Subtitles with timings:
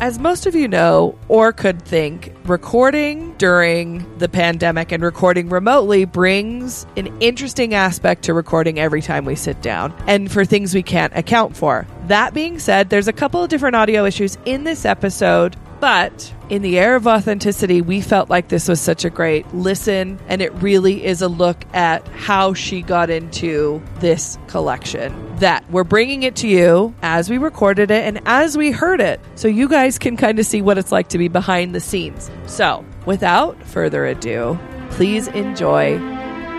[0.00, 6.04] As most of you know, or could think, recording during the pandemic and recording remotely
[6.04, 10.82] brings an interesting aspect to recording every time we sit down and for things we
[10.82, 11.86] can't account for.
[12.08, 16.62] That being said, there's a couple of different audio issues in this episode, but in
[16.62, 20.50] the air of authenticity, we felt like this was such a great listen, and it
[20.54, 25.12] really is a look at how she got into this collection.
[25.40, 29.20] That we're bringing it to you as we recorded it and as we heard it,
[29.34, 32.30] so you guys can kind of see what it's like to be behind the scenes.
[32.46, 34.58] So, without further ado,
[34.88, 35.98] please enjoy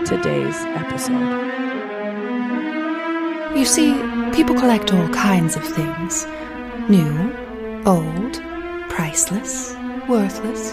[0.05, 1.41] today's episode.
[3.57, 3.95] You see,
[4.35, 6.27] people collect all kinds of things
[6.87, 7.33] new,
[7.87, 8.39] old,
[8.95, 9.75] priceless,
[10.07, 10.71] worthless.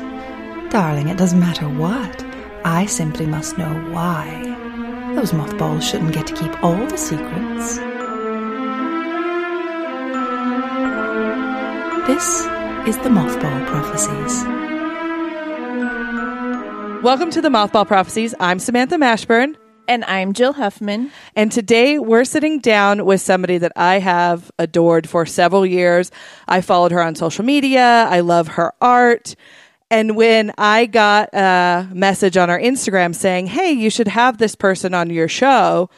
[0.71, 2.25] Darling, it doesn't matter what.
[2.65, 5.13] I simply must know why.
[5.17, 7.79] Those mothballs shouldn't get to keep all the secrets.
[12.07, 12.43] This
[12.87, 14.45] is the Mothball Prophecies.
[17.03, 18.37] Welcome to the Mothball Prophecies.
[18.39, 19.57] I'm Samantha Mashburn.
[19.89, 21.11] And I'm Jill Huffman.
[21.35, 26.11] And today we're sitting down with somebody that I have adored for several years.
[26.47, 28.07] I followed her on social media.
[28.09, 29.35] I love her art.
[29.91, 34.55] And when I got a message on our Instagram saying, hey, you should have this
[34.55, 35.91] person on your show,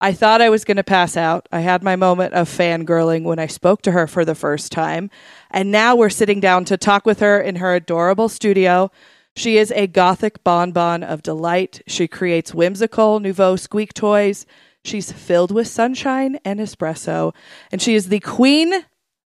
[0.00, 1.48] I thought I was going to pass out.
[1.50, 5.10] I had my moment of fangirling when I spoke to her for the first time.
[5.50, 8.90] And now we're sitting down to talk with her in her adorable studio.
[9.38, 11.80] She is a gothic bonbon of delight.
[11.86, 14.46] She creates whimsical nouveau squeak toys.
[14.84, 17.32] She's filled with sunshine and espresso.
[17.70, 18.72] And she is the queen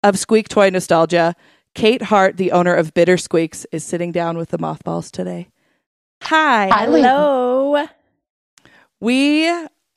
[0.04, 1.34] of squeak toy nostalgia.
[1.74, 5.48] Kate Hart, the owner of Bitter Squeaks, is sitting down with the mothballs today.
[6.22, 6.68] Hi.
[6.72, 7.88] Hello.
[9.00, 9.52] We,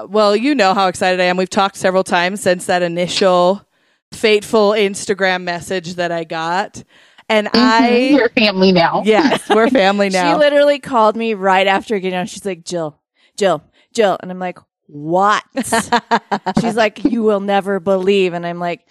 [0.07, 1.37] well, you know how excited I am.
[1.37, 3.63] We've talked several times since that initial
[4.11, 6.83] fateful Instagram message that I got.
[7.29, 7.57] And mm-hmm.
[7.57, 9.03] I, Your family now.
[9.05, 10.33] yes, we're family now.
[10.33, 12.25] She literally called me right after getting on.
[12.25, 12.99] She's like, Jill,
[13.37, 13.63] Jill,
[13.93, 14.17] Jill.
[14.19, 14.57] And I'm like,
[14.87, 15.43] what?
[16.59, 18.33] She's like, you will never believe.
[18.33, 18.87] And I'm like,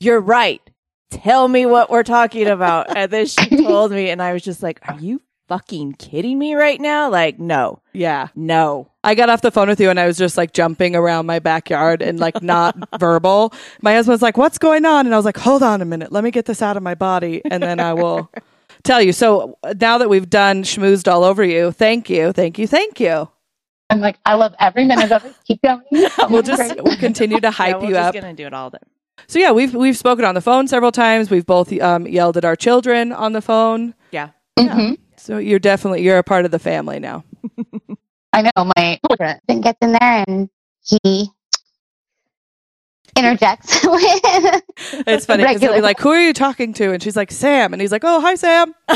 [0.00, 0.62] you're right.
[1.10, 2.96] Tell me what we're talking about.
[2.96, 6.54] And then she told me, and I was just like, are you fucking kidding me
[6.54, 7.10] right now?
[7.10, 8.28] Like, no, yeah.
[8.34, 8.90] no.
[9.02, 11.38] I got off the phone with you and I was just like jumping around my
[11.38, 13.52] backyard and like not verbal.
[13.82, 15.04] My husband's like, What's going on?
[15.06, 16.10] And I was like, Hold on a minute.
[16.10, 18.30] Let me get this out of my body and then I will
[18.82, 19.12] tell you.
[19.12, 23.28] So now that we've done schmoozed all over you, thank you, thank you, thank you.
[23.90, 25.34] I'm like, I love every minute of it.
[25.46, 25.82] Keep going.
[26.30, 28.14] We'll just we'll continue to Yeah, hype we're you just up.
[28.14, 28.78] gonna do it all day.
[29.26, 31.30] So yeah, we've we've spoken on the phone several times.
[31.30, 33.94] We've both um, yelled at our children on the phone.
[34.10, 34.30] Yeah.
[34.58, 34.96] Mhm.
[35.24, 37.24] So you're definitely you're a part of the family now.
[38.34, 40.50] I know my husband gets in there and
[40.82, 41.30] he
[43.16, 44.62] interjects with
[45.06, 47.72] It's funny because he'll be like, "Who are you talking to?" And she's like, "Sam,"
[47.72, 48.74] and he's like, "Oh, hi, Sam.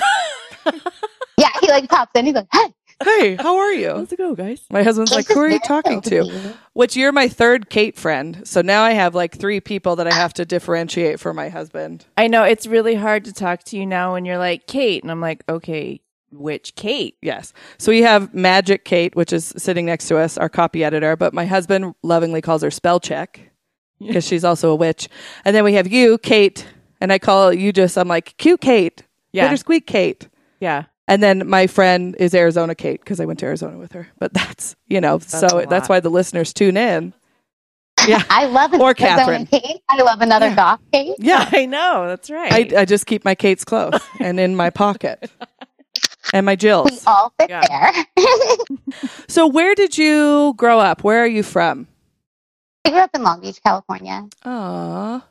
[1.38, 2.26] yeah, he like pops in.
[2.26, 4.60] He's like, hey, Hey, how are you?" How's it go, guys?
[4.70, 6.54] My husband's like, "Who are you talking to?" good.
[6.74, 8.46] Which you're my third Kate friend.
[8.46, 12.04] So now I have like three people that I have to differentiate for my husband.
[12.18, 15.10] I know it's really hard to talk to you now when you're like Kate, and
[15.10, 17.16] I'm like, okay, which Kate?
[17.22, 17.52] Yes.
[17.78, 21.32] So we have Magic Kate, which is sitting next to us, our copy editor, but
[21.34, 23.50] my husband lovingly calls her Spell Check
[23.98, 25.08] because she's also a witch.
[25.44, 26.66] And then we have you, Kate,
[27.00, 29.02] and I call you just, I'm like, cute Kate,
[29.32, 29.46] Yeah.
[29.46, 30.28] bitter squeak Kate.
[30.60, 30.84] Yeah.
[31.06, 34.08] And then my friend is Arizona Kate because I went to Arizona with her.
[34.18, 37.14] But that's, you know, a so that's why the listeners tune in.
[38.06, 38.22] Yeah.
[38.30, 39.46] I love an Or Arizona Catherine.
[39.46, 39.80] Kate.
[39.88, 40.54] I love another Yeah.
[40.54, 41.16] goth Kate.
[41.18, 41.48] Yeah.
[41.50, 42.06] I know.
[42.06, 42.74] That's right.
[42.74, 45.30] I, I just keep my Kates close and in my pocket
[46.32, 46.90] and my Jills.
[46.90, 47.62] We all fit Yeah.
[47.68, 48.04] there.
[49.28, 51.04] So, where did you grow up?
[51.04, 51.86] Where are you from?
[52.84, 54.26] I grew up in Long Beach, California.
[54.44, 55.24] Aw.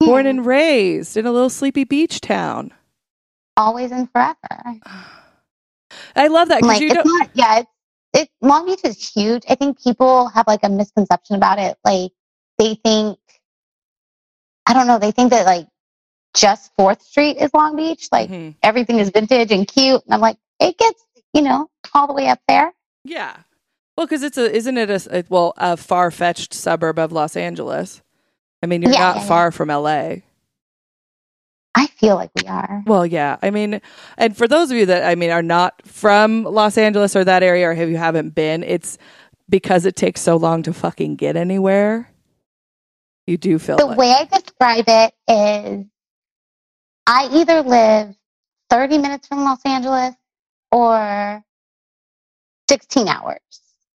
[0.00, 0.28] Born Hmm.
[0.28, 2.72] and raised in a little sleepy beach town.
[3.56, 4.36] always and forever.
[6.16, 7.30] I love that Like you it's not.
[7.34, 7.70] Yeah, it's
[8.14, 8.28] it.
[8.40, 9.44] Long Beach is huge.
[9.48, 11.76] I think people have like a misconception about it.
[11.84, 12.10] Like
[12.58, 13.18] they think,
[14.66, 14.98] I don't know.
[14.98, 15.68] They think that like
[16.34, 18.08] just Fourth Street is Long Beach.
[18.12, 18.54] Like Mhm.
[18.62, 20.02] everything is vintage and cute.
[20.04, 22.72] And I'm like, it gets you know all the way up there.
[23.04, 23.36] Yeah.
[23.96, 28.02] Well, because it's a, isn't it a well, a far fetched suburb of Los Angeles?
[28.62, 29.28] I mean, you're Yeah, not yeah, yeah.
[29.28, 30.16] far from LA.
[31.74, 32.82] I feel like we are.
[32.86, 33.36] Well, yeah.
[33.42, 33.80] I mean,
[34.18, 37.42] and for those of you that I mean are not from Los Angeles or that
[37.42, 38.98] area, or have you haven't been, it's
[39.48, 42.10] because it takes so long to fucking get anywhere.
[43.26, 45.86] You do feel The like, way I describe it is,
[47.06, 48.14] I either live
[48.70, 50.14] 30 minutes from Los Angeles
[50.70, 51.42] or
[52.68, 53.38] 16 hours.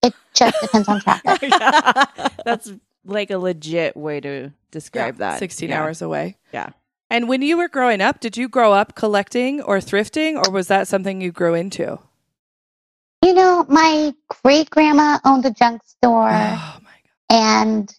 [0.01, 1.39] It just depends on traffic.
[2.45, 2.71] That's
[3.05, 5.39] like a legit way to describe that.
[5.39, 5.81] sixteen Yeah.
[5.81, 6.37] hours away.
[6.51, 6.69] Yeah.
[7.09, 10.67] And when you were growing up, did you grow up collecting or thrifting, or was
[10.67, 11.99] that something you grew into?
[13.23, 14.13] You know, my
[14.43, 16.91] great grandma owned a junk store, Oh my
[17.29, 17.91] and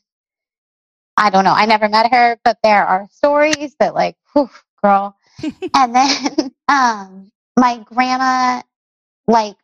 [1.17, 1.55] I don't know.
[1.55, 4.51] I never met her, but there are stories that, like, whew,
[4.83, 5.17] girl.
[5.75, 8.63] and then um, my grandma,
[9.27, 9.57] like,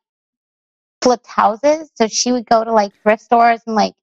[1.03, 1.91] flipped houses.
[1.95, 3.95] So she would go to, like, thrift stores and, like,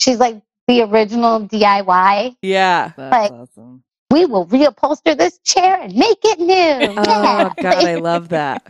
[0.00, 2.36] she's like the original DIY.
[2.42, 2.92] Yeah.
[2.96, 3.82] That's Like- awesome.
[4.10, 6.94] We will reupholster this chair and make it new.
[6.96, 7.52] Oh.
[7.60, 8.66] God, I love that.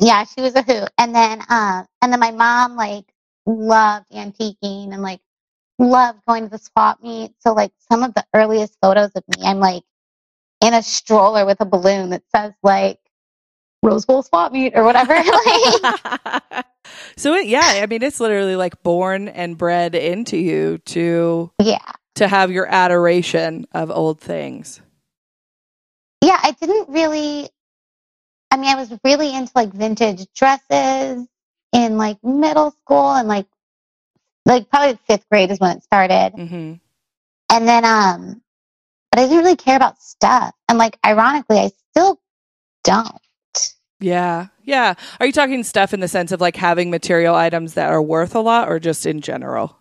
[0.00, 0.88] yeah, she was a hoot.
[0.96, 3.04] And then, uh, and then my mom like
[3.44, 5.20] loved antiquing and like
[5.78, 7.32] loved going to the swap meet.
[7.40, 9.82] So like some of the earliest photos of me, I'm like
[10.64, 12.98] in a stroller with a balloon that says like
[13.82, 15.14] Rose Bowl swap meet or whatever.
[15.46, 16.64] like,
[17.16, 21.92] So it, yeah, I mean, it's literally like born and bred into you to yeah,
[22.16, 24.80] to have your adoration of old things.
[26.22, 26.38] yeah.
[26.42, 27.48] I didn't really.
[28.50, 31.26] I mean, I was really into like vintage dresses
[31.72, 33.46] in like middle school and like
[34.46, 36.32] like probably fifth grade is when it started.
[36.36, 36.74] hmm
[37.50, 38.42] And then, um,
[39.14, 40.52] but I didn't really care about stuff.
[40.68, 42.20] And like, ironically, I still
[42.82, 43.20] don't.
[44.00, 44.94] Yeah, yeah.
[45.20, 48.34] Are you talking stuff in the sense of like having material items that are worth
[48.34, 49.78] a lot, or just in general?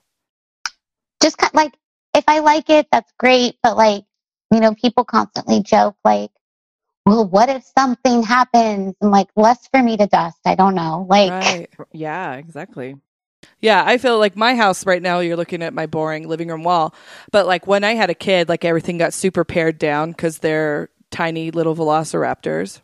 [1.20, 1.74] Just kind like,
[2.14, 3.56] if I like it, that's great.
[3.64, 4.06] But like,
[4.52, 6.30] you know, people constantly joke like,
[7.08, 8.94] well, what if something happens?
[9.02, 10.38] And like, less for me to dust.
[10.46, 11.08] I don't know.
[11.10, 11.70] Like, Right.
[11.92, 12.98] yeah, exactly.
[13.62, 16.64] Yeah, I feel like my house right now, you're looking at my boring living room
[16.64, 16.94] wall.
[17.32, 20.90] But like when I had a kid, like everything got super pared down because they're
[21.12, 22.82] tiny little velociraptors.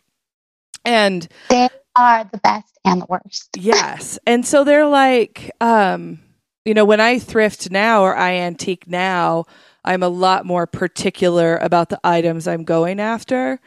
[0.85, 3.49] And they are the best and the worst.
[3.57, 4.17] yes.
[4.25, 6.19] And so they're like, um,
[6.65, 9.45] you know, when I thrift now or I antique now,
[9.83, 13.59] I'm a lot more particular about the items I'm going after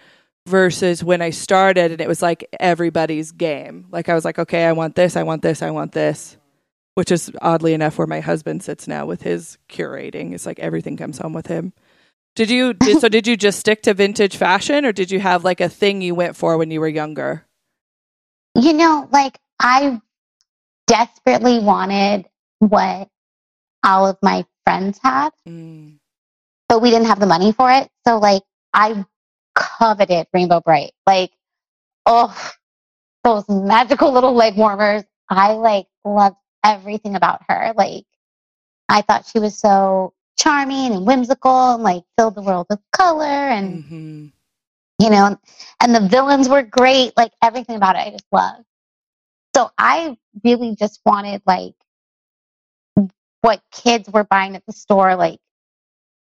[0.47, 3.87] versus when I started and it was like everybody's game.
[3.91, 6.37] Like I was like, okay, I want this, I want this, I want this.
[6.95, 10.35] Which is oddly enough where my husband sits now with his curating.
[10.35, 11.73] It's like everything comes home with him.
[12.35, 15.45] Did you did, so did you just stick to vintage fashion or did you have
[15.45, 17.47] like a thing you went for when you were younger?
[18.55, 20.01] You know, like, I
[20.87, 22.27] desperately wanted
[22.59, 23.09] what
[23.83, 25.31] all of my friends had.
[25.49, 25.99] Mm.
[26.69, 27.89] but we didn't have the money for it.
[28.07, 28.43] So like
[28.73, 29.05] I
[29.55, 30.93] coveted Rainbow Brite.
[31.07, 31.33] Like,
[32.07, 32.37] oh,
[33.25, 35.05] those magical little leg warmers.
[35.29, 37.73] I like loved everything about her.
[37.77, 38.05] Like,
[38.89, 43.25] I thought she was so charming and whimsical and like filled the world with color
[43.25, 44.27] and hmm
[44.99, 45.37] you know,
[45.81, 47.17] and the villains were great.
[47.17, 48.65] Like everything about it, I just loved.
[49.57, 51.75] So I really just wanted like
[53.41, 55.41] what kids were buying at the store like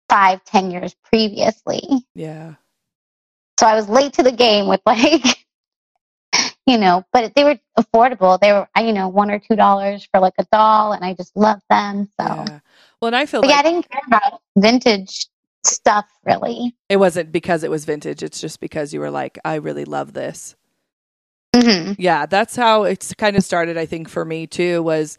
[0.09, 1.83] five, ten years previously.
[2.15, 2.55] Yeah.
[3.59, 5.44] So I was late to the game with like,
[6.67, 8.39] you know, but they were affordable.
[8.41, 11.37] They were, you know, one or two dollars for like a doll, and I just
[11.37, 12.09] loved them.
[12.21, 12.61] So, Yeah.
[13.01, 15.27] Well, and I feel but yeah, I like didn't care about vintage
[15.67, 16.75] stuff really.
[16.89, 18.23] it wasn't because it was vintage.
[18.23, 20.57] It's just because you were like, I really love this.
[21.55, 23.77] hmm Yeah, that's how it's kind of started.
[23.77, 25.19] I think for me too was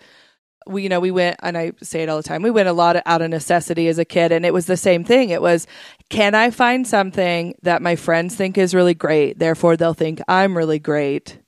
[0.68, 2.42] we, you know, we went, and I say it all the time.
[2.42, 5.04] We went a lot out of necessity as a kid, and it was the same
[5.04, 5.30] thing.
[5.30, 5.68] It was,
[6.10, 9.38] can I find something that my friends think is really great?
[9.40, 11.40] Therefore, they'll think I'm really great,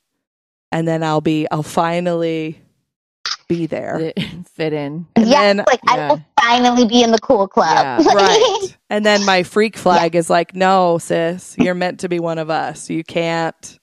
[0.71, 2.61] and then I'll be, I'll finally
[3.47, 3.97] be there.
[4.15, 5.07] Fit, fit in.
[5.15, 8.01] And yes, then- like i will finally be in the cool club.
[8.01, 8.77] Yeah, right.
[8.89, 12.49] And then my freak flag is like, no, sis, you're meant to be one of
[12.49, 12.89] us.
[12.89, 13.76] You can't.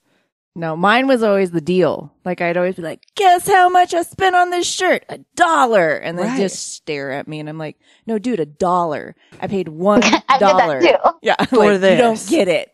[0.57, 2.13] No, mine was always the deal.
[2.23, 5.03] Like I'd always be like, "Guess how much I spent on this shirt?
[5.09, 6.39] A dollar." And they Right.
[6.39, 9.15] just stare at me, and I'm like, "No, dude, a dollar.
[9.41, 10.81] I paid one I did dollar.
[10.81, 11.17] that too.
[11.21, 12.71] Yeah, For like, you don't get it.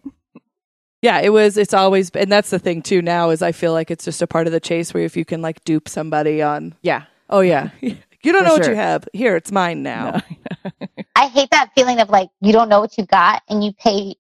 [1.02, 1.58] Yeah, it was.
[1.58, 3.02] It's always, and that's the thing too.
[3.02, 5.26] Now is I feel like it's just a part of the chase where if you
[5.26, 9.08] can like dupe somebody on, Yeah, oh yeah, you don't For know what you have.
[9.12, 10.22] Here, it's mine now.
[11.16, 14.14] I hate that feeling of like you don't know what you got and you pay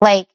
[0.00, 0.28] like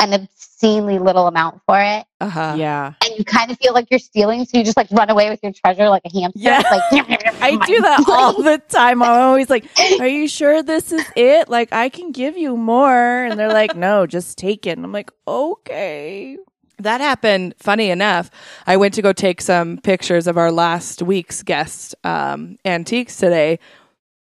[0.00, 2.04] an obscenely little amount for it.
[2.20, 2.54] Uh huh.
[2.56, 2.94] yeah.
[3.04, 5.40] And you kind of feel like you're stealing, so you just like run away with
[5.42, 6.38] your treasure like a hamster.
[6.40, 6.62] Yeah.
[6.70, 9.02] Like I do that all the time.
[9.02, 9.66] I'm always like,
[10.00, 11.48] "Are you sure this is it?
[11.48, 14.92] Like, I can give you more." And they're like, "No, just take it." And I'm
[14.92, 16.38] like, "Okay."
[16.78, 17.54] That happened.
[17.58, 18.30] Funny enough,
[18.66, 23.58] I went to go take some pictures of our last week's guest um, antiques today,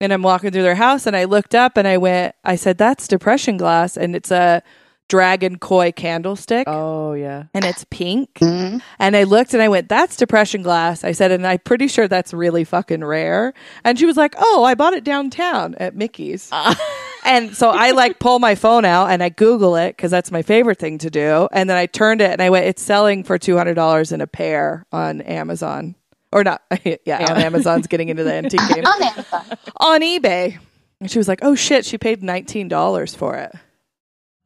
[0.01, 2.79] and I'm walking through their house, and I looked up and I went, I said,
[2.79, 4.63] "That's depression glass," and it's a
[5.09, 6.65] dragon koi candlestick.
[6.67, 7.45] Oh yeah.
[7.53, 8.35] And it's pink.
[8.35, 8.81] Mhm.
[8.99, 11.05] And I looked and I went, that's depression glass.
[11.05, 13.53] I said, and I'm pretty sure that's really fucking rare.
[13.85, 16.51] And she was like, oh, I bought it downtown at Mickey's.
[17.25, 20.43] and so I like pull my phone out and I Google it because that's my
[20.43, 21.49] favorite thing to do.
[21.53, 24.21] And then I turned it and I went, it's selling for two hundred dollars in
[24.21, 25.95] a pair on Amazon.
[26.33, 26.63] Or not,
[27.05, 29.45] yeah, on Amazon's getting into the antique game On Amazon.
[29.77, 30.59] on eBay.
[31.01, 33.53] And she was like, "Oh shit!" She paid nineteen dollars for it.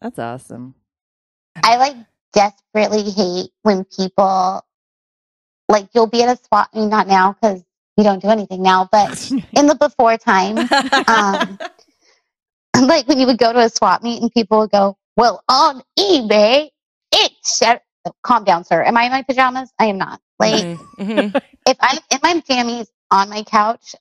[0.01, 0.75] That's awesome.
[1.63, 1.97] I like
[2.33, 4.65] desperately hate when people
[5.69, 7.65] like you'll be at a swap meet, not now because
[7.97, 10.71] you don't do anything now, but in the before time,
[11.07, 11.59] um,
[12.81, 15.83] like when you would go to a swap meet and people would go, "Well, on
[15.99, 16.71] eBay,
[17.13, 17.79] it's oh,
[18.23, 18.83] calm down, sir.
[18.85, 19.73] Am I in my pajamas?
[19.79, 20.21] I am not.
[20.39, 21.43] Like Mhm, mhm.
[21.67, 23.95] if I'm in my jammies on my couch,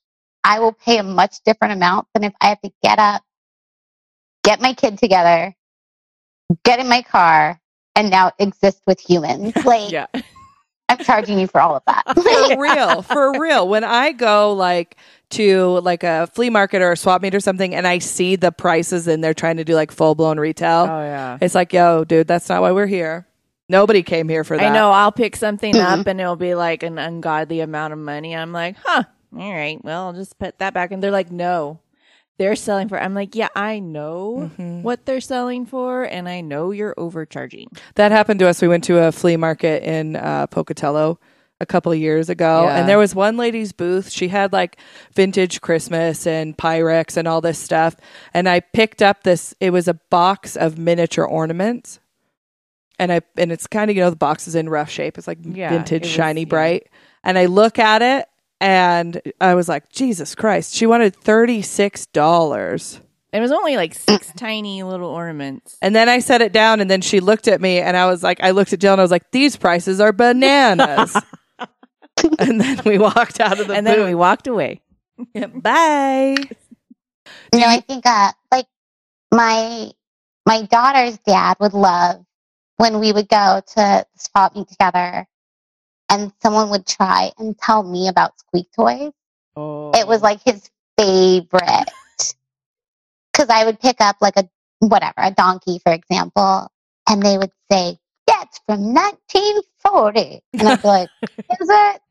[0.44, 3.24] I will pay a much different amount than if I have to get up,
[4.44, 5.56] get my kid together,
[6.64, 7.60] get in my car,
[7.96, 9.54] and now exist with humans.
[9.66, 10.08] Like Yeah.
[10.90, 12.04] I'm charging you for all of that.
[12.16, 13.68] for real, for real.
[13.68, 14.96] When I go like
[15.32, 18.54] to like a flea market or a swap meet or something, and I see the
[18.54, 21.38] prices and they're trying to do like full blown retail, Oh yeah.
[21.42, 23.28] it's like, yo, dude, that's not why we're here.
[23.68, 24.66] Nobody came here for that.
[24.66, 24.92] I know.
[24.92, 26.00] I'll pick something Mhm.
[26.00, 28.34] up and it'll be like an ungodly amount of money.
[28.34, 29.04] I'm like, huh.
[29.38, 29.84] All right.
[29.84, 30.94] Well, I'll just put that back.
[30.94, 31.80] And they're like, no,
[32.38, 33.00] they're selling for.
[33.00, 34.82] I'm like, yeah, I know Mhm.
[34.84, 37.70] what they're selling for, and I know you're overcharging.
[37.96, 38.62] That happened to us.
[38.62, 41.20] We went to a flea market in uh, Pocatello
[41.60, 42.78] a couple of years ago, Yeah.
[42.78, 44.12] and there was one lady's booth.
[44.12, 44.78] She had like
[45.16, 47.96] vintage Christmas and Pyrex and all this stuff.
[48.36, 49.56] And I picked up this.
[49.60, 52.00] It was a box of miniature ornaments,
[53.00, 55.18] and I and it's kind of you know the box is in rough shape.
[55.18, 56.46] It's like Yeah, vintage, it was- shiny, yeah.
[56.48, 56.88] bright.
[57.24, 58.28] And I look at it,
[58.60, 60.74] and I was like, Jesus Christ!
[60.74, 63.02] She wanted thirty six dollars.
[63.34, 65.78] It was only like six tiny little ornaments.
[65.82, 68.24] And then I set it down, and then she looked at me, and I was
[68.24, 71.16] like, I looked at Jill, and I was like, these prices are bananas.
[72.40, 74.82] and then we walked out of the and then we walked away.
[75.34, 76.38] Bye.
[77.54, 78.68] You know, I think uh like
[79.32, 79.92] my
[80.46, 82.24] my daughter's dad would love
[82.78, 85.28] when we would go to the swap meet together
[86.10, 89.12] and someone would try and tell me about squeak toys.
[89.56, 90.26] Oh, It was oh.
[90.26, 91.92] like his favorite.
[93.34, 94.50] Cause I would pick up like a
[94.80, 96.72] whatever, a donkey, for example,
[97.08, 100.42] and they would say, That's from nineteen forty.
[100.54, 102.02] And I'd be like, Is it?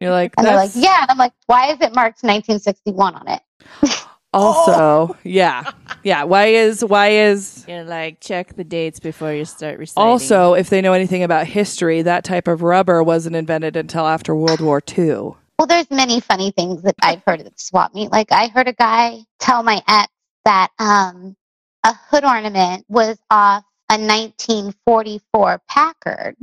[0.00, 1.00] You're like, And they're like, Yeah.
[1.00, 3.40] And I'm like, Why is it marked nineteen sixty one on it?
[4.36, 5.70] Also, yeah,
[6.02, 6.24] yeah.
[6.24, 10.06] Why is why is You're like check the dates before you start reciting.
[10.06, 14.34] also if they know anything about history, that type of rubber wasn't invented until after
[14.34, 15.34] World War II.
[15.58, 18.12] Well, there's many funny things that I've heard at swap meet.
[18.12, 20.12] Like I heard a guy tell my ex
[20.44, 21.34] that um,
[21.82, 26.36] a hood ornament was off a 1944 Packard.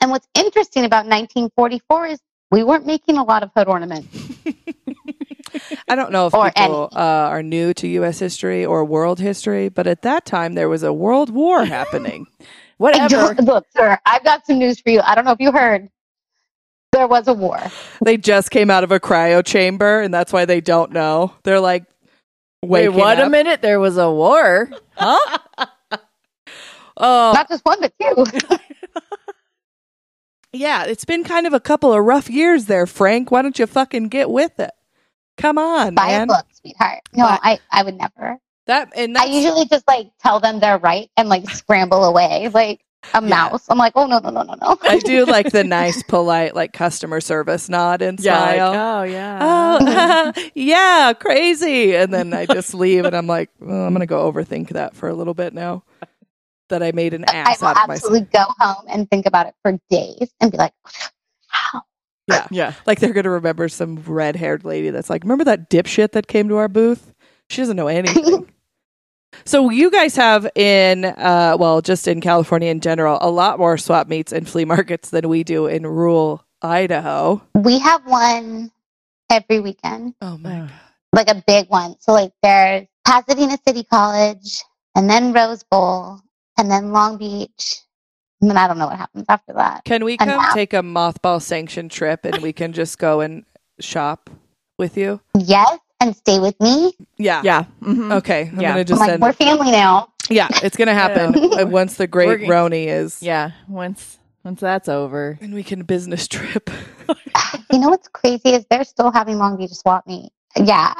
[0.00, 4.25] And what's interesting about 1944 is we weren't making a lot of hood ornaments.
[5.88, 8.18] I don't know if Or people uh, are new to U.S.
[8.18, 12.26] history or world history, but at that time there was a world war happening.
[12.78, 13.34] Whatever.
[13.42, 15.00] Look, sir, I've got some news for you.
[15.00, 15.88] I don't know if you heard.
[16.92, 17.60] There was a war.
[18.02, 21.32] they just came out of a cryo chamber, and that's why they don't know.
[21.42, 21.84] They're like,
[22.62, 23.60] Wait, waking what a minute!
[23.62, 25.38] There was a war, huh?
[26.96, 28.24] Oh, Not just one, but two.
[30.52, 30.84] yeah.
[30.84, 33.30] It's been kind of a couple of rough years there, Frank.
[33.30, 34.70] Why don't you fucking get with it?
[35.36, 36.22] Come on, Buy man.
[36.22, 37.00] a book, sweetheart.
[37.14, 38.38] No, Buy- I, I would never.
[38.66, 42.80] That and I usually just like tell them they're right and like scramble away like
[43.14, 43.28] a Yeah.
[43.28, 43.66] mouse.
[43.70, 44.76] I'm like, oh no no no no no.
[44.82, 49.00] I do like the nice, polite, like customer service nod and Yeah, like, smile.
[49.00, 49.38] oh yeah.
[49.40, 51.94] Oh, yeah, crazy.
[51.94, 54.96] And then I just leave and I'm like, well, I'm going to go overthink that
[54.96, 55.84] for a little bit now
[56.68, 58.12] that I made an I ass will out of myself.
[58.14, 60.72] absolutely go home and think about it for days and be like,
[61.46, 61.82] how?
[62.28, 62.46] Yeah.
[62.50, 62.72] yeah.
[62.86, 66.26] Like they're going to remember some red haired lady that's like, remember that dipshit that
[66.26, 67.12] came to our booth?
[67.48, 68.50] She doesn't know anything.
[69.44, 73.78] so you guys have in, uh, well, just in California in general, a lot more
[73.78, 77.40] swap meets and flea markets than we do in rural Idaho.
[77.54, 78.72] We have one
[79.30, 80.70] every weekend, Oh my God.
[81.12, 81.96] like a big one.
[82.00, 84.62] So like there's Pasadena City College
[84.96, 86.20] and then Rose Bowl
[86.58, 87.82] and then Long Beach.
[88.40, 89.84] And then I don't know what happens after that.
[89.84, 93.44] Can we come now- take a mothball sanctioned trip and we can just go and
[93.80, 94.28] shop
[94.78, 95.20] with you?
[95.38, 96.92] Yes, and stay with me.
[97.16, 97.40] Yeah.
[97.44, 97.64] Yeah.
[97.82, 98.12] mhm.
[98.16, 98.50] Okay.
[98.52, 98.68] I'm Yeah.
[98.70, 99.22] gonna I'm just like, send.
[99.22, 100.12] we're family now.
[100.28, 101.32] Yeah, it's gonna happen
[101.70, 103.22] once the great We're Roni is.
[103.22, 103.52] Yeah.
[103.68, 105.38] Once once that's over.
[105.40, 106.68] And we can business trip.
[107.72, 110.30] You know what's crazy is they're still having Long Beach swap meet.
[110.56, 110.94] Yeah,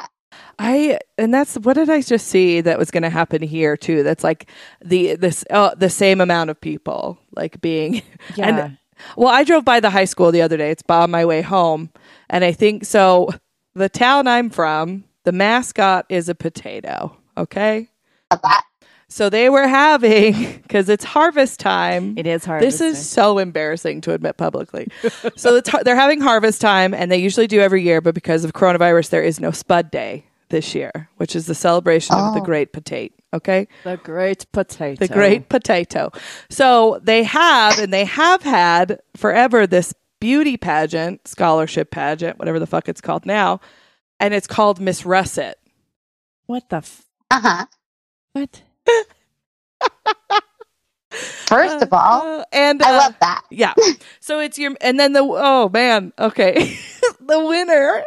[0.59, 4.03] I and that's what did I just see that was going to happen here too?
[4.03, 4.49] That's like
[4.83, 8.01] the this uh, the same amount of people like being.
[8.35, 8.47] Yeah.
[8.47, 8.77] And
[9.15, 10.71] well, I drove by the high school the other day.
[10.71, 11.91] It's on my way home,
[12.29, 13.29] and I think so.
[13.75, 17.15] The town I'm from, the mascot is a potato.
[17.37, 17.89] Okay.
[19.09, 19.13] Love that.
[19.13, 22.17] So they were having, because it's harvest time.
[22.17, 22.61] It is hard.
[22.61, 24.87] This is so embarrassing to admit publicly.
[25.35, 28.53] so it's, they're having harvest time, and they usually do every year, but because of
[28.53, 32.43] coronavirus, there is no Spud Day this year, which is the celebration of the Oh.
[32.43, 33.13] Great Potato.
[33.33, 33.67] Okay.
[33.83, 34.95] the great potato.
[35.05, 36.11] The Great Potato.
[36.49, 42.65] So they have, and they have had forever this beauty pageant, scholarship pageant, whatever the
[42.65, 43.59] fuck it's called now,
[44.21, 45.59] and it's called Miss Russet.
[46.45, 47.65] What the f- Uh huh.
[48.31, 48.63] what?
[51.47, 53.43] First of all, Uh, and I uh, love that.
[53.51, 53.73] Yeah.
[54.21, 56.77] So it's your, and then the, oh man, okay.
[57.21, 58.03] the winner.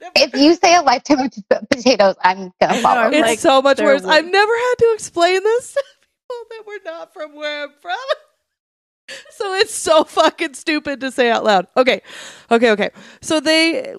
[0.16, 1.32] If you say a lifetime of
[1.70, 3.02] potatoes, I'm gonna know, follow.
[3.02, 4.02] I'm It's like, so much worse.
[4.02, 4.14] weird.
[4.14, 7.96] I've never had to explain this to people that were not from where I'm from.
[9.30, 11.66] so it's so fucking stupid to say out loud.
[11.76, 12.02] Okay.
[12.50, 12.90] Okay, okay.
[13.22, 13.94] So they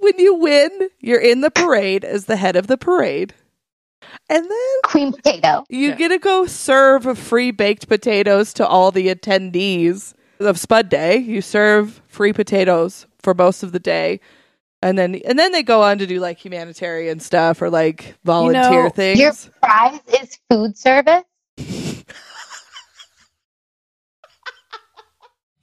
[0.00, 3.34] when you win, you're in the parade as the head of the parade.
[4.28, 5.64] And then Queen potato.
[5.68, 5.94] you Yeah.
[5.96, 11.16] get to go serve free baked potatoes to all the attendees of Spud Day.
[11.18, 14.20] You serve free potatoes for most of the day.
[14.82, 18.84] And then and then they go on to do like humanitarian stuff or like volunteer
[18.84, 19.18] know, things.
[19.18, 19.32] Your
[19.62, 21.22] prize is food service.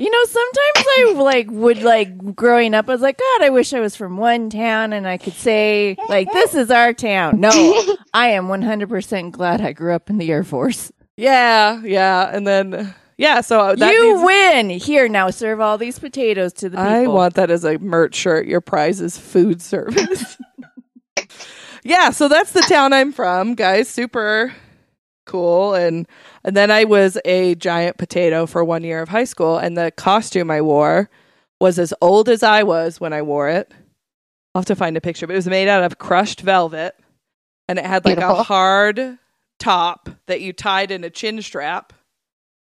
[0.01, 2.89] You know, sometimes I like would like growing up.
[2.89, 5.95] I was like, God, I wish I was from one town and I could say
[6.09, 7.39] like, this is our town.
[7.39, 7.51] No,
[8.13, 10.91] I am one hundred percent glad I grew up in the Air Force.
[11.17, 12.35] yeah, yeah.
[12.35, 15.29] And then yeah, so that you win here now.
[15.29, 16.91] Serve all these potatoes to the people.
[16.91, 18.47] I want that as a merch shirt.
[18.47, 20.35] Your prize is food service.
[21.83, 23.87] yeah, so that's the town I'm from, guys.
[23.87, 24.51] Super
[25.31, 25.73] cool.
[25.73, 26.07] And
[26.43, 29.91] and then I was a giant potato for one year of high school, and the
[29.91, 31.09] costume I wore
[31.59, 33.71] was as old as I was when I wore it.
[34.53, 36.95] I'll have to find a picture, but it was made out of crushed velvet,
[37.67, 39.17] and it had like a hard
[39.59, 41.93] top that you tied in a chin strap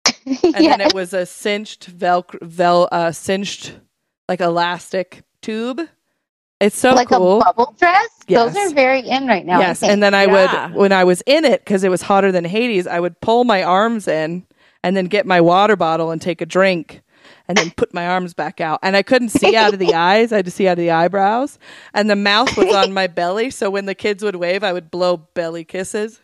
[0.27, 3.75] and then it was a cinched velcro, vel, uh, cinched
[4.29, 5.83] like elastic tube.
[6.65, 7.41] It's so like cool.
[7.41, 8.09] a bubble dress.
[8.27, 8.55] Yes.
[8.55, 9.61] Those are very in right now.
[9.61, 10.67] Yes, and then I Yeah.
[10.69, 12.87] would when I was in it because it was hotter than Hades.
[12.87, 14.47] I would pull my arms in
[14.83, 17.03] and then get my water bottle and take a drink.
[17.47, 20.33] And then put my arms back out, and I couldn't see out of the eyes.
[20.33, 21.59] I had to see out of the eyebrows,
[21.93, 23.51] and the mouth was on my belly.
[23.51, 26.21] So when the kids would wave, I would blow belly kisses.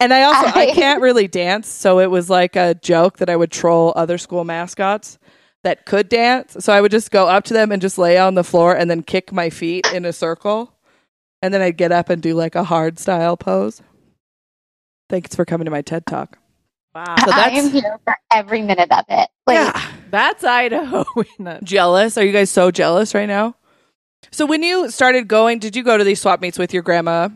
[0.00, 3.30] And I also I I- can't really dance, so it was like a joke that
[3.30, 5.18] I would troll other school mascots
[5.66, 6.56] that could dance.
[6.60, 8.88] So I would just go up to them and just lay on the floor and
[8.88, 10.72] then kick my feet in a circle.
[11.42, 13.82] And then I'd get up and do like a hard style pose.
[15.08, 16.38] Thanks for coming to my TED Talk.
[16.94, 19.28] Wow, So I that's- am here for every minute of it.
[19.46, 19.82] Like, yeah.
[20.10, 21.04] that's Idaho.
[21.64, 22.16] Jealous?
[22.16, 23.56] Are you guys so jealous right now?
[24.30, 27.28] So when you started going, did you go to these swap meets with your grandma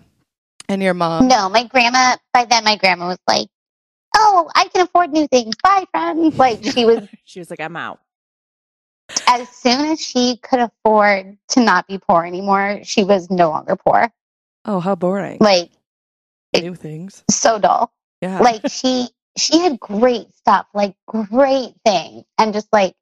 [0.68, 1.26] and your mom?
[1.28, 2.16] no, my grandma.
[2.32, 3.48] By then, my grandma was like,
[4.16, 5.54] "Oh, I can afford new things.
[5.62, 7.06] Bye, friends." Like she was.
[7.24, 8.00] she was like, I'm out.
[9.26, 13.76] As soon as she could afford to not be poor anymore, she was no longer
[13.76, 14.10] poor.
[14.64, 15.38] Oh, how boring.
[15.40, 15.70] Like
[16.54, 17.24] New things.
[17.30, 17.92] so dull.
[18.20, 18.40] Yeah.
[18.40, 22.94] Like she she had great stuff, like great things, and just like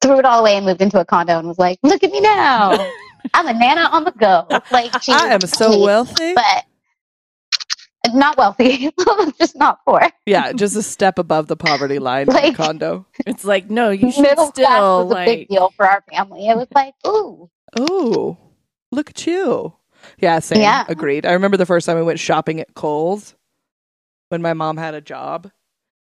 [0.00, 2.20] threw it all away and moved into a condo and was like, "Look at me
[2.20, 2.72] now,
[3.34, 6.34] I'm a nana on the go." Like she I am so wealthy.
[6.34, 6.64] but
[8.12, 8.90] not wealthy,
[9.38, 10.02] just not poor.
[10.26, 13.06] yeah, just a step above the poverty line in a Like- condo.
[13.26, 16.48] It's like, no, you should Middle class still was a big deal for our family.
[16.48, 18.36] It was like, ooh, Oh,
[18.90, 19.72] look at you.
[20.18, 20.60] Yeah, same.
[20.60, 20.84] Yeah.
[20.88, 21.24] Agreed.
[21.24, 23.34] I remember the first time we went shopping at Kohl's
[24.30, 25.50] when my mom had a job.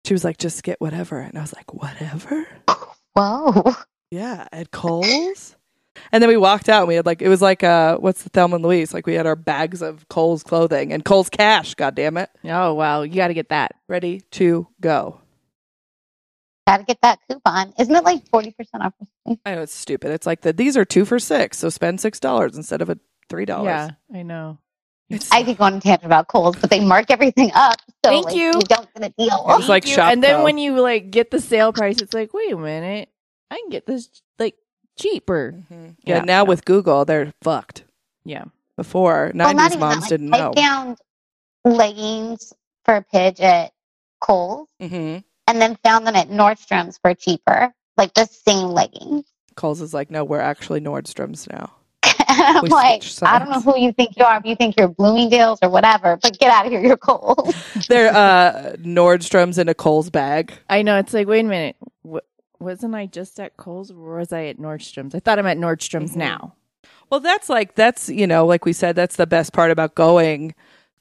[0.06, 1.20] She was like, just get whatever.
[1.20, 2.48] And I was like, whatever?
[3.14, 3.76] whoa.
[4.12, 5.56] Yeah, at Kohl's.
[6.14, 8.30] And then we walked out and we had like, it was like, uh, what's the
[8.30, 8.94] Thelma and Louise?
[8.94, 12.30] Like we had our bags of Kohl's clothing and Kohl's cash, God damn it.
[12.46, 13.74] Oh wow, you got to get that.
[13.90, 15.20] Ready to go.
[16.68, 17.74] Got to get that coupon.
[17.80, 18.94] Isn't it like forty percent off?
[19.02, 19.42] or something?
[19.44, 20.12] I know it's stupid.
[20.12, 21.58] It's like the, these are two for six.
[21.58, 22.98] So spend $6 instead of a
[23.30, 23.66] $3.
[23.66, 24.60] Yeah, I know.
[25.10, 28.12] It's, I could go on a tangent about Kohl's, but they mark everything up, so
[28.12, 28.52] Thank like, you.
[28.54, 29.46] don't get a deal.
[29.50, 30.04] It's like Thank you.
[30.04, 30.44] and then Shopko.
[30.44, 33.10] when you like get the sale price, it's like, wait a minute,
[33.52, 34.23] I can get this like
[34.98, 35.54] cheaper.
[35.72, 35.96] Mhm.
[36.04, 36.50] yeah, Yeah, now no.
[36.50, 37.84] with Google, they're fucked.
[38.26, 38.46] Yeah.
[38.78, 40.02] Before, 90s Well, not moms that.
[40.02, 40.54] Like, didn't I know.
[40.54, 40.98] found
[41.66, 42.54] leggings
[42.86, 43.72] for a pidge at
[44.20, 49.26] Kohl's, hmm and then found them at Nordstrom's for cheaper, like the same leggings.
[49.56, 51.72] Kohl's is like, no, we're actually Nordstrom's now.
[52.30, 54.38] I'm We like, I don't know who you think you are.
[54.38, 56.82] If you think you're Bloomingdale's or whatever, but get out of here.
[56.82, 57.54] You're Kohl's.
[57.90, 60.54] They're uh, Nordstrom's in a Kohl's bag.
[60.70, 60.98] I know.
[60.98, 61.76] It's like, wait a minute.
[62.64, 65.16] Wa- wasn't I just at Kohl's or was I at Nordstrom's?
[65.16, 66.18] I thought I'm at Nordstrom's Mhm.
[66.18, 66.56] now.
[67.10, 70.56] Well, that's like that's you know, like we said, that's the best part about going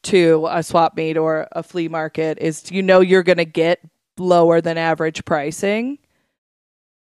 [0.04, 3.80] to a swap meet or a flea market is you know you're going to get
[4.18, 5.98] lower than average pricing.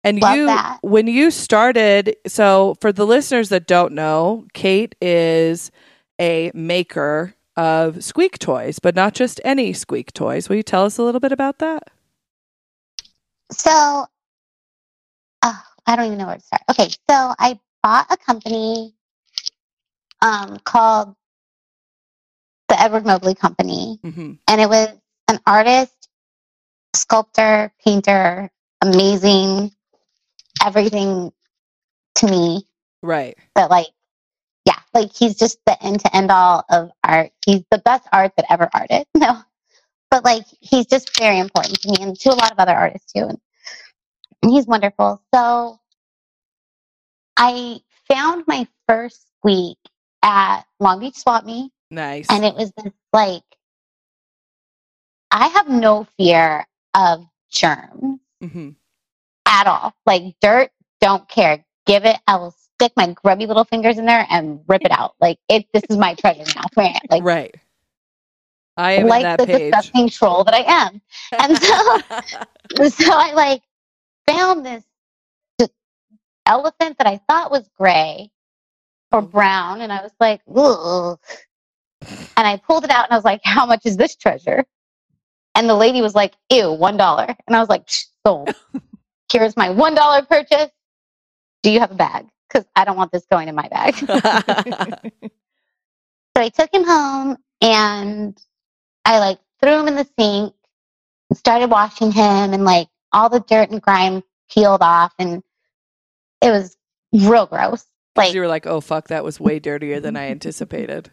[0.05, 0.79] And Love you, that.
[0.83, 5.73] when you started, so for the listeners that don't know, Kate is
[6.21, 10.49] a maker of squeak toys, but not just any squeak toys.
[10.49, 11.91] Will you tell us a little bit about that?
[13.51, 14.07] So,
[15.43, 16.63] oh, I don't even know where to start.
[16.71, 18.95] Okay, so I bought a company
[20.23, 21.15] um, called
[22.69, 24.89] the Edward Mobley Company, hmm and it was
[25.29, 26.09] an artist,
[26.95, 28.51] sculptor, painter,
[28.83, 29.73] amazing,
[30.65, 31.33] everything
[32.17, 32.67] to me.
[33.03, 33.37] Right.
[33.55, 33.89] But like,
[34.65, 37.31] yeah, like he's just the end to end all of art.
[37.45, 39.07] He's the best art that ever arted.
[39.17, 39.43] No,
[40.11, 43.13] but like he's just very important to me and to a lot of other artists
[43.13, 43.25] too.
[43.25, 43.39] And
[44.43, 45.21] he's wonderful.
[45.35, 45.81] So
[47.37, 49.79] I found my first week
[50.23, 52.27] at Long Beach Swap Meet, Nice.
[52.31, 53.43] and it was this like
[55.31, 58.71] I have no fear of germs hmm
[59.47, 59.95] at all.
[60.07, 60.71] Like dirt,
[61.01, 61.65] don't care.
[61.87, 62.17] Give it.
[62.27, 65.15] I will stick my grubby little fingers in there and rip it out.
[65.21, 65.67] Like it.
[65.73, 66.65] This is my treasure now.
[66.77, 67.01] Right?
[67.11, 67.55] Like right.
[68.77, 69.73] I am like the page.
[69.75, 71.01] disgusting troll that I am.
[71.39, 73.63] And so, so I like
[74.29, 74.85] found this
[76.47, 78.31] elephant that I thought was gray
[79.13, 79.31] or Mm.
[79.33, 81.19] brown, and I was like, Ugh.
[82.37, 84.67] and I pulled it out and I was like, "How much is this treasure?"
[85.57, 88.57] And the lady was like, "Ew, one dollar." And I was like, "Psh, "Sold.
[89.33, 90.71] Here's my one dollar purchase.
[91.63, 92.29] Do you have a bag?
[92.49, 93.97] Because I don't want this going in my bag."
[96.37, 98.39] So I took him home and
[99.05, 100.55] I like threw him in the sink
[101.35, 105.43] started washing him and like all the dirt and grime peeled off and
[106.43, 106.77] it was
[107.13, 107.87] real gross.
[108.15, 111.11] Like you were like, oh fuck, that was way dirtier than I anticipated.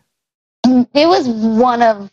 [0.66, 2.12] and it was one of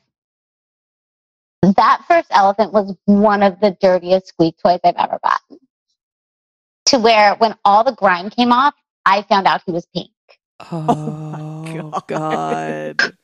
[1.77, 5.59] that first elephant was one of the dirtiest squeak toys I've ever gotten.
[6.87, 8.75] To where when all the grime came off,
[9.05, 10.11] I found out he was pink.
[10.73, 12.07] Oh, oh God.
[12.07, 13.15] God.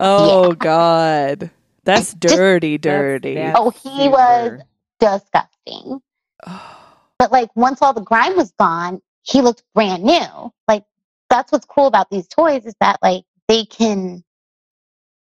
[0.00, 1.50] Oh God.
[1.84, 3.34] That's dirty, dirty.
[3.34, 4.64] That's Oh, he was super.
[4.98, 6.00] Disgusting.
[6.46, 6.84] Oh.
[7.18, 10.52] But like once all the grime was gone, he looked brand new.
[10.66, 10.84] Like
[11.28, 14.22] that's what's cool about these toys is that like they can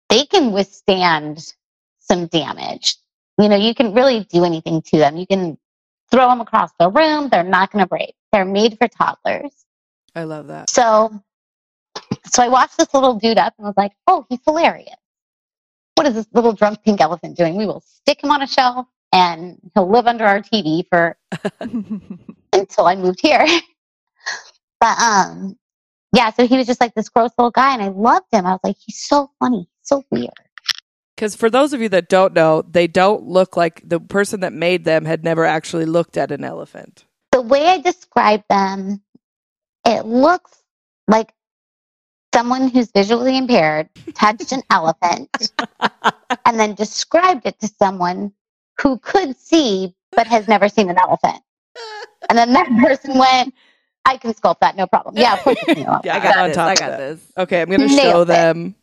[0.08, 1.54] they can withstand
[1.98, 2.96] some damage.
[3.38, 5.16] You know, you can really do anything to them.
[5.16, 5.58] You can
[6.10, 7.28] throw them across the room.
[7.28, 8.14] They're not going to break.
[8.32, 9.52] They're made for toddlers.
[10.14, 10.70] I love that.
[10.70, 11.22] So,
[12.26, 14.96] so I watched this little dude up and was like, "Oh, he's hilarious.
[15.96, 17.56] What is this little drunk pink elephant doing?
[17.56, 18.86] We will stick him on a shelf,
[19.16, 21.16] and he'll live under our TV for
[22.52, 23.46] until I moved here."
[24.80, 25.56] but um,
[26.14, 26.30] yeah.
[26.30, 28.46] So he was just like this gross little guy, and I loved him.
[28.46, 30.30] I was like, "He's so funny, so weird."
[31.16, 34.52] Because for those of you that don't know, they don't look like the person that
[34.52, 37.06] made them had never actually looked at an elephant.
[37.32, 39.00] The way I describe them,
[39.86, 40.62] it looks
[41.08, 41.32] like
[42.34, 45.30] someone who's visually impaired touched an elephant
[46.44, 48.30] and then described it to someone
[48.80, 51.42] who could see but has never seen an elephant.
[52.28, 53.54] And then that person went,
[54.04, 55.16] I can sculpt that, no problem.
[55.16, 56.06] Yeah, of course it's an elephant.
[56.06, 56.56] Yeah, I got on this.
[56.56, 56.98] top I of got that.
[56.98, 57.32] this.
[57.38, 58.26] Okay, I'm going to Nailed show it.
[58.26, 58.74] them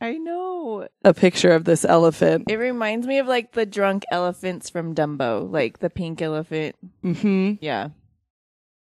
[0.00, 0.88] I know.
[1.04, 2.44] a picture of this elephant.
[2.50, 6.76] It reminds me of like the drunk elephants from Dumbo, like the pink elephant.
[7.02, 7.90] hmm Yeah.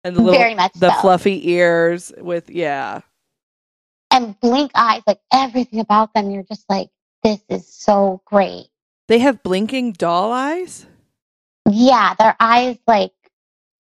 [0.04, 1.00] And the little, Very much the so.
[1.00, 3.00] fluffy ears with yeah.
[4.10, 6.90] And blink eyes, like everything about them, you're just like,
[7.22, 8.66] this is so great.
[9.08, 10.86] They have blinking doll eyes.
[11.70, 13.12] Yeah, their eyes like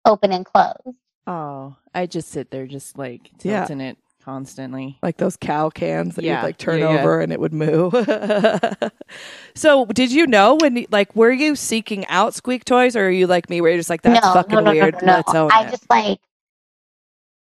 [0.04, 0.94] open and close.
[1.26, 3.60] Oh, I just sit there, just like Yeah.
[3.60, 4.98] tilting it constantly.
[5.02, 7.00] like those cow cans that Yeah, you'd like turn yeah, yeah.
[7.00, 7.92] over and it would move.
[9.54, 13.10] so, did you know when, you- like, were you seeking out squeak toys, or are
[13.10, 14.94] you like me, where you're just like, that's no, fucking no, no, weird?
[14.94, 15.16] No, no, no.
[15.16, 15.70] Let's own I it.
[15.70, 16.20] just like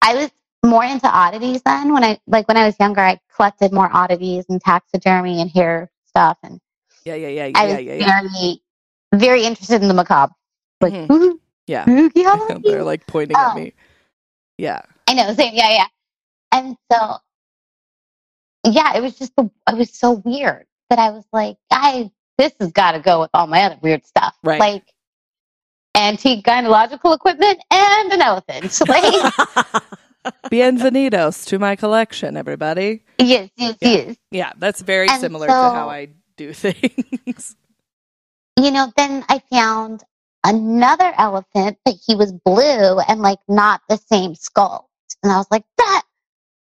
[0.02, 0.32] I was
[0.66, 1.94] more into oddities then.
[1.94, 5.90] When I like when I was younger, I collected more oddities and taxidermy and hair
[6.08, 6.60] stuff, and
[7.06, 8.22] yeah, yeah, yeah, I yeah, was yeah, yeah.
[8.22, 8.62] very,
[9.16, 10.34] very interested in the macabre.
[10.82, 11.12] Like, Mhm.
[11.12, 11.84] "Ooh, Yeah.
[11.84, 13.56] spooky Halloween." They're like pointing at Oh.
[13.56, 13.74] me.
[14.58, 14.82] Yeah.
[15.08, 15.86] I know, same, yeah, yeah.
[16.52, 17.18] And so,
[18.66, 22.54] yeah, it was just the, it was so weird that I was like, I this
[22.60, 24.60] has got to go with all my other weird stuff, Right.
[24.60, 24.84] Like
[25.96, 28.80] antique gynecological equipment and an elephant.
[28.88, 29.34] Like,
[30.52, 33.04] Bienvenidos to my collection, everybody.
[33.20, 33.90] yes, yes, Yeah.
[33.90, 34.16] yes.
[34.32, 36.10] Yeah, that's very And similar to how I
[36.48, 37.56] do things.
[38.58, 40.04] you know, then I found
[40.44, 44.86] another elephant, but he was blue and like not the same sculpt.
[45.24, 46.04] And I was like, that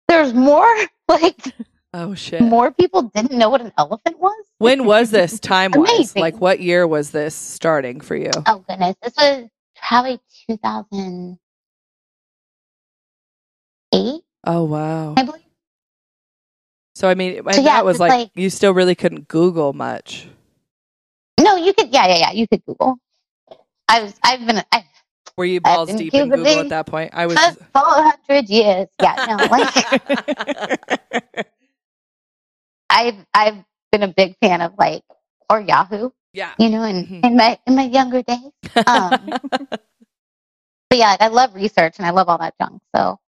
[0.07, 0.67] there's more
[1.07, 1.53] like
[1.93, 2.41] Oh shit.
[2.41, 4.45] more people didn't know what an elephant was.
[4.57, 6.15] When was this time wise?
[6.15, 8.31] Like what year was this starting for you?
[8.45, 9.47] Oh goodness, this was
[9.87, 11.37] probably 2008,
[14.45, 15.13] Oh wow.
[15.17, 15.41] I believe.
[16.97, 20.27] So I mean, So, yeah, that was like, like- you still really couldn't Google much.
[21.39, 21.93] No, you could.
[21.93, 22.31] Yeah, yeah, yeah.
[22.31, 22.97] You could Google.
[23.87, 24.15] I was.
[24.23, 24.63] I've been.
[24.71, 24.83] I,
[25.37, 27.11] Were you balls deep in Google at that point?
[27.13, 27.37] I was.
[27.37, 28.87] for 400 years.
[28.99, 29.45] Yeah, no.
[29.51, 31.39] Like
[32.89, 35.03] I've I've been a big fan of like
[35.51, 36.09] or Yahoo.
[36.33, 36.55] yeah.
[36.57, 37.25] You know, in, Mhm.
[37.25, 38.51] in my in my younger days.
[38.87, 39.29] Um,
[40.89, 42.81] but yeah, I love research and I love all that junk.
[42.95, 43.19] So,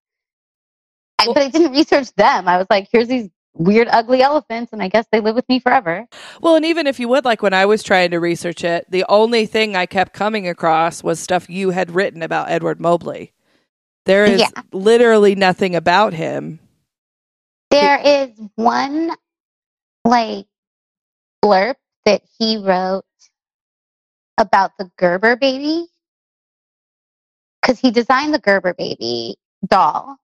[1.19, 2.47] I, Well- but I didn't research them.
[2.47, 3.29] I was like, here's these
[3.59, 6.07] weird, ugly elephants, and I guess they live with me forever.
[6.41, 9.05] Well, and even if you would, like when I was trying to research it, the
[9.09, 13.33] only thing I kept coming across was stuff you had written about Edward Mobley.
[14.05, 14.63] There is Yeah.
[14.73, 16.59] literally nothing about him.
[17.71, 19.11] There is one
[20.05, 20.47] like
[21.43, 23.05] blurb that he wrote
[24.37, 25.87] about the Gerber baby
[27.61, 30.17] because he designed the Gerber baby doll.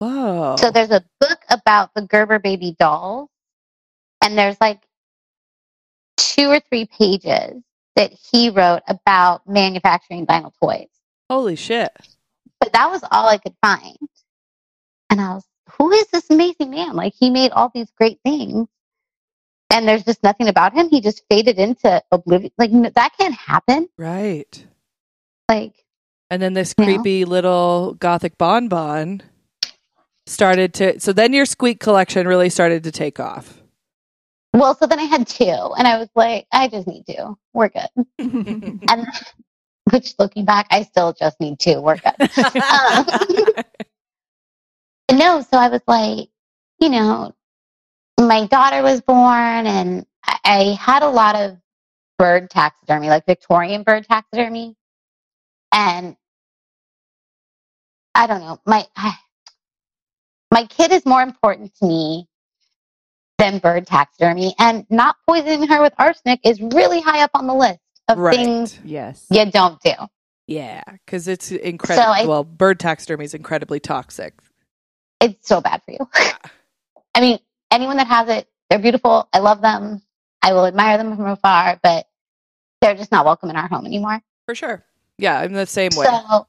[0.00, 0.56] Whoa.
[0.58, 3.28] So there's a book about the Gerber baby dolls,
[4.22, 4.80] and there's like
[6.16, 7.62] two or three pages
[7.96, 10.88] that he wrote about manufacturing vinyl toys.
[11.28, 11.92] Holy shit.
[12.58, 13.96] But that was all I could find.
[15.10, 15.44] And I was,
[15.76, 16.94] who is this amazing man?
[16.94, 18.68] Like he made all these great things.
[19.72, 20.88] And there's just nothing about him.
[20.88, 22.52] He just faded into oblivion.
[22.58, 23.88] Like n- that can't happen.
[23.96, 24.66] Right.
[25.48, 25.74] Like
[26.30, 29.22] And then this creepy little gothic bonbon
[30.30, 31.00] started to.
[31.00, 33.60] So then your squeak collection really started to take off.
[34.52, 37.38] Well, so then I had two, and I was like, I just need two.
[37.52, 37.88] We're good.
[38.88, 39.06] And
[39.92, 41.80] which, looking back, I still just need two.
[41.80, 42.30] We're good.
[45.10, 46.28] Um, no, so I was like,
[46.78, 47.34] you know,
[48.18, 51.56] my daughter was born, and I, I had a lot of
[52.18, 54.76] bird taxidermy, like Victorian bird taxidermy,
[55.72, 56.16] and
[58.14, 58.86] I don't know, my
[60.50, 62.28] my kid is more important to me
[63.38, 67.54] than bird taxidermy, and not poisoning her with arsenic is really high up on the
[67.54, 68.36] list of Right.
[68.36, 69.26] things yes.
[69.30, 69.92] you don't do.
[70.46, 72.08] Yeah, because it's incredible.
[72.10, 74.34] I- well, bird taxidermy is incredibly toxic.
[75.20, 75.98] It's so bad for you.
[77.14, 77.38] I mean,
[77.70, 79.28] anyone that has it, they're beautiful.
[79.32, 80.02] I love them.
[80.42, 82.06] I will admire them from afar, but
[82.80, 84.20] they're just not welcome in our home anymore.
[84.46, 84.84] For sure.
[85.18, 86.06] Yeah, I'm the same way.
[86.06, 86.46] So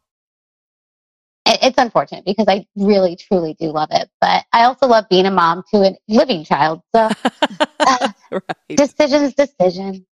[1.61, 4.09] it's unfortunate because I really, truly do love it.
[4.19, 6.81] But I also love being a mom to a living child.
[6.95, 7.09] So
[7.83, 8.43] right.
[8.69, 10.05] decisions, decision.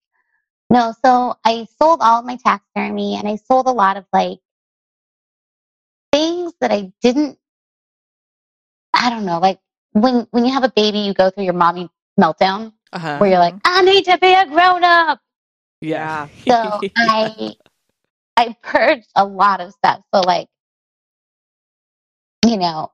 [0.71, 4.39] No, so I sold all of my taxidermy and I sold a lot of like
[6.13, 7.39] things that I didn't
[8.95, 9.61] I don't know, like
[9.93, 13.19] when when you have a baby you go through your mommy meltdown uh-huh.
[13.19, 15.21] where you're like, I need to be a grown up.
[15.81, 16.29] Yeah.
[16.47, 17.55] So I
[18.37, 20.03] I purged a lot of stuff.
[20.15, 20.49] So like,
[22.49, 22.91] you know,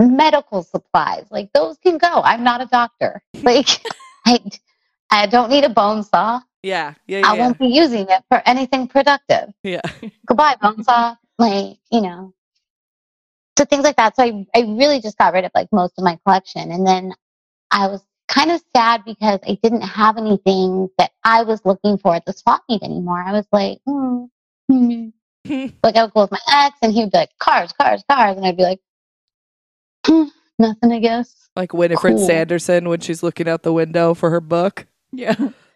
[0.00, 2.22] medical supplies, like those can go.
[2.22, 3.22] I'm not a doctor.
[3.42, 3.68] Like
[4.26, 4.40] I
[5.10, 6.40] I don't need a bone saw.
[6.62, 6.94] yeah.
[7.06, 7.18] Yeah.
[7.20, 7.30] Yeah.
[7.30, 9.52] I won't be using it for anything productive.
[9.62, 9.82] yeah.
[10.26, 11.16] Goodbye, bone saw.
[11.38, 12.32] Like, you know.
[13.58, 14.16] So things like that.
[14.16, 16.72] So I, I really just got rid of like most of my collection.
[16.72, 17.12] And then
[17.70, 22.14] I was kind of sad because I didn't have anything that I was looking for
[22.16, 23.22] at the swap meet anymore.
[23.24, 24.24] I was like, hmm,
[24.68, 25.08] hmm.
[25.82, 28.36] like I would go with my ex and he would be like, cars, cars, cars.
[28.36, 28.80] And I'd be like,
[30.58, 31.48] nothing, I guess.
[31.56, 32.26] like Winifred Cool.
[32.26, 34.86] Sanderson when she's looking out the window for her book.
[35.12, 35.34] Yeah.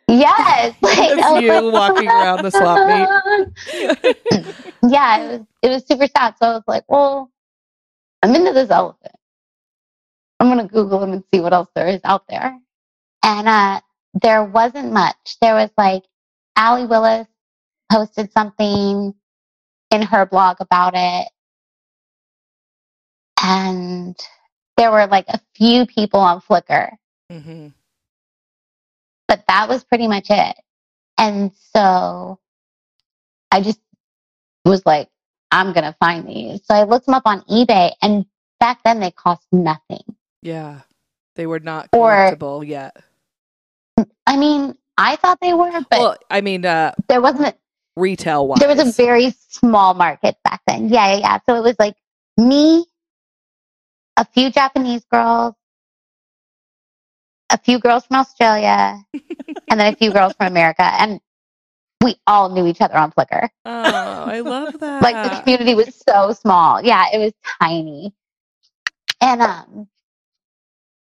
[0.09, 0.75] Yes.
[0.83, 4.57] Like, It's you like, walking around the swap meet.
[4.91, 6.35] yeah, it was it was super sad.
[6.39, 7.31] So I was like, well,
[8.23, 9.15] I'm into this elephant.
[10.41, 12.57] I'm gonna Google him and see what else there is out there.
[13.25, 13.81] And uh
[14.23, 15.37] there wasn't much.
[15.41, 16.05] There was like
[16.57, 17.27] Allee Willis
[17.93, 19.15] posted something
[19.91, 21.29] in her blog about it.
[23.43, 24.17] And
[24.77, 26.91] there were like a few people on Flickr
[27.31, 27.69] Mm-hmm.
[29.27, 30.57] but that was pretty much it.
[31.19, 32.39] And so
[33.53, 33.81] I just
[34.65, 35.09] was like,
[35.51, 36.61] I'm going to find these.
[36.65, 38.25] So I looked them up on eBay, and
[38.61, 40.03] back then they cost nothing.
[40.43, 40.81] Yeah.
[41.37, 42.97] They were not Or- yet.
[44.27, 47.57] I mean, I thought they were, but well, I mean, uh, there wasn't,
[47.97, 48.59] retail wise.
[48.61, 50.89] there was a very small market back then.
[50.89, 51.39] Yeah, yeah, yeah.
[51.47, 51.97] So it was like
[52.37, 52.87] me,
[54.19, 55.55] a few Japanese girls,
[57.51, 59.03] a few girls from Australia,
[59.71, 60.83] and then a few girls from America.
[60.83, 61.21] And
[62.03, 63.49] we all knew each other on Flickr.
[63.65, 65.03] Oh, I love that.
[65.09, 66.83] like the community was so small.
[66.83, 68.13] Yeah, it was tiny.
[69.21, 69.89] And um,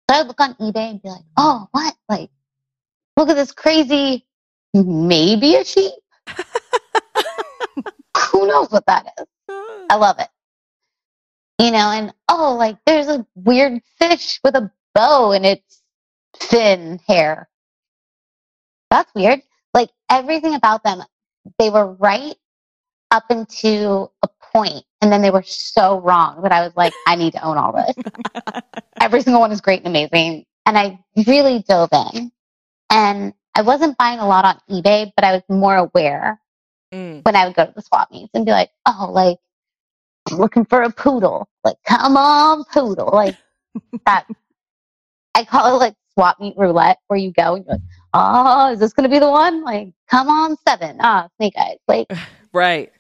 [0.08, 1.94] so I would look on eBay and be like, oh, what?
[2.08, 2.30] Like,
[3.16, 4.26] look at this crazy,
[4.74, 5.92] maybe a sheep.
[8.32, 9.26] Who knows what that is?
[9.90, 10.28] I love it.
[11.60, 15.82] You know, and oh, like there's a weird fish with a bow in its
[16.36, 17.48] thin hair.
[18.90, 19.40] That's weird.
[19.72, 21.02] Like everything about them,
[21.58, 22.34] they were right
[23.10, 27.14] up into a point, and then they were so wrong that I was like, I
[27.14, 27.94] need to own all this.
[29.00, 30.44] Every single one is great and amazing.
[30.66, 32.32] And I really dove in.
[32.90, 36.40] And I wasn't buying a lot on eBay, but I was more aware
[36.92, 37.24] Mm.
[37.24, 39.38] when I would go to the swap meets and be like, oh, like,
[40.30, 41.48] I'm looking for a poodle.
[41.64, 43.10] Like, come on, poodle.
[43.12, 43.37] Like,
[44.06, 44.26] that.
[45.34, 47.82] I call it like swap meet roulette, where you go and you're like,
[48.14, 49.64] oh, is this going to be the one?
[49.64, 50.98] Like, come on, seven.
[51.00, 51.78] Ah, snake eyes.
[51.88, 52.08] Like,
[52.52, 52.92] Right.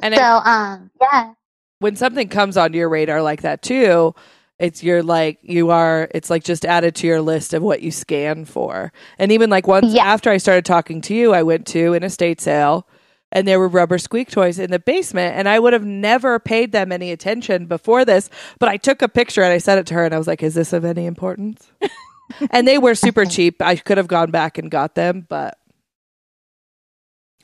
[0.00, 1.32] And so, it, um, yeah.
[1.80, 4.14] when something comes onto your radar like that too,
[4.60, 7.90] it's you're like you are it's like just added to your list of what you
[7.90, 8.92] scan for.
[9.18, 10.04] And even like once Yeah.
[10.04, 12.86] after I started talking to you, I went to an estate sale
[13.32, 16.72] and there were rubber squeak toys in the basement and I would have never paid
[16.72, 19.94] them any attention before this, but I took a picture and I sent it to
[19.94, 21.70] her and I was like, "Is this of any importance?"
[22.50, 23.60] and they were super cheap.
[23.62, 25.58] I could have gone back and got them, but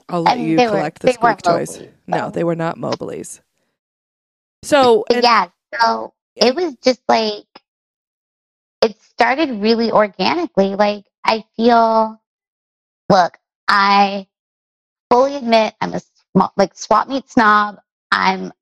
[0.08, 1.82] I'll let And you they were- collect the squeak toys.
[2.06, 3.40] No, they were not Mobley's.
[4.62, 5.48] So, and- yeah.
[5.80, 7.44] So it was just like,
[8.82, 10.74] it started really organically.
[10.76, 12.20] Like, I feel,
[13.08, 14.26] look, I
[15.14, 16.00] fully admit I'm a
[16.56, 17.76] like swap meet snob.
[18.10, 18.52] I'm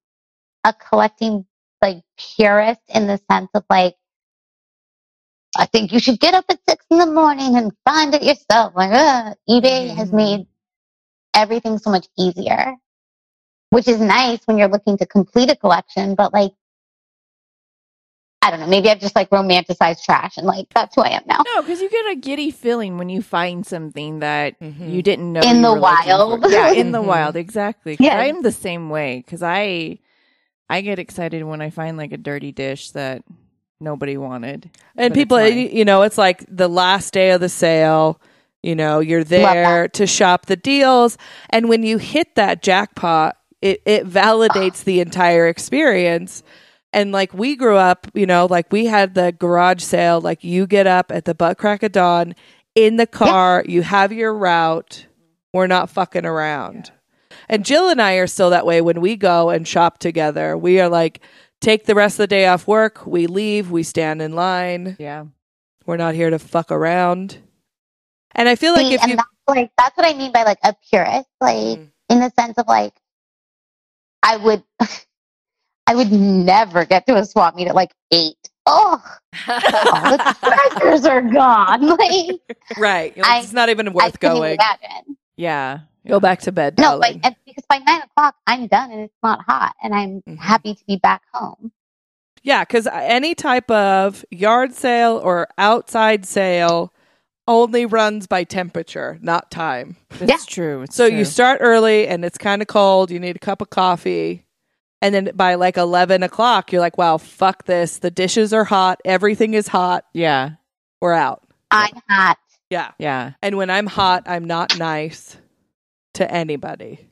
[0.65, 1.47] a collecting
[1.81, 3.95] like purist in the sense of like,
[5.57, 8.75] I think you should get up at six in the morning and find it yourself.
[8.77, 8.91] Like,
[9.49, 10.15] eBay has Mhm.
[10.15, 10.47] made
[11.35, 12.77] everything so much easier,
[13.71, 16.15] which is nice when you're looking to complete a collection.
[16.15, 16.53] But like,
[18.43, 21.23] I don't know, maybe I've just like romanticized trash and like that's who I am
[21.27, 21.43] now.
[21.55, 24.91] No, because you get a giddy feeling when you find something that Mhm.
[24.93, 26.43] you didn't know In you the were wild.
[26.43, 26.51] for.
[26.51, 27.07] Yeah, in the Mhm.
[27.07, 27.97] wild, exactly.
[28.01, 28.15] Yes.
[28.21, 29.99] I'm the same way because I
[30.69, 33.23] I get excited when I find like a dirty dish that
[33.81, 34.71] nobody wanted.
[34.97, 38.21] And people, you know, it's like the last day of the sale.
[38.65, 41.19] You know, you're there to shop the deals,
[41.51, 46.43] and when you hit that jackpot, it it validates the entire experience.
[46.93, 50.21] And like we grew up, you know, like we had the garage sale.
[50.21, 52.35] Like you get up at the butt crack of dawn
[52.75, 55.07] in the car, you have your route.
[55.53, 56.91] We're not fucking around.
[57.49, 60.57] And Jill and I are still that way when we go and shop together.
[60.57, 61.21] We are like,
[61.61, 63.07] take the rest of the day off work.
[63.07, 63.71] We leave.
[63.71, 64.97] We stand in line.
[64.99, 65.25] Yeah.
[65.85, 67.39] We're not here to fuck around.
[68.35, 70.59] And I feel like See, if you that's like that's what I mean by like
[70.63, 71.91] a purist, like Mm.
[72.09, 72.95] in the sense of like
[74.23, 74.63] I would
[75.87, 78.37] I would never get to a swap meet at like eight.
[78.67, 79.03] Oh,
[79.49, 79.61] all
[80.17, 80.37] the
[80.81, 81.83] treasures are gone.
[81.99, 82.41] Like
[82.79, 84.53] right, like, I- it's not even worth couldn't going.
[84.55, 85.17] even imagine.
[85.37, 85.81] Yeah.
[86.07, 87.21] Go back to bed, No, but darling.
[87.25, 90.39] and because by nine o'clock I'm done and it's not hot and I'm Mhm.
[90.39, 91.71] happy to be back home.
[92.43, 96.93] yeah, because any type of yard sale or outside sale
[97.49, 99.97] only runs by temperature, not time.
[100.21, 100.83] It's true.
[100.83, 101.19] It's So true.
[101.19, 103.11] you start early and it's kind of cold.
[103.13, 104.45] You need a cup of coffee.
[105.03, 107.99] And then by like 11 o'clock, you're like, wow, fuck this.
[107.99, 109.01] The dishes are hot.
[109.05, 110.05] Everything is hot.
[110.15, 110.53] Yeah.
[111.01, 111.43] We're out.
[111.73, 112.39] I'm hot.
[112.71, 112.93] Yeah.
[112.99, 113.33] Yeah.
[113.43, 115.37] And when I'm hot, I'm not nice
[116.15, 117.09] to anybody.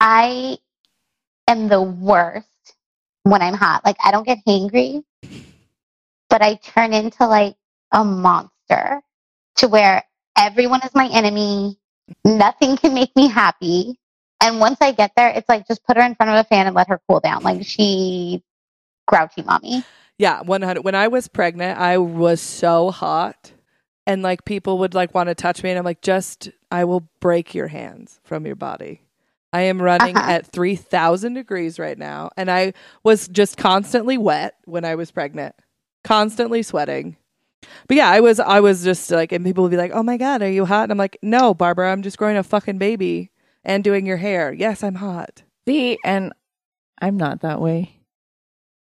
[0.00, 0.58] I
[1.46, 2.74] am the worst
[3.22, 3.84] when I'm hot.
[3.84, 5.04] Like I don't get hangry,
[6.28, 7.54] but I turn into like
[7.92, 9.02] a monster
[9.56, 10.02] to where
[10.36, 11.78] everyone is my enemy.
[12.24, 13.98] Nothing can make me happy.
[14.40, 16.66] And once I get there, it's like just put her in front of a fan
[16.66, 17.42] and let her cool down.
[17.42, 18.42] Like she
[19.06, 19.82] grouchy mommy.
[20.18, 20.82] Yeah, 100.
[20.82, 23.52] When I was pregnant, I was so hot.
[24.06, 25.70] And like people would like want to touch me.
[25.70, 29.02] And I'm like, just, I will break your hands from your body.
[29.52, 30.30] I am running Uh-huh.
[30.30, 32.30] at 3,000 degrees right now.
[32.36, 35.54] And I was just constantly wet when I was pregnant,
[36.04, 37.16] constantly sweating.
[37.86, 40.16] But yeah, I was, I was just like, and people would be like, oh my
[40.16, 40.84] God, are you hot?
[40.84, 43.30] And I'm like, no, Barbara, I'm just growing a fucking baby
[43.64, 44.52] and doing your hair.
[44.52, 45.42] Yes, I'm hot.
[45.66, 46.32] See, and
[47.00, 48.00] I'm not that way.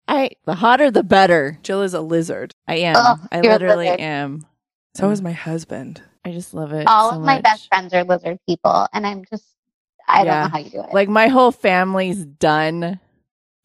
[0.08, 1.60] I the hotter the better.
[1.64, 2.52] Jill is a lizard.
[2.68, 2.96] I am.
[2.98, 4.46] Oh, I literally am.
[4.96, 6.02] So is my husband.
[6.26, 6.88] I just love it.
[6.88, 7.44] All so of my much.
[7.44, 9.46] best friends are lizard people, and I'm just
[10.08, 10.42] I Yeah.
[10.42, 10.94] don't know how you do it.
[10.94, 13.00] Like my whole family's done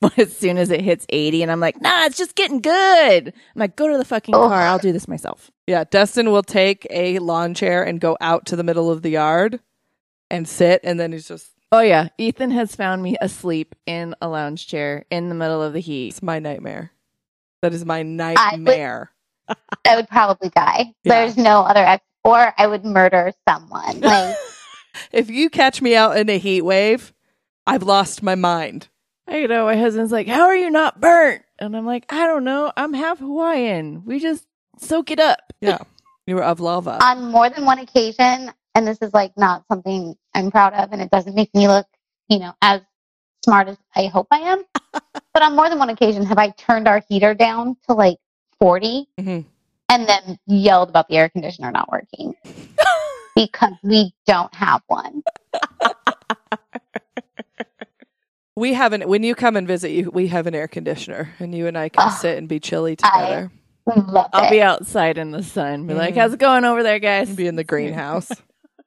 [0.16, 3.32] as soon as it hits 80 and I'm like, "Nah, it's just getting good." I'm
[3.56, 4.48] like, "Go to the fucking Oh.
[4.48, 4.62] car.
[4.62, 8.56] I'll do this myself." Yeah, Dustin will take a lawn chair and go out to
[8.56, 9.58] the middle of the yard
[10.30, 14.28] and sit, and then he's just, Oh yeah, Ethan has found me asleep in a
[14.28, 16.08] lounge chair in the middle of the heat.
[16.08, 16.92] it's my nightmare.
[17.62, 19.10] That is my nightmare.
[19.84, 20.94] I would probably die.
[21.04, 21.14] Yeah.
[21.24, 24.00] There's no other ex, or I would murder someone.
[24.02, 24.36] Like,
[25.12, 27.12] if you catch me out in a heat wave,
[27.66, 28.88] I've lost my mind.
[29.28, 32.42] I know my husband's like, "How are you not burnt?" And I'm like, "I don't
[32.44, 32.72] know.
[32.76, 34.04] I'm half Hawaiian.
[34.06, 34.46] We just
[34.78, 35.78] soak it up." Yeah.
[36.26, 36.98] You were of lava.
[37.02, 41.02] on more than one occasion, and this is like not something I'm proud of, and
[41.02, 41.86] it doesn't make me look,
[42.28, 42.80] you know, as
[43.44, 44.62] smart as I hope I am.
[45.34, 48.18] but on more than one occasion, have I turned our heater down to like
[48.60, 49.44] 40 Mhm.
[49.88, 52.34] and then yelled about the air conditioner not working
[53.36, 55.22] because we don't have one.
[58.56, 61.54] we have an when you come and visit you we have an air conditioner and
[61.54, 63.50] you and I can Ah, sit and be chilly I- together.
[63.86, 64.50] Love I'll it.
[64.50, 65.86] be outside in the sun.
[65.86, 66.18] Be like, Mhm.
[66.18, 68.30] "How's it going over there, guys?" be in the greenhouse.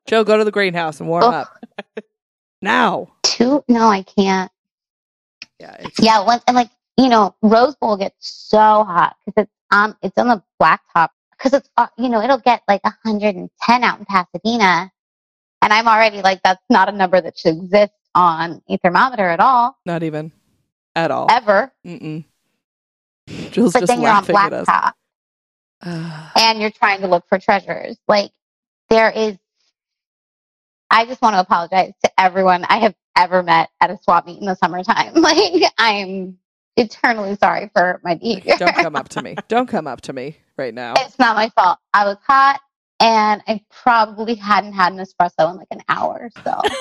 [0.08, 1.30] Joe, go to the greenhouse and warm Oh.
[1.32, 1.58] up.
[2.64, 3.08] Now.
[3.24, 3.64] Two?
[3.68, 4.52] No, I can't.
[5.60, 5.76] Yeah.
[5.80, 9.96] It's, Yeah, once and like you know, Rose Bowl gets so hot because it's on
[10.04, 14.06] it's on the blacktop because it's uh, you know it'll get like 110 out in
[14.06, 14.92] Pasadena,
[15.64, 19.40] and I'm already like that's not a number that should exist on a thermometer at
[19.40, 20.32] all not even
[20.96, 21.28] at all.
[21.32, 21.72] ever.
[21.88, 22.24] Mm-mm.
[23.50, 24.92] Jill's but just then you're on blacktop
[25.82, 27.98] and you're trying to look for treasures.
[28.08, 28.32] Like
[28.92, 29.36] there is.
[30.92, 34.40] I just want to apologize to everyone I have ever met at a swap meet
[34.40, 35.14] in the summertime.
[35.22, 36.38] Like I'm
[36.76, 38.56] eternally sorry for my behavior.
[38.58, 39.36] Don't come up to me.
[39.48, 40.94] Don't come up to me right now.
[40.98, 41.80] It's not my fault.
[41.94, 42.60] I was hot
[43.00, 46.30] and I probably hadn't had an espresso in like an hour.
[46.44, 46.62] So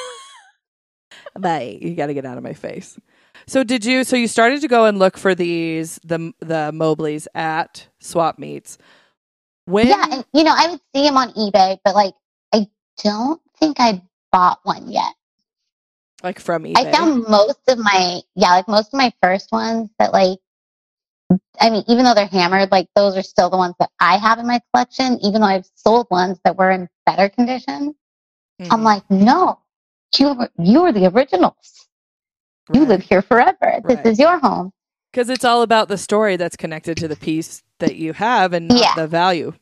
[1.38, 2.98] But You got to get out of my face.
[3.46, 4.04] So did you?
[4.04, 8.78] So you started to go and look for these the the Mobleys at swap meets.
[9.66, 9.86] When?
[9.86, 12.14] yeah, and you know, I would see them on eBay, but like
[12.52, 12.66] I
[13.02, 14.02] don't think I
[14.32, 15.12] bought one yet.
[16.22, 16.86] like from eBay.
[16.86, 20.38] I found most of my yeah, like most of my first ones that like
[21.60, 24.38] I mean, even though they're hammered, like those are still the ones that I have
[24.38, 27.94] in my collection, even though I've sold ones that were in better condition.
[28.70, 28.84] I'm Mhm.
[28.84, 29.60] like, no,
[30.18, 31.88] you were you were the originals.
[32.72, 33.80] You live here forever.
[33.84, 34.72] This is your home.
[35.12, 38.68] Because it's all about the story that's connected to the piece that you have and
[38.68, 38.94] not Yeah.
[38.94, 39.52] the value.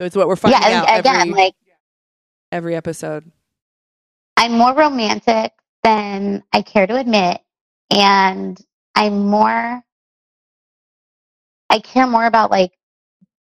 [0.00, 1.54] It's what we're finding yeah, out again, every, like
[2.56, 3.30] every episode.
[4.36, 5.52] I'm more romantic
[5.82, 7.40] than I care to admit,
[7.90, 8.58] and
[8.94, 9.82] I'm more.
[11.68, 12.72] I care more about like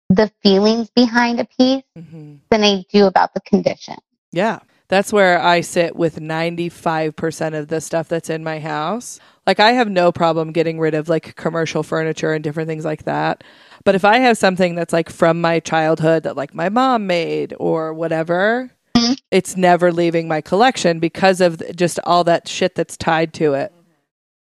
[0.09, 3.97] the feelings behind a piece hmm than I do about the condition.
[4.31, 4.61] Yeah.
[4.93, 9.19] That's where I sit with 95% of the stuff that's in my house.
[9.47, 13.05] Like, I have no problem getting rid of like commercial furniture and different things like
[13.05, 13.43] that.
[13.85, 17.55] But if I have something that's like from my childhood that like my mom made
[17.59, 18.71] or whatever,
[19.03, 19.19] Mhm.
[19.31, 23.73] it's never leaving my collection because of just all that shit that's tied to it.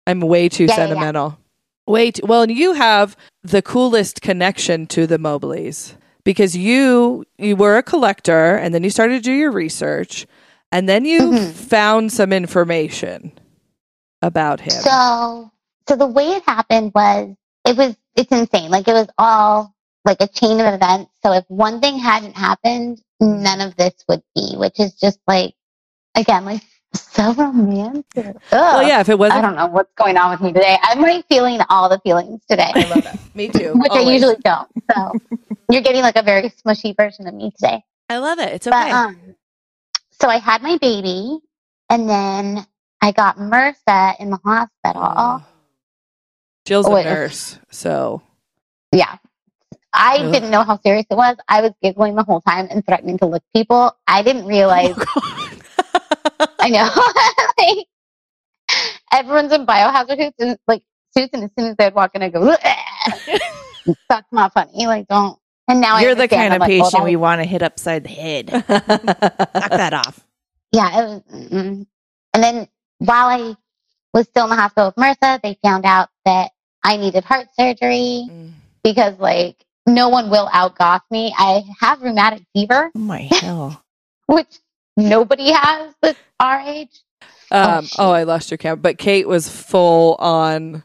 [0.06, 0.88] I'm way too Yeah, yeah, yeah.
[0.88, 1.38] sentimental.
[1.86, 5.94] Way too well, and you have the coolest connection to the Mobleys
[6.24, 10.26] because you you were a collector and then you started to do your research
[10.72, 11.52] and then you Mhm.
[11.52, 13.32] found some information
[14.22, 14.70] about him.
[14.82, 15.50] So,
[15.88, 17.34] so the way it happened was
[17.66, 18.70] it was it's insane.
[18.70, 19.74] Like it was all
[20.04, 21.10] like a chain of events.
[21.22, 25.54] So if one thing hadn't happened, none of this would be, which is just like
[26.14, 26.62] again like
[26.94, 28.04] so romantic.
[28.16, 28.34] Ugh.
[28.52, 30.76] well, yeah, if it wasn't, I don't know what's going on with me today.
[30.82, 33.20] I'm like feeling all the feelings today, I love it.
[33.34, 33.74] Me too.
[33.76, 34.68] which I usually don't.
[34.92, 35.12] So
[35.70, 37.82] you're getting like a very smushy version of me today.
[38.08, 38.52] I love it.
[38.54, 38.90] It's But okay.
[38.90, 39.34] um,
[40.10, 41.38] so I had my baby,
[41.88, 42.66] and then
[43.00, 45.02] I got MRSA in the hospital.
[45.16, 45.44] Oh.
[46.66, 48.22] Jill's a nurse, so
[48.92, 49.16] Yeah.
[49.92, 50.32] I Ugh.
[50.32, 51.36] didn't know how serious it was.
[51.48, 53.96] I was giggling the whole time and threatening to lick people.
[54.06, 54.94] I didn't realize.
[56.60, 56.88] I know.
[57.58, 57.86] like,
[59.12, 60.82] everyone's in biohazard suits and like
[61.16, 62.44] suits, and as soon as they'd walk in, I go,
[64.08, 65.38] "That's not funny." Like, don't.
[65.68, 68.02] And now You're the kind I'm of like, oh, patient we want to hit upside
[68.04, 68.50] the head.
[68.52, 68.66] Knock
[69.70, 70.26] that off.
[70.72, 71.22] Yeah, it was.
[71.32, 71.86] mm-mm.
[72.34, 72.68] And then
[72.98, 73.56] while I
[74.12, 76.50] was still in the hospital with MRSA, they found out that
[76.84, 78.50] I needed heart surgery Mm.
[78.82, 81.32] because like no one will outgoth me.
[81.36, 83.82] I have rheumatic fever, Oh my hell.
[84.26, 84.58] which
[84.96, 87.00] nobody has that's our age.
[87.50, 87.96] Um, shit.
[87.98, 88.76] oh, I lost your camera.
[88.76, 90.84] But Kate was full on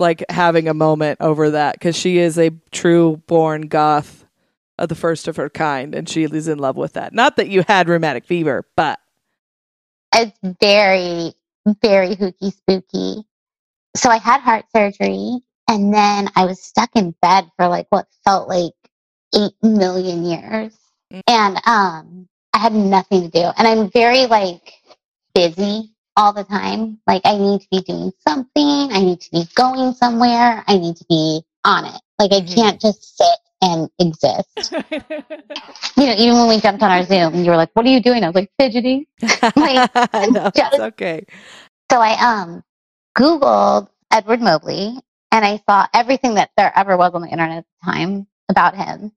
[0.00, 4.24] like having a moment over that because she is a true born goth
[4.78, 7.12] of the first of her kind, and she is in love with that.
[7.12, 8.98] Not that you had rheumatic fever, but
[10.14, 11.34] It's very,
[11.82, 13.22] very hooky spooky.
[13.94, 15.38] So I had heart surgery
[15.68, 18.72] and then I was stuck in bed for like what felt like
[19.34, 20.76] eight million years.
[21.12, 21.20] Mm.
[21.28, 23.50] And um I had nothing to do.
[23.56, 24.72] And I'm very like
[25.34, 26.98] busy all the time.
[27.06, 28.92] Like I need to be doing something.
[28.92, 30.62] I need to be going somewhere.
[30.66, 32.00] I need to be on it.
[32.18, 32.54] Like I Mhm.
[32.54, 34.74] can't just sit and exist.
[35.96, 38.00] You know, even when we jumped on our Zoom, you were like, "What are you
[38.00, 39.30] doing?" I was like, "Fidgeting." no,
[40.54, 41.26] it's just- okay.
[41.90, 42.62] So I um
[43.16, 44.98] Googled Edward Mobley
[45.32, 48.76] and I saw everything that there ever was on the internet at the time about
[48.76, 49.10] him.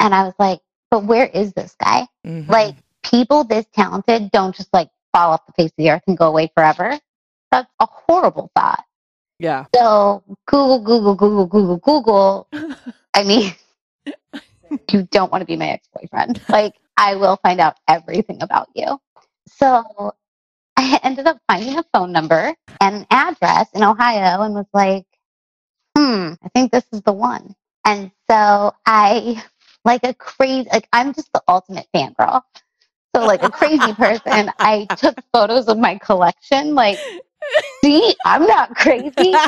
[0.00, 0.60] And I was like,
[0.90, 2.06] but where is this guy?
[2.26, 2.48] Mhm.
[2.48, 6.18] Like people this talented don't just like fall off the face of the earth and
[6.18, 6.98] go away forever.
[7.50, 8.84] That's a horrible thought.
[9.38, 9.66] yeah.
[9.74, 12.48] So Google, Google, Google, Google, Google.
[13.14, 13.52] I mean,
[14.90, 16.40] you don't want to be my ex-boyfriend.
[16.48, 18.98] Like I will find out everything about you.
[19.48, 20.14] So
[20.76, 25.04] I ended up finding a phone number and an address in Ohio and was like,
[25.96, 27.54] hmm, I think this is the one.
[27.84, 29.42] And so I,
[29.84, 32.42] like a crazy, like I'm just the ultimate fangirl.
[33.14, 36.74] So like a crazy person, I took photos of my collection.
[36.74, 37.02] Like,
[37.84, 39.42] see, I'm not crazy.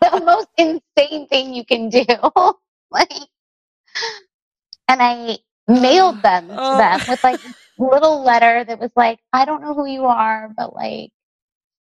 [0.00, 2.04] The most insane thing you can do.
[2.90, 3.12] like,
[4.88, 6.76] and I mailed them to Oh.
[6.76, 7.40] them with like
[7.78, 11.10] little letter that was like, I don't know who you are, but like,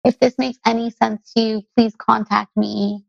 [0.05, 3.04] if this makes any sense to you, please contact me.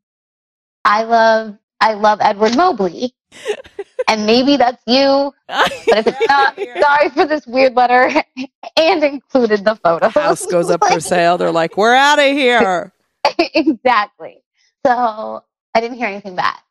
[0.87, 3.13] I love, I love Edward Mobley.
[4.09, 8.09] and maybe that's you, but if it's not, sorry for this weird letter
[8.77, 10.09] and included the photo.
[10.09, 11.39] House goes up for sale.
[11.39, 12.93] They're like, we're out of here.
[13.39, 14.39] exactly.
[14.87, 15.43] So
[15.75, 16.63] I didn't hear anything back.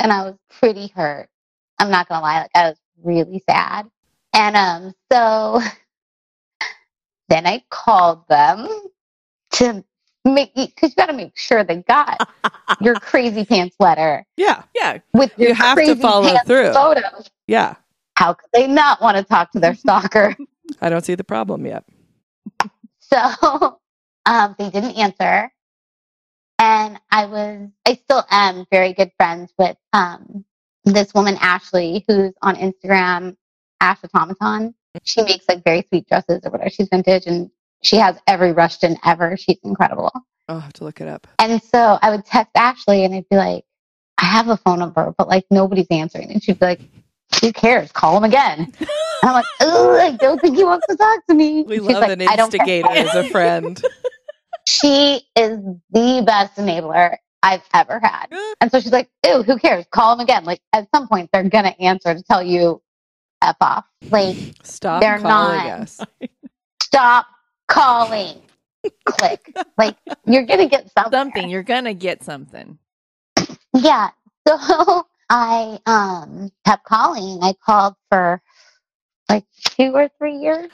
[0.00, 1.28] And I was pretty hurt.
[1.78, 3.88] I'm not gonna lie, like I was really sad.
[4.34, 5.60] And um so
[7.28, 8.68] then I called them
[9.52, 9.84] to
[10.24, 12.28] make because you gotta make sure they got
[12.80, 14.62] your crazy pants letter Yeah.
[14.74, 14.98] yeah.
[15.14, 16.72] with your You have to follow pants through.
[16.72, 17.30] photos.
[17.46, 17.74] Yeah.
[18.16, 20.36] How could they not want to talk to their stalker?
[20.80, 21.84] I don't see the problem yet.
[23.00, 23.78] So
[24.26, 25.50] um, they didn't answer.
[26.58, 30.44] And I was, I still am very good friends with um,
[30.84, 33.36] this woman, Ashley, who's on Instagram,
[33.80, 34.74] Ash Automaton.
[35.02, 36.70] She makes like very sweet dresses or whatever.
[36.70, 37.50] She's vintage and
[37.82, 39.36] she has every Rushton ever.
[39.36, 40.10] She's incredible.
[40.48, 41.26] I'll have to look it up.
[41.38, 43.64] And so I would text Ashley and I'd be like,
[44.18, 46.30] I have a phone number, but like nobody's answering.
[46.32, 46.80] And she'd be like,
[47.40, 47.90] who cares?
[47.92, 48.72] Call him again.
[48.80, 48.88] And
[49.30, 51.62] I'm like, oh, I don't think he wants to talk to me.
[51.62, 53.82] We She's love like, an "I don't care." instigator as a friend.
[54.66, 55.58] She is
[55.90, 58.26] the best enabler I've ever had.
[58.60, 59.84] And so she's like, ew, who cares?
[59.90, 60.44] Call him again.
[60.44, 62.80] Like at some point they're gonna answer to tell you
[63.42, 63.84] F off.
[64.10, 65.66] Like, Stop They're not.
[65.80, 66.00] us.
[66.82, 67.26] stop
[67.68, 68.40] calling.
[69.04, 69.54] Click.
[69.78, 69.96] Like
[70.26, 71.12] you're gonna get something.
[71.12, 71.48] Something.
[71.50, 72.78] You're gonna get something.
[73.74, 74.10] Yeah.
[74.48, 77.38] So I um kept calling.
[77.42, 78.42] I called for
[79.28, 79.44] like
[79.78, 80.68] two or three years.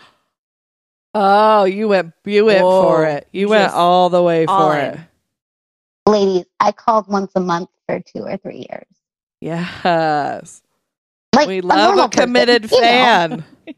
[1.15, 2.81] Oh, you went you went Whoa.
[2.83, 3.29] for it.
[3.33, 4.95] You went all the way for in.
[4.95, 5.01] it.
[6.07, 8.87] Ladies, I called once a month for two or three years.
[9.41, 10.63] Yes.
[11.35, 13.45] Like we a love normal a person, committed you know.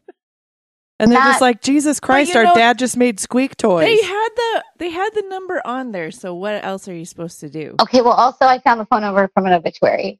[1.01, 1.09] fan.
[1.09, 3.85] And they're just like, Jesus Christ, our know, dad just made squeak toys.
[3.85, 6.11] They had the they had the number on there.
[6.11, 7.75] So what else are you supposed to do?
[7.81, 10.19] Okay, well also I found the phone number from an obituary.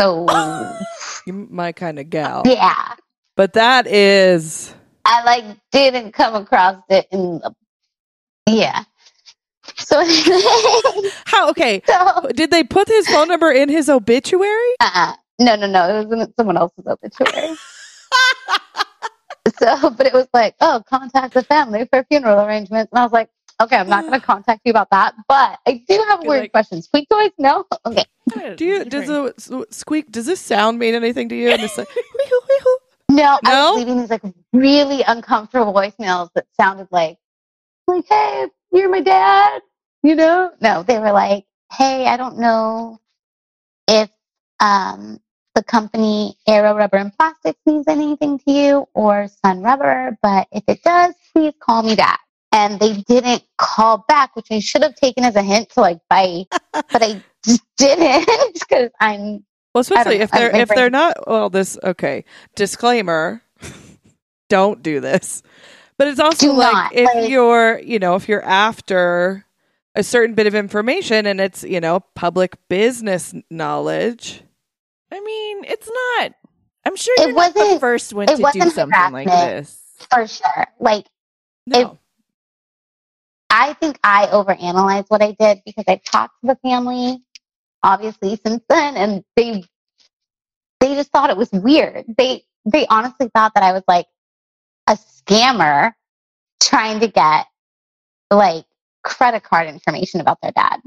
[0.00, 0.26] So
[1.26, 2.42] You're my kind of gal.
[2.44, 2.94] yeah.
[3.36, 4.74] But that is
[5.04, 7.54] I like didn't come across it in the
[8.48, 8.84] yeah.
[9.76, 10.02] So
[11.26, 11.82] how okay.
[11.86, 14.74] so Did they put his phone number in his obituary?
[14.80, 17.56] uh, no no no it was in someone else's obituary.
[19.58, 23.12] so but it was like oh contact the family for funeral arrangements and I was
[23.12, 23.28] like
[23.60, 26.42] okay I'm not going to contact you about that but I do have You're weird
[26.44, 26.86] like- questions.
[26.86, 28.04] Squeak toys no okay
[28.56, 31.50] Do you does the squeak does this sound mean anything to you?
[31.50, 32.78] And it's like, "Wee-hoo, wee-hoo."
[33.12, 33.70] no, I No?
[33.72, 37.18] was leaving these like really uncomfortable voicemails that sounded like
[37.86, 39.62] like hey you're my dad
[40.02, 42.98] you know no they were like hey I don't know
[43.88, 44.10] if
[44.60, 45.20] um
[45.56, 50.62] the company Arrow Rubber and Plastics means anything to you or Sun Rubber, but if
[50.68, 52.20] it does, please call me back.
[52.52, 55.98] And they didn't call back, which I should have taken as a hint to like
[56.08, 59.44] bite, but I just didn't because I'm
[59.74, 62.24] Well, especially if they're if they're not well, this okay.
[62.54, 63.42] Disclaimer:
[64.48, 65.42] Don't do this.
[65.98, 69.46] But it's also Do like not, if like- you're, you know, if you're after
[69.94, 74.42] a certain bit of information and it's, you know, public business knowledge.
[75.12, 76.32] I mean, it's not.
[76.84, 79.80] I'm sure It you're not the first one to do something like this.
[80.10, 80.66] for sure.
[80.78, 81.06] Like
[81.66, 81.98] No.
[83.50, 87.18] I think I overanalyzed what I did because I talked to the family,
[87.82, 89.64] obviously since then, and they
[90.80, 92.04] they just thought it was weird.
[92.18, 94.06] They they honestly thought that I was like
[94.88, 95.92] a scammer
[96.60, 97.46] trying to get
[98.30, 98.64] like
[99.04, 100.80] credit card information about their dad.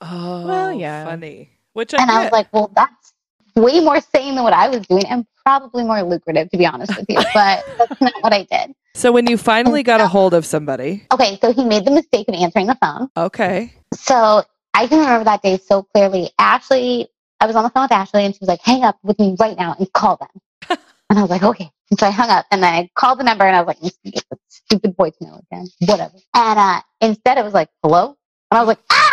[0.00, 1.04] oh, Well, yeah.
[1.04, 1.50] funny.
[1.72, 3.12] Which I And I was like, well, that's
[3.56, 6.96] way more sane than what I was doing and probably more lucrative, to be honest
[6.96, 7.16] with you.
[7.34, 8.74] But that's not what I did.
[8.94, 12.28] so when you finally got a hold of somebody, Okay, so he made the mistake
[12.28, 13.08] of answering the phone.
[13.16, 13.72] okay.
[13.94, 14.42] So
[14.74, 16.30] I can remember that day so clearly.
[16.38, 17.08] Ashley,
[17.40, 19.36] I was on the phone with Ashley and she was like, hang up with me
[19.40, 20.78] right now and call them.
[21.10, 21.70] and I was like, okay.
[21.90, 23.78] And so I hung up and then I called the number and I was like,
[23.78, 26.12] "I'm just gonna get the stupid voicemail again, whatever.
[26.34, 28.16] And uh, instead it was like, hello?
[28.52, 29.09] And I was like, ah,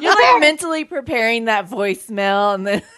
[0.00, 2.82] You're like mentally preparing that voicemail and then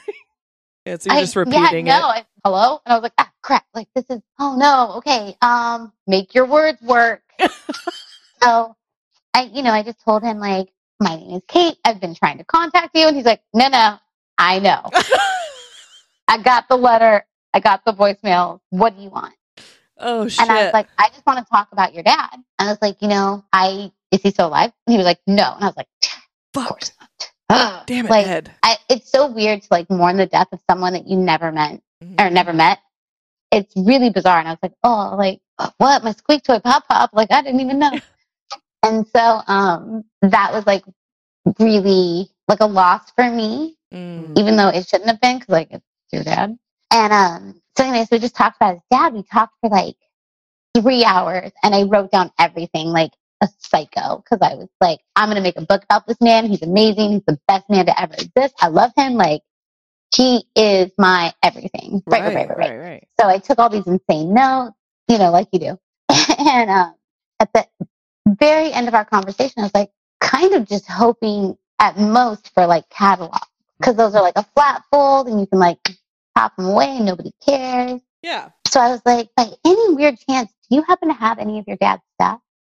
[0.86, 2.00] Yeah, so you're just I- repeating yeah, it.
[2.00, 2.80] no, I- hello?
[2.86, 3.64] And I was like, ah, crap.
[3.74, 5.36] Like, this is, oh no, okay.
[5.42, 7.22] Um, make your words work.
[8.42, 8.74] so
[9.34, 10.68] I, you know, I just told him, like,
[11.00, 11.76] my name is Kate.
[11.84, 13.06] I've been trying to contact you.
[13.06, 13.98] And he's like, no, no,
[14.38, 14.82] I know.
[16.28, 17.24] I got the letter.
[17.54, 18.60] I got the voicemail.
[18.70, 19.34] What do you want?
[19.98, 20.40] Oh shit!
[20.42, 22.36] And I was like, I just want to talk about your dad.
[22.58, 24.72] I was like, you know, I, is he still alive?
[24.86, 25.52] And he was like, no.
[25.54, 26.08] And I was like, of
[26.54, 26.68] Fuck.
[26.68, 26.92] course
[27.50, 27.84] not.
[27.86, 28.50] Damn it, like, Ed.
[28.62, 31.80] I, it's so weird to like mourn the death of someone that you never met
[32.02, 32.20] Mhm.
[32.20, 32.78] or never met.
[33.50, 34.38] It's really bizarre.
[34.38, 35.40] And I was like, oh, like
[35.78, 36.04] what?
[36.04, 37.10] My squeak toy pop pop?
[37.12, 37.90] Like I didn't even know.
[38.84, 40.84] and so um that was like
[41.58, 44.38] really like a loss for me, Mm.
[44.38, 46.58] even though it shouldn't have been because like it's your dad.
[46.92, 49.14] And um so anyways, we just talked about his dad.
[49.14, 49.96] We talked for like
[50.76, 55.28] three hours and I wrote down everything like a psycho because I was like, I'm
[55.28, 56.46] gonna make a book about this man.
[56.46, 57.12] He's amazing.
[57.12, 58.54] He's the best man to ever exist.
[58.60, 59.14] I love him.
[59.14, 59.42] Like
[60.14, 62.02] he is my everything.
[62.06, 62.70] Right, right, right, right, right.
[62.70, 63.08] right, right.
[63.20, 64.76] So I took all these insane notes,
[65.08, 65.78] you know, like you do.
[66.38, 66.94] and um,
[67.40, 67.66] at the
[68.26, 72.66] very end of our conversation, I was like, kind of just hoping at most for
[72.66, 73.40] like catalog
[73.78, 75.78] because those are like a flat fold and you can like
[76.34, 78.00] pop them away and nobody cares.
[78.22, 78.50] Yeah.
[78.66, 81.66] So I was like, by any weird chance, do you happen to have any of
[81.66, 82.02] your dad's?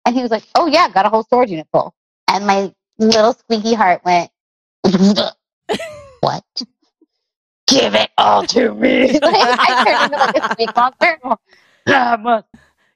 [0.07, 1.93] And he was like, oh yeah, got a whole storage unit full.
[2.29, 4.31] And my little squeaky heart went,
[6.21, 6.45] what?
[7.67, 9.19] Give it all to me.
[9.19, 11.19] like, I turned into like a squeak monster.
[12.21, 12.45] Must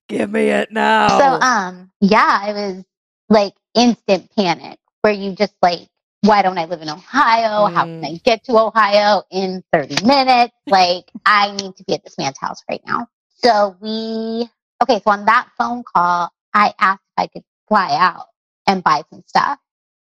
[0.07, 1.17] Give me it now.
[1.19, 2.85] so um yeah, it was
[3.29, 5.81] like instant panic where you just like,
[6.21, 7.65] why don't I live in Ohio?
[7.67, 8.05] How can Mm.
[8.15, 10.53] I get to Ohio in 30 minutes?
[10.69, 13.07] Like I need to be at this man's house right now.
[13.37, 14.49] So we
[14.83, 18.25] okay, so on that phone call, I asked if I could fly out
[18.67, 19.59] and buy some stuff.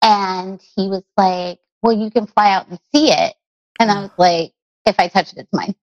[0.03, 3.35] And he was like, Well, you can fly out and see it.
[3.81, 4.53] And I was like,
[4.85, 5.75] if I touch it, it's mine.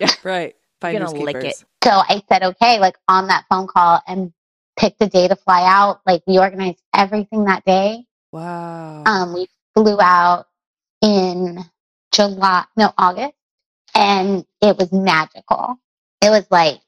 [0.00, 0.54] Yeah, right.
[0.82, 1.64] You're Finders gonna lick keepers.
[1.84, 4.32] So I said, okay, like on that phone call and
[4.78, 6.00] picked a day to fly out.
[6.06, 8.04] Like we organized everything that day.
[8.32, 9.04] Wow.
[9.04, 10.46] Um, we flew out
[11.02, 11.58] in
[12.12, 13.34] July, no, August,
[13.94, 15.76] and it was magical.
[16.22, 16.80] It was like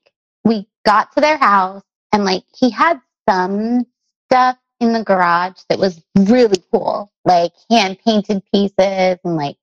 [0.45, 3.87] we got to their house and like he had some
[4.31, 9.57] stuff in the garage that was really cool, like hand painted pieces and like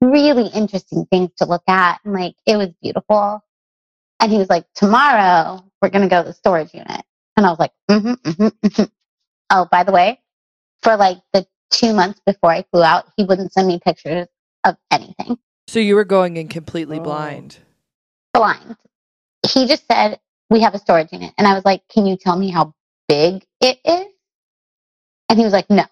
[0.00, 2.00] really interesting things to look at.
[2.04, 3.42] And like it was beautiful.
[4.20, 7.02] And he was like, tomorrow we're going to go to the storage unit.
[7.36, 8.84] And I was like, mm-hmm, mm-hmm, mm-hmm.
[9.50, 10.20] Oh, by the way,
[10.82, 14.26] for like the two months before I flew out, he wouldn't send me pictures
[14.64, 15.36] of anything.
[15.68, 17.02] so you were going in completely Oh.
[17.02, 17.58] blind.
[18.32, 18.76] Blind.
[19.46, 20.18] He just said,
[20.50, 21.32] we have a storage unit.
[21.38, 22.72] And I was like, can you tell me how
[23.08, 24.06] big it is?
[25.28, 25.84] And he was like, no.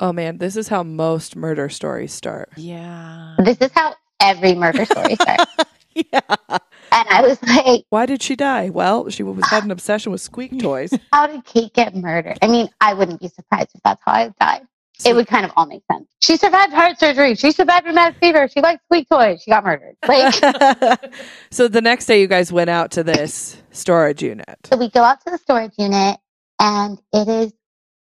[0.00, 2.50] Oh man, this is how most murder stories start.
[2.56, 3.36] Yeah.
[3.38, 5.44] This is how every murder story starts.
[5.94, 6.20] yeah.
[6.28, 8.70] and I was like, Why did she die?
[8.70, 10.92] Well, she was had an obsession with squeak toys.
[11.12, 12.38] how did Kate get murdered?
[12.42, 14.62] I mean, I wouldn't be surprised if that's how I died.
[14.98, 16.08] So- it would kind of all make sense.
[16.20, 17.34] She survived heart surgery.
[17.34, 18.48] She survived rheumatic fever.
[18.48, 19.42] She liked squeak toys.
[19.42, 19.96] She got murdered.
[20.06, 20.34] Like,
[21.50, 24.56] so the next day, you guys went out to this storage unit.
[24.64, 26.18] so we go out to the storage unit
[26.60, 27.52] and it is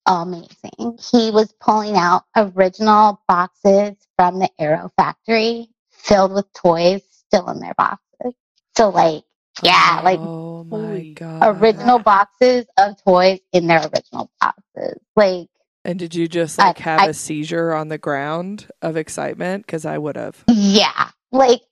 [0.06, 0.98] amazing.
[1.10, 7.60] He was pulling out original boxes from the Arrow factory filled with toys still in
[7.60, 8.34] their boxes.
[8.76, 9.24] So like,
[9.62, 14.98] yeah, like oh my god, original boxes of toys in their original boxes.
[15.16, 15.48] Like,
[15.84, 19.66] And did you just like have I- a seizure on the ground of excitement?
[19.66, 20.42] Because I would have.
[20.48, 21.62] yeah, like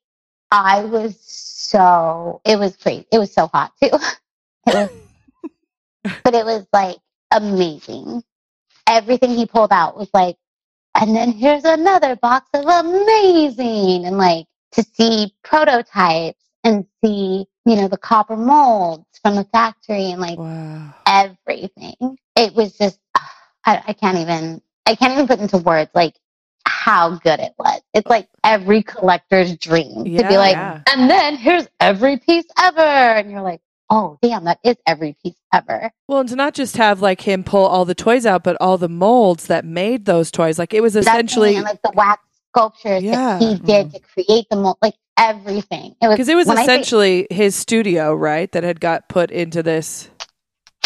[0.50, 3.06] I was so, it was crazy.
[3.12, 3.90] It was so hot too.
[4.66, 4.90] It was,
[6.24, 6.96] but it was like
[7.30, 8.22] amazing.
[8.86, 10.36] Everything he pulled out was like,
[10.94, 14.04] and then here's another box of amazing.
[14.04, 20.10] And like to see prototypes and see, you know, the copper molds from the factory
[20.10, 20.94] and like Wow.
[21.06, 22.18] everything.
[22.36, 22.98] It was just,
[23.64, 26.14] I, I can't even, I can't even put into words like
[26.66, 27.80] how good it was.
[27.94, 30.80] It's like every collector's dream to be like, yeah.
[30.88, 32.80] and then here's every piece ever.
[32.80, 35.90] And you're like, oh, damn, that is every piece ever.
[36.08, 38.78] Well, and to not just have like him pull all the toys out, but all
[38.78, 40.58] the molds that made those toys.
[40.58, 43.38] Like it was essentially and, like the wax sculptures Yeah.
[43.38, 43.66] that he mm-hmm.
[43.66, 45.96] did to create the mold, like everything.
[46.00, 48.50] It was because it was when I say- essentially his studio, right?
[48.52, 50.08] That had got put into this.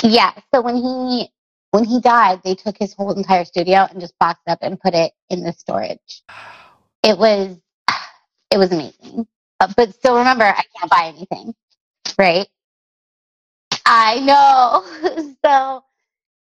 [0.02, 0.32] Yeah.
[0.52, 1.28] So when he
[1.74, 4.78] when he died, they took his whole entire studio and just boxed it up and
[4.78, 6.22] put it in the storage.
[7.02, 7.58] It was
[8.52, 9.26] it was amazing.
[9.58, 11.52] Uh, but still, remember, I can't buy anything,
[12.16, 12.46] right?
[13.84, 15.34] I know.
[15.44, 15.84] so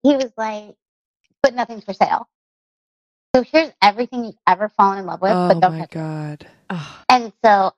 [0.02, 0.74] he was like,
[1.42, 2.28] but nothing's for sale.
[3.34, 5.94] So here's everything you've ever fallen in love with, oh but don't my touch it.
[5.94, 6.46] god!
[7.08, 7.72] And so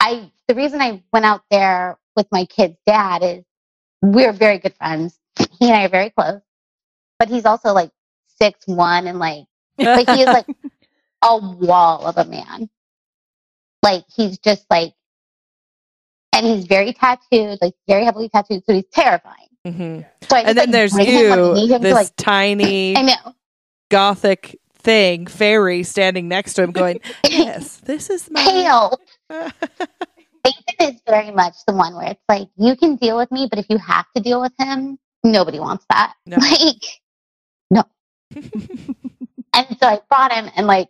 [0.00, 3.44] I the reason I went out there with my kid's dad is
[4.02, 5.20] we're very good friends.
[5.38, 6.40] He and I are very close.
[7.20, 7.92] But he's also like
[8.40, 9.44] six one and like
[9.78, 10.46] like he is like
[11.22, 12.68] a wall of a man.
[13.82, 14.94] Like he's just like
[16.32, 19.48] and he's very tattooed, like very heavily tattooed, so he's terrifying.
[19.66, 20.00] Mm-hmm.
[20.28, 21.94] So I just, And then like, there's bring him when I you, him to, this
[21.94, 23.34] like, tiny I know.
[23.90, 28.98] gothic thing, fairy, standing next to him, going, "Yes, this is my." Pale.
[29.28, 29.54] Nathan
[30.80, 33.66] is very much the one where it's like you can deal with me, but if
[33.68, 36.14] you have to deal with him, nobody wants that.
[36.24, 36.38] No.
[36.38, 36.82] Like.
[39.54, 40.88] and so I brought him, and like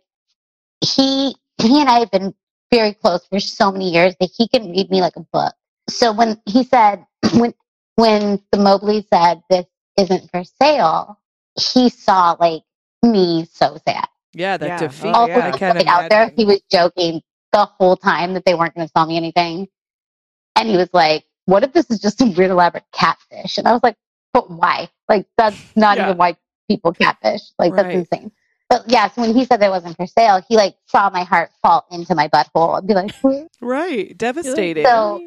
[0.81, 2.33] he he and I have been
[2.71, 5.53] very close for so many years that he can read me like a book.
[5.89, 7.53] So when he said when
[7.95, 9.65] when the Mobley said this
[9.97, 11.19] isn't for sale,
[11.73, 12.63] he saw like
[13.03, 14.77] me so sad yeah, that Yeah.
[14.87, 15.05] defeat.
[15.07, 15.45] Oh, also yeah.
[15.45, 16.29] I just can't put out there.
[16.35, 17.21] He was joking
[17.51, 19.67] the whole time that they weren't going to sell me anything,
[20.55, 23.73] and he was like, "What if this is just some weird elaborate catfish?" And I
[23.73, 23.97] was like,
[24.33, 24.89] "But why?
[25.09, 26.05] Like that's not Yeah.
[26.05, 26.37] even why
[26.75, 27.41] people catfish.
[27.59, 27.83] Like Right.
[27.83, 28.31] that's insane."
[28.69, 31.23] But yeah, so when he said that it wasn't for sale, he like saw my
[31.23, 33.11] heart fall into my butthole and be like?
[33.61, 34.85] Right, devastating.
[34.85, 35.21] So-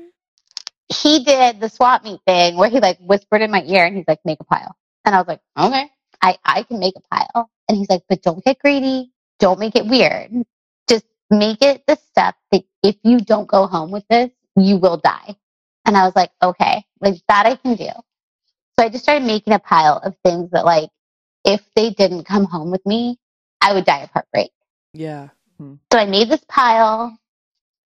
[0.88, 4.04] he did the swap meet thing where he like whispered in my ear and he's
[4.06, 4.76] like, make a pile.
[5.04, 5.90] And I was like, okay,
[6.22, 7.50] I, I can make a pile.
[7.68, 9.12] And he's like, but don't get greedy.
[9.38, 10.30] Don't make it weird.
[10.88, 14.98] Just make it the step that if you don't go home with this, you will
[14.98, 15.34] die.
[15.86, 17.88] And I was like, okay, like that I can do.
[18.78, 20.90] So I just started making a pile of things that like,
[21.44, 23.18] if they didn't come home with me,
[23.60, 24.50] I would die of heartbreak.
[24.92, 25.28] yeah.
[25.60, 27.16] So I made this pile.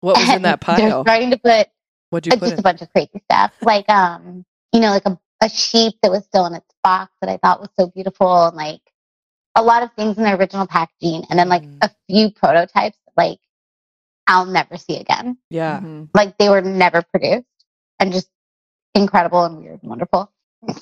[0.00, 1.04] What was in and that They're pile?
[1.04, 1.66] starting to put
[2.10, 2.58] What'd you it's put just in?
[2.60, 6.24] a bunch of crazy stuff like um you know like a, a sheep that was
[6.24, 8.80] still in its box that i thought was so beautiful and like
[9.56, 11.78] a lot of things in the original packaging and then like Mm.
[11.82, 13.40] a few prototypes that, like
[14.28, 15.80] i'll never see again Yeah.
[15.80, 16.08] Mhm.
[16.14, 17.44] like they were never produced
[17.98, 18.30] and just
[18.94, 20.32] incredible and weird and wonderful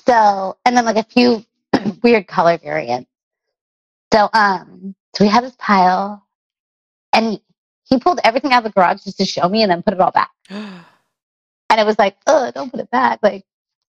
[0.05, 1.43] so and then like a few
[2.03, 3.09] weird color variants
[4.13, 6.25] so um so we had this pile
[7.13, 7.39] and
[7.83, 10.01] he, pulled everything out of the garage just to show me and then put it
[10.01, 10.31] all back
[11.69, 13.19] and it was like, oh, don't put it back.
[13.21, 13.45] Like,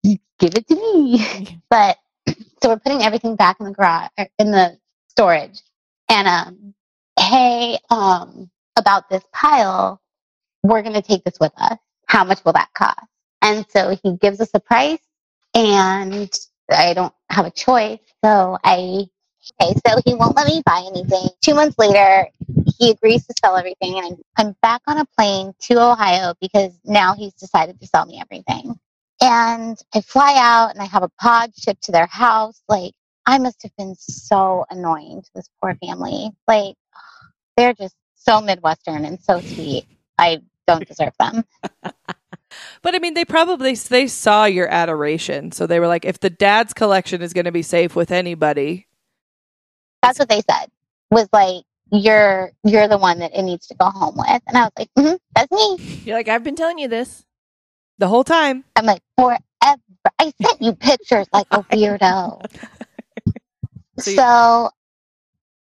[0.03, 1.59] give it to me.
[1.69, 1.97] but
[2.61, 4.77] so we're putting everything back in the garage, er, in the
[5.09, 5.61] storage.
[6.09, 6.73] And, um,
[7.19, 10.01] hey, um, about this pile,
[10.63, 11.77] we're going to take this with us.
[12.07, 12.99] How much will that cost?
[13.41, 14.99] And so he gives us a price
[15.53, 16.37] and
[16.69, 17.99] I don't have a choice.
[18.23, 19.07] So I,
[19.61, 21.29] okay, so he won't let me buy anything.
[21.41, 22.27] Two months later,
[22.77, 27.13] he agrees to sell everything and I'm, back on a plane to Ohio because now
[27.13, 28.79] he's decided to sell me everything.
[29.21, 32.61] And I fly out and I have a pod shipped to their house.
[32.67, 32.93] Like
[33.25, 36.31] I must have been so annoying to this poor family.
[36.47, 36.75] Like
[37.57, 39.85] they're just so Midwestern and so sweet.
[40.17, 41.43] I don't deserve them.
[42.81, 46.29] But I mean, they probably they saw your adoration, so they were like, if the
[46.29, 48.87] dad's collection is going to be safe with anybody,
[50.01, 50.69] That's what they said.
[51.11, 54.41] Was like you're you're the one that it needs to go home with.
[54.47, 55.77] And I was like, mm-hmm, that's me.
[56.05, 57.25] You're like, I've been telling you this.
[57.97, 58.63] the whole time.
[58.75, 59.39] I'm like, forever.
[60.19, 62.45] I sent you pictures like a weirdo.
[63.99, 64.69] So you- so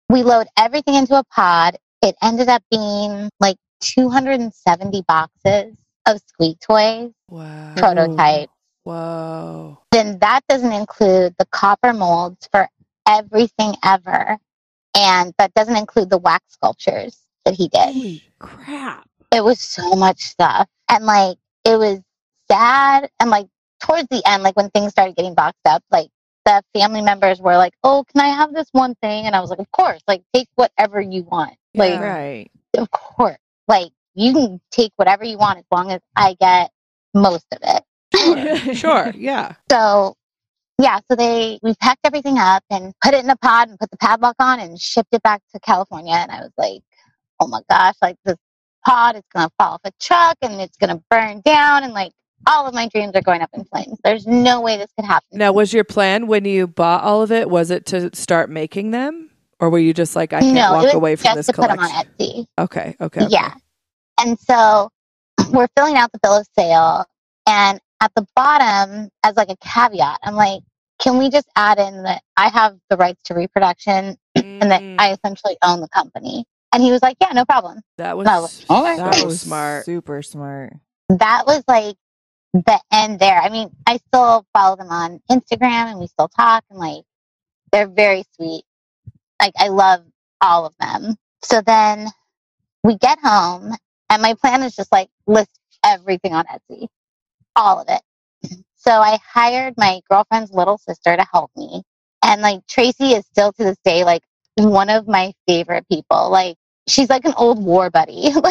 [0.09, 1.77] we load everything into a pod.
[2.01, 5.75] It ended up being like 270 boxes
[6.07, 7.73] of squeak toys, Wow.
[7.77, 8.51] prototypes.
[8.83, 9.79] Whoa.
[9.91, 12.67] Then that doesn't include the copper molds for
[13.07, 14.37] everything ever.
[14.97, 17.93] And that doesn't include the wax sculptures that he did.
[17.93, 19.07] Holy crap.
[19.31, 21.99] it was so much stuff and like it was
[22.49, 23.47] sad and like
[23.81, 26.09] towards the end like when things started getting boxed up like
[26.45, 29.49] the family members were like oh can i have this one thing and i was
[29.49, 31.99] like of course like take whatever you want like Yeah.
[32.15, 32.51] Right.
[32.77, 33.37] of course
[33.67, 36.71] like you can take whatever you want as long as i get
[37.13, 37.83] most of it
[38.77, 39.11] Sure.
[39.15, 39.53] Yeah.
[39.69, 40.15] so
[40.81, 43.91] yeah so they we packed everything up and put it in a pod and put
[43.91, 46.81] the padlock on and shipped it back to california and i was like
[47.39, 48.37] oh my gosh like this
[48.85, 51.93] pod is going to fall off a truck and it's going to burn down and
[51.93, 52.11] like
[52.47, 53.97] all of my dreams are going up in flames.
[54.03, 55.37] There's no way this could happen.
[55.37, 57.49] Now, was your plan when you bought all of it?
[57.49, 60.93] Was it to start making them, or were you just like, I can't no, walk
[60.93, 61.97] away from just this to put them collection?
[61.97, 62.45] on Etsy.
[62.59, 63.27] Okay, okay, okay.
[63.31, 63.53] Yeah.
[64.19, 64.89] And so
[65.51, 67.05] we're filling out the bill of sale.
[67.47, 70.61] And at the bottom, as like a caveat, I'm like,
[70.99, 74.95] can we just add in that I have the rights to reproduction and that Mm,
[74.99, 76.45] I essentially own the company?
[76.73, 77.81] And he was like, yeah, no problem.
[77.97, 79.85] that was I was like, "Alright." so smart.
[79.85, 80.73] Super smart.
[81.09, 81.95] That was like
[82.53, 83.39] the end there.
[83.39, 87.03] I mean, I still follow them on Instagram and we still talk and like
[87.71, 88.63] they're very sweet.
[89.41, 90.03] Like I love
[90.41, 91.15] all of them.
[91.43, 92.07] So then
[92.83, 93.73] we get home
[94.09, 96.87] and my plan is just like list everything on Etsy.
[97.55, 98.01] All of it.
[98.77, 101.81] So I hired my girlfriend's little sister to help me.
[102.23, 104.21] And like Tracy is still to this day like
[104.57, 106.29] one of my favorite people.
[106.29, 106.55] Like
[106.87, 108.29] she's like an old war buddy.
[108.35, 108.43] like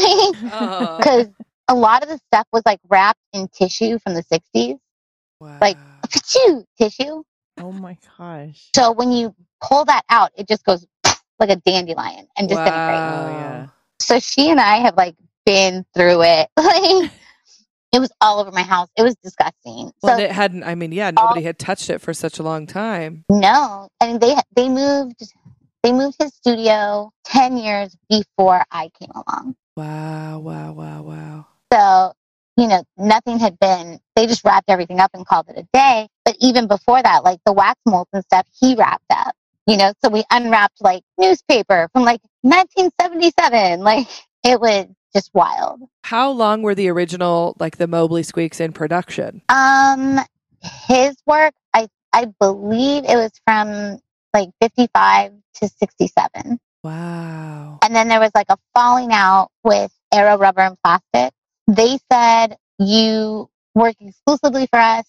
[0.52, 1.28] Oh, because
[1.68, 4.76] a lot of the stuff was like wrapped in tissue from the 60s
[5.60, 6.00] like- wow.
[6.08, 7.22] Achoo, tissue
[7.60, 8.70] Oh my gosh.
[8.74, 10.84] so when you pull that out it just goes
[11.38, 13.26] like a dandelion and disintegrates Wow.
[13.26, 13.66] Oh, yeah.
[14.00, 15.14] so she and i have like
[15.46, 17.10] been through it like
[17.92, 20.64] it was all over my house it was disgusting Well, so it hadn't.
[20.64, 23.24] I mean, yeah, nobody had touched it for such a long time.
[23.30, 25.20] no I and they they moved
[25.82, 31.46] they moved his studio 10 years before i came along Wow, wow, wow, wow.
[31.72, 32.12] So,
[32.56, 36.06] you know, nothing had been, they just wrapped everything up and called it a day.
[36.24, 39.34] But even before that, like the wax molds and stuff, he wrapped up,
[39.66, 43.80] you know, so we unwrapped like newspaper from like 1977.
[43.80, 44.06] Like
[44.44, 45.80] it was just wild.
[46.02, 49.42] How long were the original, like the Mobley Squeaks, in production?
[49.48, 50.20] Um,
[50.88, 54.00] his work, I, I believe it was from
[54.32, 56.58] like 55 to 67.
[56.82, 57.78] Wow.
[57.82, 61.32] And then there was like a falling out with Arrow Rubber and Plastic.
[61.66, 65.06] They said, you work exclusively for us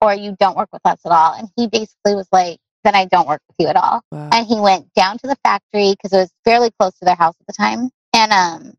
[0.00, 1.34] or you don't work with us at all.
[1.34, 4.02] And he basically was like, then I don't work with you at all.
[4.10, 4.28] Wow.
[4.32, 7.34] And he went down to the factory because it was fairly close to their house
[7.40, 8.74] at the time and um,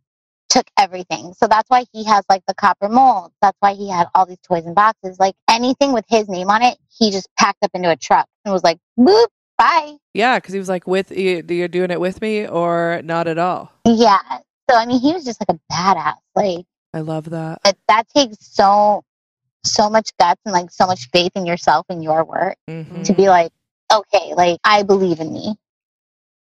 [0.55, 1.33] took everything.
[1.33, 3.31] So that's why he has like the copper mold.
[3.41, 5.19] That's why he had all these toys and boxes.
[5.19, 8.53] Like anything with his name on it, he just packed up into a truck and
[8.53, 9.27] was like, boop,
[9.57, 9.95] bye.
[10.13, 13.37] Yeah, because he was like, "With you, you're doing it with me or not at
[13.37, 14.17] all." Yeah.
[14.69, 16.15] So I mean, he was just like a badass.
[16.35, 17.59] Like I love that.
[17.63, 19.03] but that takes so
[19.65, 23.03] so much guts and like so much faith in yourself and your work Mhm.
[23.03, 23.51] to be like,
[23.91, 25.55] okay, like I believe in me.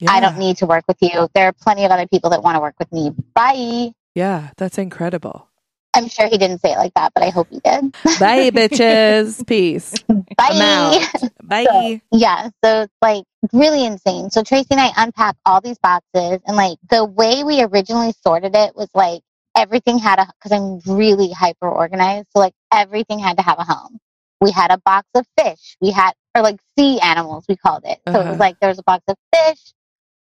[0.09, 1.29] I don't need to work with you.
[1.33, 3.11] There are plenty of other people that want to work with me.
[3.35, 3.93] Bye.
[4.15, 5.49] Yeah, that's incredible.
[5.95, 7.95] I'm sure he didn't say it like that, but I hope he did.
[8.17, 9.47] Bye, bitches.
[9.47, 10.05] Peace.
[10.37, 11.09] Bye.
[11.43, 12.03] Bye.
[12.13, 14.31] Yeah, so it's like really insane.
[14.31, 18.55] So Tracy and I unpack all these boxes, and like the way we originally sorted
[18.57, 19.23] it was like
[19.57, 23.65] everything had a because I'm really hyper organized, so like everything had to have a
[23.65, 23.99] home.
[24.41, 25.77] We had a box of fish.
[25.83, 28.01] We had or like sea animals, we called it.
[28.13, 28.31] So it Uh-huh.
[28.31, 29.75] was like there was a box of fish,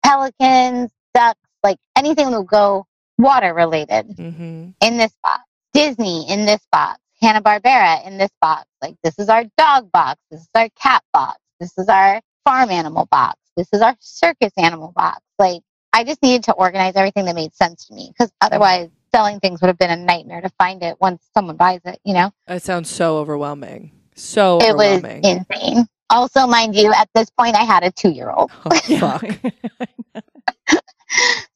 [0.04, 2.86] pelicans, ducks, like anything that would go
[3.20, 5.44] water related hmm in this box.
[5.74, 7.00] Disney in this box.
[7.22, 8.66] Hanna Barbera in this box.
[8.82, 10.20] Like this is our dog box.
[10.32, 11.38] This is our cat box.
[11.60, 13.38] This is our farm animal box.
[13.58, 15.22] This is our circus animal box.
[15.38, 15.62] Like
[15.94, 19.62] I just needed to organize everything that made sense to me because otherwise selling things
[19.62, 22.00] would have been a nightmare to find it once someone buys it.
[22.06, 23.92] You know, That sounds so overwhelming.
[24.16, 25.88] So it was insane.
[26.12, 28.52] Also, mind you, at this point I had a two year old.
[28.66, 29.24] oh, fuck.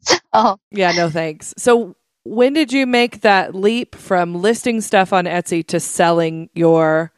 [0.01, 0.15] So
[0.71, 1.53] Yeah, no thanks.
[1.57, 7.11] So, when did you make that leap from listing stuff on Etsy to selling your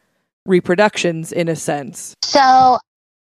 [0.44, 2.14] reproductions in a sense?
[2.24, 2.78] So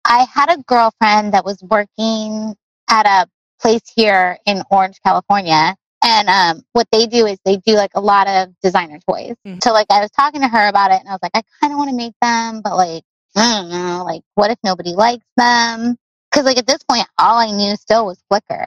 [0.05, 2.57] I had a girlfriend that was working
[2.89, 3.29] at a
[3.61, 5.77] place here in Orange, California.
[6.03, 9.37] And um, what they do is they do like a lot of designer toys.
[9.47, 9.63] Mhm.
[9.63, 11.73] So like I was talking to her about it and I was like, I kind
[11.73, 13.05] of want to make them, but like,
[13.37, 15.97] I don't know, like what if nobody likes them?
[16.33, 18.65] Cause like at this point, all I knew still was Flickr.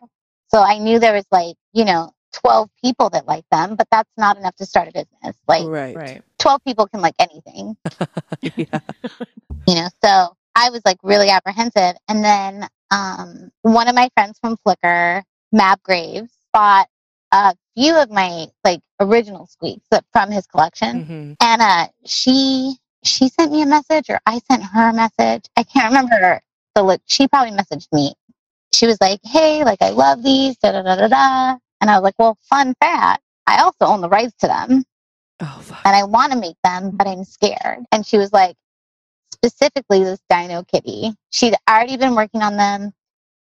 [0.54, 2.12] So I knew there was like, you know,
[2.44, 5.36] 12 people that like them, but that's not enough to start a business.
[5.48, 5.96] Like right.
[5.96, 6.22] right.
[6.44, 7.78] 12 people can like anything
[8.42, 8.50] yeah.
[9.68, 14.38] you know so i was like really apprehensive and then um, one of my friends
[14.40, 15.24] from flickr
[15.54, 16.88] Mab graves bought
[17.32, 22.76] a few of my like original squeaks from his collection hmm and uh she
[23.06, 26.42] she sent me a message or i sent her a message i can't remember
[26.76, 28.14] the look she probably messaged me
[28.74, 31.96] she was like hey like i love these da da da da da and i
[31.96, 34.84] was like well fun fact i also own the rights to them
[35.40, 35.82] Oh, fuck.
[35.84, 37.80] and I want to make them, but I'm scared.
[37.92, 38.56] And she was like,
[39.34, 41.14] specifically this Dino Kitty.
[41.32, 42.94] She'd already been working on them.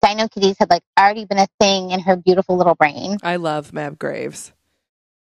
[0.02, 3.16] Dino Kitties had like already been a thing in her beautiful little brain.
[3.22, 4.52] I love Mab Graves.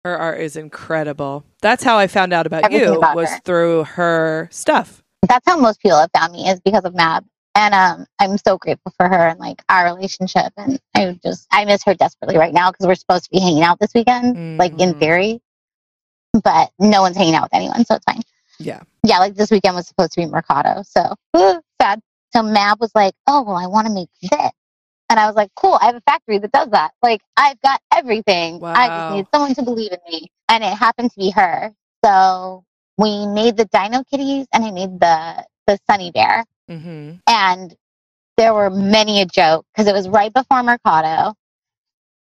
[0.03, 1.45] Her art is incredible.
[1.61, 3.39] That's how I found out about Everything you about was her.
[3.45, 5.01] through her stuff.
[5.27, 7.25] That's how most people have found me is because of Mab.
[7.55, 10.53] And um, I'm so grateful for her and like our relationship.
[10.55, 13.63] And I just, I miss her desperately right now because we're supposed to be hanging
[13.63, 14.99] out this weekend, like in Mhm.
[14.99, 15.41] theory.
[16.43, 18.21] But no one's hanging out with anyone, so it's fine.
[18.59, 18.81] Yeah.
[19.03, 20.83] Yeah, like this weekend was supposed to be Mercado.
[20.83, 22.01] So woo, sad.
[22.33, 24.51] So Mab was like, oh, well, I want to make this.
[25.09, 26.91] And I was like, cool, I have a factory that does that.
[27.01, 28.59] Like, I've got everything.
[28.75, 30.31] I just need someone to believe in me.
[30.49, 31.73] And it happened to be her.
[32.05, 32.63] So
[32.99, 36.45] we made the Dino Kitties and I made the, the Sunny Bear.
[36.69, 37.75] Hmm And
[38.37, 41.33] there were many a joke because it was right before Mercado.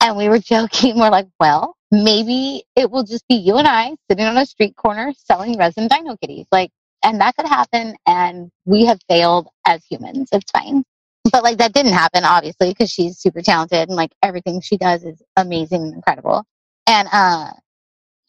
[0.01, 0.99] And we were joking.
[0.99, 4.75] We're like, well, maybe it will just be you and I sitting on a street
[4.75, 6.45] corner selling resin dino kitties.
[6.51, 6.71] Like,
[7.03, 7.95] and that could happen.
[8.05, 10.29] And we have failed as humans.
[10.31, 10.83] It's fine.
[11.31, 15.03] But like, that didn't happen, obviously, because she's super talented and like everything she does
[15.03, 16.43] is amazing and incredible.
[16.85, 17.51] And, uh,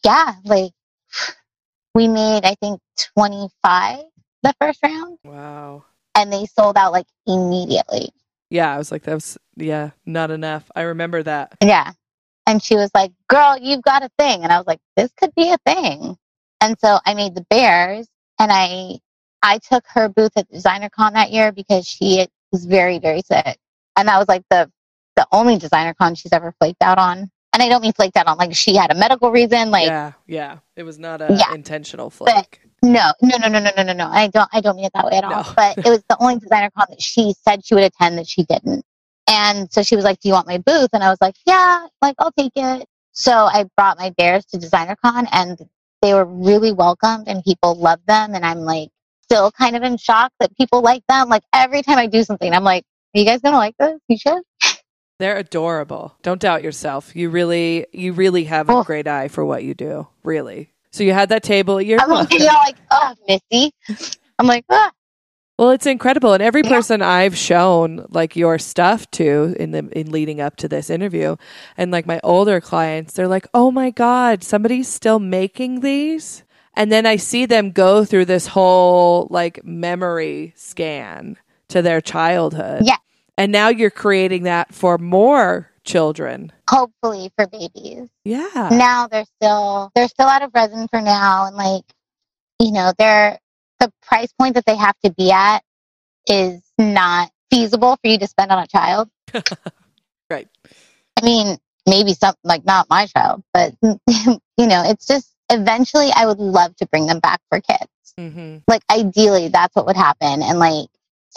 [0.03, 0.71] yeah, like
[1.95, 2.79] we made, I think,
[3.17, 3.99] 25
[4.43, 5.83] the first round Wow.
[6.15, 8.09] And they sold out like immediately.
[8.49, 10.69] Yeah, I was like, that was yeah, not enough.
[10.75, 11.55] I remember that.
[11.61, 11.91] Yeah.
[12.47, 14.43] And she was like, Girl, you've got a thing.
[14.43, 16.15] And I was like, This could be a thing.
[16.61, 18.07] And so I made the bears
[18.39, 18.99] and I
[19.41, 23.57] I took her booth at Designer Con that year because she was very, very sick.
[23.95, 24.71] And that was like the
[25.15, 27.31] the only designer con she's ever flaked out on.
[27.55, 30.11] And I don't mean flaked out on like she had a medical reason, like yeah,
[30.27, 30.57] yeah.
[30.75, 31.53] It was not a Yeah.
[31.53, 32.59] intentional flake.
[32.83, 34.07] No, no, no, no, no, no, no, no.
[34.09, 34.49] I don't.
[34.51, 35.43] I don't mean it that way at all.
[35.43, 35.53] No.
[35.55, 38.43] But it was the only designer con that she said she would attend that she
[38.43, 38.83] didn't.
[39.29, 41.87] And so she was like, "Do you want my booth?" And I was like, "Yeah,
[42.01, 45.57] like I'll take it." So I brought my bears to designer con, and
[46.01, 48.35] they were really welcomed, and people loved them.
[48.35, 48.89] And I'm like,
[49.21, 51.29] still kind of in shock that people like them.
[51.29, 52.83] Like every time I do something, I'm like,
[53.15, 53.97] "Are you guys gonna like this?
[54.09, 54.43] You should."
[55.19, 56.15] They're adorable.
[56.23, 57.15] Don't doubt yourself.
[57.15, 58.83] You really you really have a Oh.
[58.83, 60.07] great eye for what you do.
[60.23, 60.71] Really.
[60.91, 63.71] So you had that table at your I'm like, you know, like, oh, Missy.
[64.39, 64.91] I'm like, ah.
[65.57, 66.69] Well, it's incredible, and every Yeah.
[66.69, 71.37] person I've shown like your stuff to in the in leading up to this interview,
[71.77, 76.43] and like my older clients, they're like, "Oh my god, somebody's still making these."
[76.73, 81.37] And then I see them go through this whole like memory scan
[81.69, 82.81] to their childhood.
[82.85, 82.97] Yeah.
[83.37, 86.51] And now you're creating that for more children.
[86.69, 88.09] hopefully for babies.
[88.23, 88.69] Yeah.
[88.71, 91.83] now they're still they're still out of resin for now and like
[92.59, 93.37] you know they're
[93.79, 95.61] the price point that they have to be at
[96.27, 99.09] is not feasible for you to spend on a child
[100.29, 100.47] Right.
[101.21, 101.57] i mean
[101.87, 106.75] maybe some like not my child but you know it's just eventually i would love
[106.77, 110.87] to bring them back for kids hmm like ideally that's what would happen and like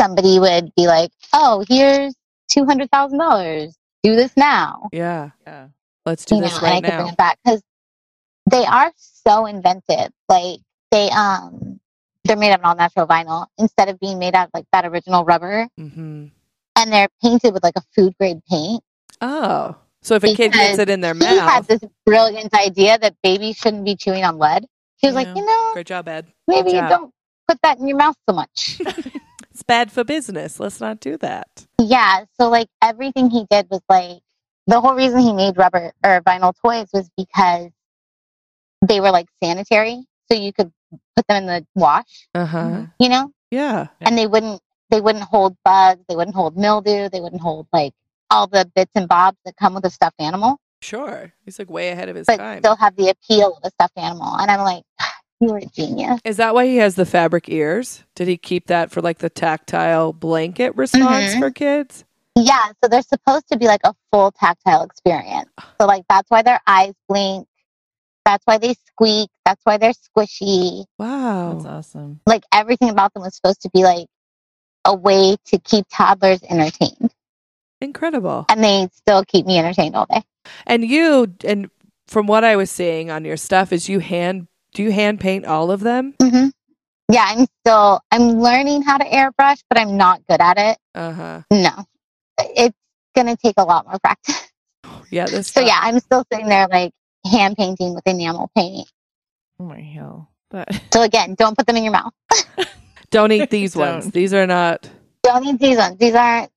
[0.01, 2.15] somebody would be like oh here's
[2.57, 3.73] $200000
[4.03, 5.31] do this now Yeah.
[5.47, 5.69] Yeah.
[6.07, 7.13] Let's do you know, this and right I could bring now.
[7.13, 7.63] it back because
[8.51, 10.11] they are so inventive.
[10.29, 11.81] Like they um
[12.25, 14.87] they're made of an all natural vinyl instead of being made out of like that
[14.87, 16.27] original rubber, hmm
[16.77, 18.83] and they're painted with like a food grade paint.
[19.21, 19.77] Oh.
[20.01, 23.17] So if a kid gets it in their He had mouth, this brilliant idea that
[23.23, 24.65] babies shouldn't be chewing on lead.
[24.97, 25.21] He was Yeah.
[25.25, 26.27] like, you know, great job, Ed.
[26.47, 27.13] maybe Good you don't
[27.49, 28.81] put that in your mouth so much.
[29.69, 30.59] Bad for business.
[30.59, 31.67] Let's not do that.
[31.81, 32.25] yeah.
[32.41, 34.21] So like everything he did was like
[34.67, 37.69] the whole reason he made rubber or vinyl toys was because
[38.87, 40.73] they were like sanitary, so you could
[41.17, 42.27] put them in the wash.
[42.35, 42.59] Uh huh.
[42.65, 42.93] Mhm.
[42.99, 43.89] You know, Yeah.
[44.01, 44.61] and they wouldn't
[44.91, 47.93] they wouldn't hold bugs, they wouldn't hold mildew, they wouldn't hold like
[48.31, 51.33] all the bits and bobs that come with a stuffed animal, Sure.
[51.45, 52.61] He's like way ahead of his but time.
[52.61, 54.35] still have the appeal of a stuffed animal.
[54.39, 54.85] And I'm like,
[55.41, 56.21] you were a genius.
[56.25, 58.05] Is that why he has the fabric ears?
[58.15, 61.39] Did he keep that for like the tactile blanket response Mhm.
[61.39, 62.05] for kids?
[62.35, 65.51] Yeah, so they're supposed to be like a full tactile experience.
[65.81, 67.47] So like that's why their eyes blink.
[68.25, 69.31] That's why they squeak.
[69.45, 70.85] That's why they're squishy.
[70.99, 71.55] Wow.
[71.55, 72.21] That's awesome.
[72.27, 74.07] Like everything about them was supposed to be like
[74.85, 77.13] a way to keep toddlers entertained.
[77.81, 78.45] Incredible.
[78.49, 80.23] And they still keep me entertained all day.
[80.67, 81.71] And you and
[82.07, 85.45] from what I was seeing on your stuff is you hand do you hand paint
[85.47, 86.15] all of them?
[86.21, 86.49] hmm
[87.11, 90.79] Yeah, I'm still I'm learning how to airbrush, but I'm not good at it.
[90.95, 91.43] Uh-huh.
[91.51, 91.85] No,
[92.39, 92.77] it's
[93.17, 94.49] gonna take a lot more practice.
[95.11, 96.93] Yeah, this So yeah, I'm still sitting there like
[97.31, 98.89] hand painting with enamel paint.
[99.61, 100.31] Oh my hell.
[100.51, 102.13] But So again, don't put them in your mouth.
[103.11, 104.05] Don't eat these ones.
[104.05, 104.13] Don't.
[104.15, 104.87] These are not
[105.23, 105.97] Don't eat these ones.
[105.99, 106.51] These aren't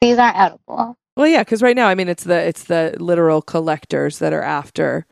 [0.00, 0.98] these aren't edible.
[1.16, 4.42] Well, yeah, because right now, I mean, it's the it's the literal collectors that are
[4.42, 5.06] after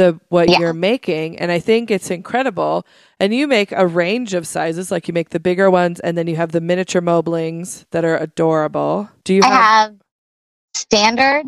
[0.00, 0.58] the what Yeah.
[0.60, 2.86] you're making, and I think it's incredible.
[3.20, 6.26] And you make a range of sizes, like you make the bigger ones, and then
[6.26, 9.10] you have the miniature moblings that are adorable.
[9.24, 9.58] Do you I have?
[9.90, 9.94] have
[10.74, 11.44] standard,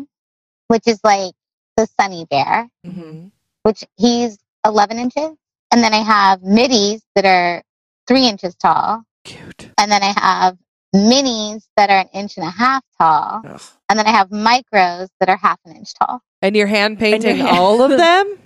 [0.67, 1.33] which is like
[1.77, 2.69] the sunny bear.
[2.85, 3.31] Mhm.
[3.63, 5.31] which he's 11 inches.
[5.71, 7.63] And then I have middies that are
[8.09, 9.03] three inches tall.
[9.23, 9.69] Cute.
[9.77, 10.57] And then I have
[10.93, 13.41] minis that are an inch and a half tall.
[13.47, 13.61] Ugh.
[13.87, 16.19] And then I have micros that are half an inch tall.
[16.41, 18.37] And you're hand painting all of them?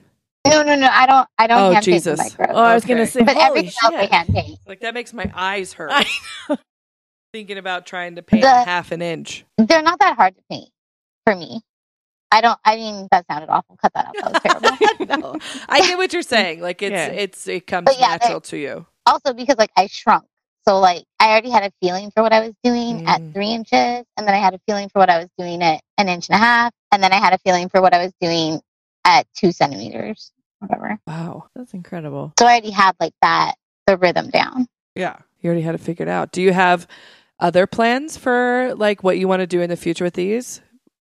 [0.50, 0.88] No, no, no.
[0.92, 1.28] I don't.
[1.38, 2.34] I don't Oh, hand paint the Jesus.
[2.36, 2.48] micros.
[2.52, 2.94] Oh, I was Okay.
[2.94, 4.12] gonna say, but holy everything else I shit.
[4.12, 4.60] hand paint.
[4.68, 5.92] Like that makes my eyes hurt.
[5.94, 6.06] I
[7.34, 9.46] Thinking about trying to paint The- half an inch.
[9.58, 10.70] They're not that hard to paint
[11.26, 11.62] for me.
[12.32, 12.60] I don't.
[12.66, 13.78] I mean, that sounded awful.
[13.82, 14.16] Cut that out.
[14.16, 15.34] That was terrible.
[15.34, 15.40] no,
[15.70, 16.62] I get what you're saying.
[16.62, 17.08] Like it's Yeah.
[17.08, 18.86] it's it comes yeah, natural to you.
[19.06, 20.26] also because like I shrunk.
[20.68, 23.08] So like I already had a feeling for what I was doing Mm.
[23.08, 25.82] at three inches, and then I had a feeling for what I was doing at
[25.98, 28.12] an inch and a half, and then I had a feeling for what I was
[28.20, 28.60] doing
[29.06, 31.00] at two centimeters, whatever.
[31.08, 31.48] Wow.
[31.56, 32.34] That's incredible.
[32.40, 33.56] So I already had like that
[33.86, 34.68] the rhythm down.
[34.96, 36.32] Yeah, you already had it figured out.
[36.32, 36.88] Do you have
[37.40, 40.62] other plans for like what you want to do in the future with these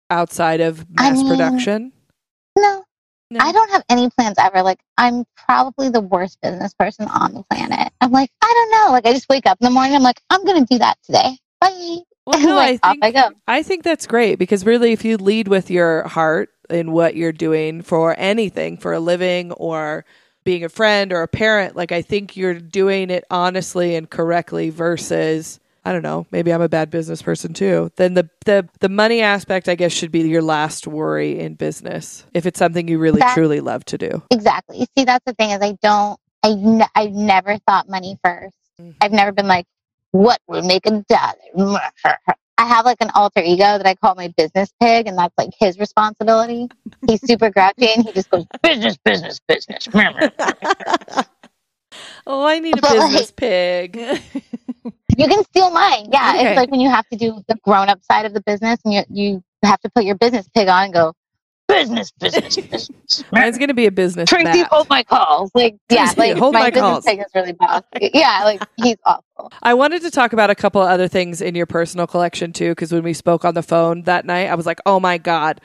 [0.10, 1.92] outside of I mass mean- production?
[2.58, 2.84] No,
[3.32, 3.40] No.
[3.42, 4.62] I don't have any plans ever.
[4.62, 7.92] Like I'm probably the worst business person on the planet.
[8.02, 8.92] I'm like I don't know.
[8.94, 9.96] Like I just wake up in the morning.
[9.96, 11.38] I'm like I'm gonna do that today.
[11.60, 11.98] Bye.
[12.26, 13.30] Well, no, like, I think I go.
[13.48, 17.32] I think that's great because really, if you lead with your heart in what you're
[17.32, 20.06] doing for anything, for a living or
[20.44, 24.70] being a friend or a parent, like I think you're doing it honestly and correctly
[24.70, 25.60] versus.
[25.88, 26.26] I don't know.
[26.32, 27.92] Maybe I'm a bad business person too.
[27.96, 32.26] Then the, the the money aspect, I guess, should be your last worry in business.
[32.34, 34.24] If it's something you really truly love to do.
[34.32, 34.88] Exactly.
[34.98, 36.20] See, that's the thing is I don't.
[36.42, 38.56] I n- I've never thought money first.
[38.82, 38.96] Mhm.
[39.00, 39.68] I've never been like,
[40.16, 41.82] what would make a dollar?
[42.58, 45.50] I have like an alter ego that I call my business pig, and that's like
[45.60, 46.70] his responsibility.
[47.08, 49.88] He's super grouchy, and he just goes business, business, business.
[52.28, 54.00] oh, I need a But, like- business pig.
[55.18, 56.10] You can steal mine.
[56.12, 56.50] Yeah, Okay.
[56.50, 59.04] it's like when you have to do the grown-up side of the business, and you
[59.10, 61.14] you have to put your business pig on and go
[61.76, 63.24] business, business, business.
[63.32, 64.30] Mine's going to be a business.
[64.30, 64.68] Tracy, bat.
[64.72, 65.52] hold my calls.
[65.54, 67.06] Like, yeah, like hold my, my business calls.
[67.06, 67.84] pig is really boss.
[68.00, 69.52] Yeah, like he's awful.
[69.62, 72.72] I wanted to talk about a couple of other things in your personal collection too,
[72.72, 75.62] because when we spoke on the phone that night, I was like, oh my God.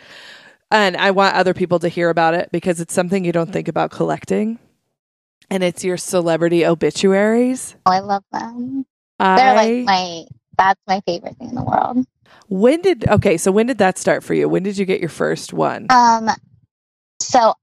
[0.70, 3.68] And I want other people to hear about it because it's something you don't think
[3.68, 4.58] about collecting.
[5.50, 7.74] And it's your celebrity obituaries.
[7.84, 8.86] Oh, I love them.
[9.18, 10.24] They're like my
[10.56, 12.06] that's my favorite thing in the world.
[12.48, 14.48] When did, okay, so when did that start for you?
[14.48, 15.86] When did you get your first one?
[15.90, 16.28] Um
[17.20, 17.54] so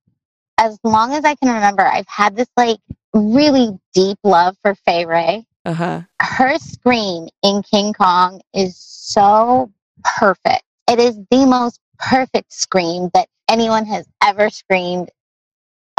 [0.57, 2.79] as long as I can remember, I've had this like
[3.13, 5.45] really deep love for Fay Wray.
[5.65, 6.01] Uh huh.
[6.21, 9.71] Her scream in King Kong is so
[10.03, 10.63] perfect.
[10.89, 15.09] It is the most perfect scream that anyone has ever screamed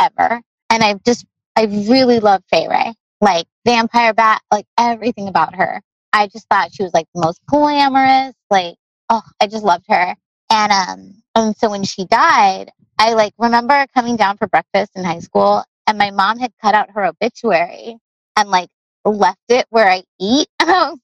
[0.01, 0.41] ever.
[0.71, 1.25] And I've just
[1.57, 2.95] I really love Fay Wray.
[3.21, 5.83] Like Vampire Bat, like everything about her.
[6.13, 8.35] I just thought she was like the most glamorous.
[8.51, 8.77] Like,
[9.11, 10.17] oh, I just loved her.
[10.51, 15.05] And um, and so when she died, I like remember coming down for breakfast in
[15.05, 17.97] high school, and my mom had cut out her obituary
[18.37, 18.69] and like
[19.05, 20.49] left it where I eat.
[20.61, 20.99] And I was,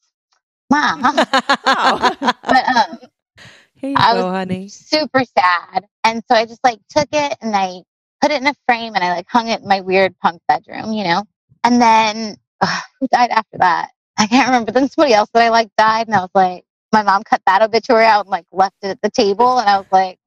[0.70, 1.16] mom,
[2.46, 2.98] but um,
[3.76, 4.68] Here you I go, was- honey.
[4.68, 5.86] super sad.
[6.04, 7.82] And so I just like took it and I
[8.20, 10.92] put it in a frame and I like hung it in my weird punk bedroom,
[10.92, 11.22] you know?
[11.62, 13.90] And then ugh, who died after that?
[14.18, 14.72] I can't remember.
[14.72, 17.62] Then somebody else that I like died and I was like, my mom cut that
[17.62, 20.18] obituary out and like left it at the table and I was like,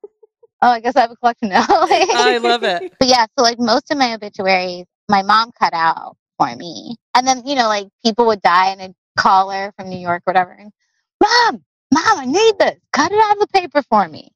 [0.61, 1.65] oh, I guess I have a collection now.
[1.69, 2.93] I love it.
[2.99, 6.95] But yeah, so like most of my obituaries, my mom cut out for me.
[7.15, 10.23] And then, you know, like people would die and I'd call her from New York
[10.27, 10.51] or whatever.
[10.51, 10.71] And,
[11.23, 11.63] mom,
[11.93, 12.77] mom, I need this.
[12.91, 14.29] Cut it out of the paper for me.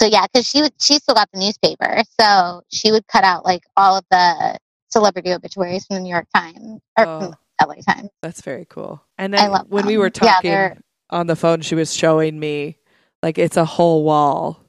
[0.00, 2.02] So yeah, because she would, she still got the newspaper.
[2.20, 4.58] So she would cut out like all of the
[4.90, 7.20] celebrity obituaries from the New York Times or Oh.
[7.20, 8.10] from LA Times.
[8.22, 9.02] That's very cool.
[9.18, 10.78] And I then love when we were talking they're-
[11.10, 12.78] on the phone, she was showing me
[13.22, 14.60] like it's a whole wall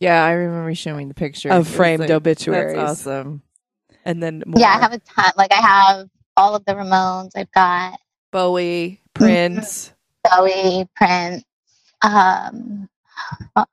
[0.00, 2.76] Yeah, I remember showing the picture of framed like- obituaries.
[2.76, 3.42] That's awesome.
[4.04, 5.32] And then more Yeah, I have a ton.
[5.36, 7.32] Like I have all of the Ramones.
[7.34, 7.98] I've got
[8.30, 9.92] Bowie, Prince.
[10.22, 11.42] Bowie, Prince,
[12.02, 12.88] um,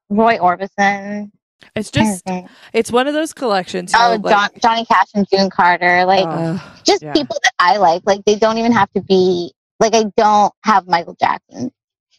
[0.09, 1.31] Roy Orbison.
[1.75, 2.49] It's just Everything.
[2.73, 3.93] it's one of those collections.
[3.93, 6.05] You oh, know, John, Johnny Cash and June Carter.
[6.05, 7.13] Like uh, just yeah.
[7.13, 8.03] people that I like.
[8.05, 9.51] Like they don't even have to be.
[9.79, 11.71] Like I don't have Michael Jackson.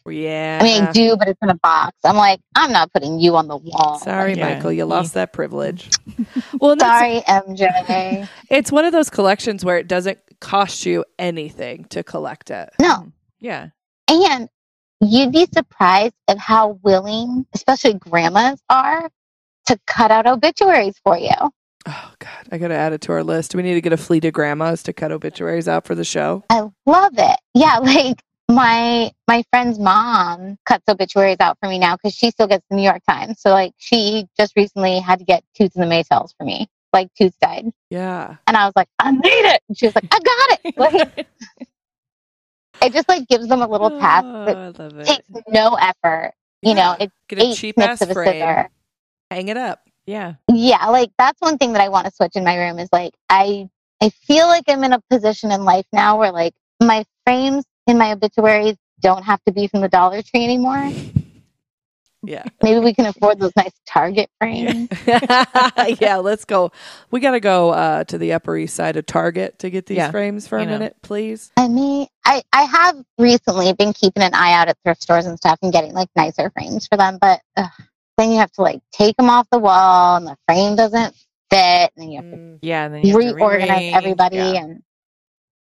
[0.07, 0.59] yeah.
[0.61, 1.97] I mean, I do, but it's in a box.
[2.03, 3.99] I'm like, I'm not putting you on the wall.
[3.99, 4.55] Sorry, Yeah.
[4.55, 5.89] Michael, you lost that privilege.
[6.59, 8.29] well, and that's, Sorry, MJ.
[8.51, 12.69] it's one of those collections where it doesn't cost you anything to collect it.
[12.79, 13.69] no, Yeah.
[14.07, 14.49] and
[15.01, 19.09] you'd be surprised at how willing, especially grandmas, are
[19.67, 21.29] to cut out obituaries for you.
[21.89, 23.51] Oh God, I got to add it to our list.
[23.51, 26.03] Do we need to get a fleet of grandmas to cut obituaries out for the
[26.03, 26.43] show?
[26.49, 27.39] I love it.
[27.53, 32.47] Yeah, like my my friend's mom cuts obituaries out for me now because she still
[32.47, 33.39] gets the New York Times.
[33.39, 36.67] So like she just recently had to get Toots and the Maytals for me.
[36.93, 37.65] like Toots died.
[37.89, 38.35] Yeah.
[38.47, 39.61] And I was like, I need it.
[39.69, 40.75] And she was like, I got it.
[40.77, 41.27] Like,
[42.81, 45.05] it just like gives them a little task that Oh, I love it.
[45.07, 46.33] takes no effort.
[46.61, 48.67] You know, it's Get a cheap ass frame.
[49.31, 49.35] Scissor.
[49.35, 49.81] Hang it up.
[50.05, 50.35] Yeah.
[50.51, 53.13] Yeah, like that's one thing that I want to switch in my room is like
[53.29, 53.69] I
[54.01, 57.97] I feel like I'm in a position in life now where like my frames in
[57.97, 60.91] my obituaries don't have to be from the Dollar Tree anymore.
[62.23, 62.43] Yeah.
[62.63, 64.89] Maybe we can afford those nice Target frames.
[66.01, 66.71] yeah, let's go.
[67.11, 69.97] We got to go uh, to the Upper East Side of Target to get these
[69.97, 70.73] Yeah, frames for a you know.
[70.73, 71.51] minute, please.
[71.57, 75.37] I mean, I I have recently been keeping an eye out at thrift stores and
[75.37, 77.69] stuff and getting like nicer frames for them, but ugh,
[78.17, 81.15] then you have to like take them off the wall and the frame doesn't
[81.51, 82.85] fit, and then you have to Mm, Yeah.
[82.85, 83.95] And then you have reorganize rearrange.
[83.95, 84.53] everybody Yeah.
[84.63, 84.83] and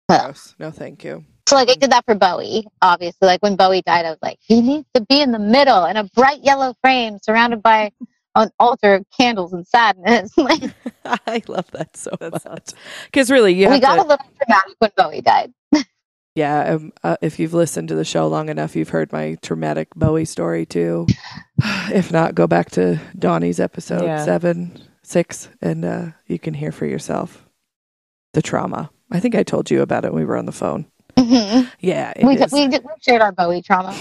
[0.09, 0.55] gross.
[0.59, 1.25] No, thank you.
[1.49, 3.27] So like I did that for Bowie, obviously.
[3.29, 5.97] Like when Bowie died, I was like, he needs to be in the middle in
[5.97, 7.93] a bright yellow frame surrounded by
[8.37, 10.33] an altar of candles and sadness.
[10.39, 10.63] like
[11.05, 12.71] I love that so That's much.
[13.07, 14.03] Because really, you we have got to.
[14.03, 15.53] a little dramatic when Bowie died.
[16.35, 19.89] Yeah, um, uh, if you've listened to the show long enough, you've heard my traumatic
[19.95, 21.07] Bowie story too.
[21.93, 24.25] if not, go back to Donnie's episode Yeah.
[24.25, 27.47] seven, six, and uh, you can hear for yourself
[28.33, 28.91] the trauma.
[29.13, 30.87] I think I told you about it when we were on the phone.
[31.17, 31.71] Mhm.
[31.79, 32.53] Yeah, we, is.
[32.53, 32.69] we,
[33.01, 33.97] shared our Bowie trauma.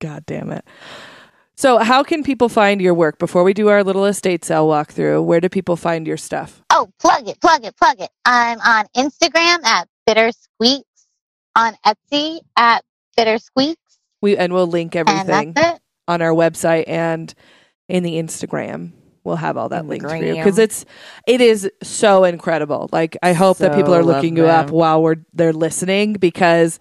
[0.00, 0.66] God damn it.
[1.56, 5.24] So, how can people find your work before we do our little estate sale walkthrough?
[5.24, 6.62] Where do people find your stuff?
[6.68, 8.10] Oh, plug it, plug it, plug it.
[8.26, 10.84] I'm on Instagram at Bitter Squeaks,
[11.56, 12.84] on Etsy at
[13.16, 15.54] Bitter Squeaks, We and we'll link everything
[16.08, 17.32] on our website and
[17.88, 18.92] in the Instagram.
[19.24, 20.84] We'll have all that In linked for you because it's
[21.26, 22.90] it is so incredible.
[22.92, 26.78] Like I hope that people are looking love you up while we're they're listening because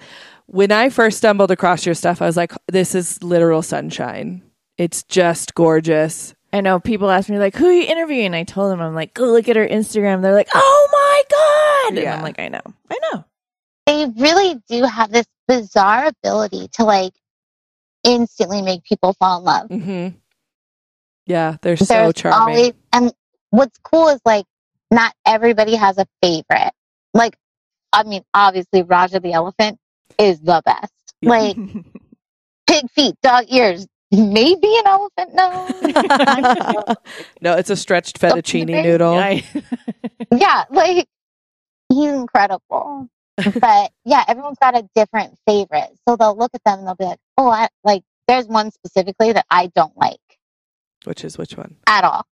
[0.47, 4.43] when I first stumbled across your stuff, I was like, this is literal sunshine.
[4.77, 6.35] It's just gorgeous.
[6.51, 9.13] I know people ask me like, "Who are you interviewing?" I told them I'm like,
[9.13, 12.17] "Go look at her Instagram." They're like, "Oh my god!" And Yeah.
[12.17, 13.25] I'm like, "I know, I know."
[13.85, 17.13] They really do have this bizarre ability to like
[18.03, 19.69] instantly make people fall in love.
[19.69, 20.17] Mm-hmm.
[21.25, 22.55] Yeah, they're so There's charming.
[22.55, 23.13] always and
[23.49, 24.45] what's cool is like
[24.91, 26.71] not everybody has a favorite.
[27.13, 27.37] Like
[27.91, 29.79] I mean, obviously Raja the elephant
[30.17, 30.91] is the best.
[31.21, 31.29] Yeah.
[31.29, 31.57] Like
[32.67, 36.95] pig feet, dog ears, maybe an elephant nose.
[37.41, 39.15] no, it's a stretched fettuccine noodle.
[40.31, 41.07] Yeah, like
[41.89, 43.07] he's incredible.
[43.59, 45.89] but yeah, everyone's got a different favorite.
[46.07, 49.33] So they'll look at them and they'll be like, "Oh, I like." There's one specifically
[49.33, 50.17] that I don't like
[51.03, 51.75] Which is which one?
[51.87, 52.25] at all.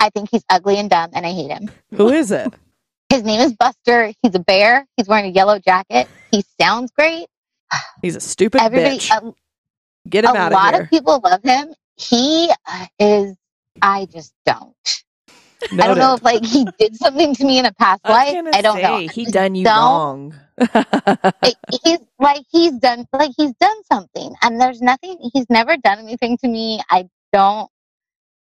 [0.00, 1.70] I think he's ugly and dumb, and I hate him.
[1.94, 2.52] Who is it?
[3.10, 4.12] His name is Buster.
[4.22, 4.86] He's a bear.
[4.96, 6.08] He's wearing a yellow jacket.
[6.30, 7.26] He sounds great.
[8.02, 9.10] He's a stupid Everybody, bitch.
[9.10, 9.34] a,
[10.08, 10.50] Get him out of here.
[10.52, 11.74] a lot of of people love him.
[11.96, 13.36] He uh, is.
[13.82, 14.74] I just don't.
[15.62, 18.34] I don't know if like he did something to me in a past life.
[18.52, 18.98] I don't know.
[18.98, 19.76] say, I He done you don't.
[19.76, 20.34] wrong.
[21.84, 25.18] He's like he's done like he's done something, and there's nothing.
[25.32, 26.80] He's never done anything to me.
[26.90, 27.70] I don't.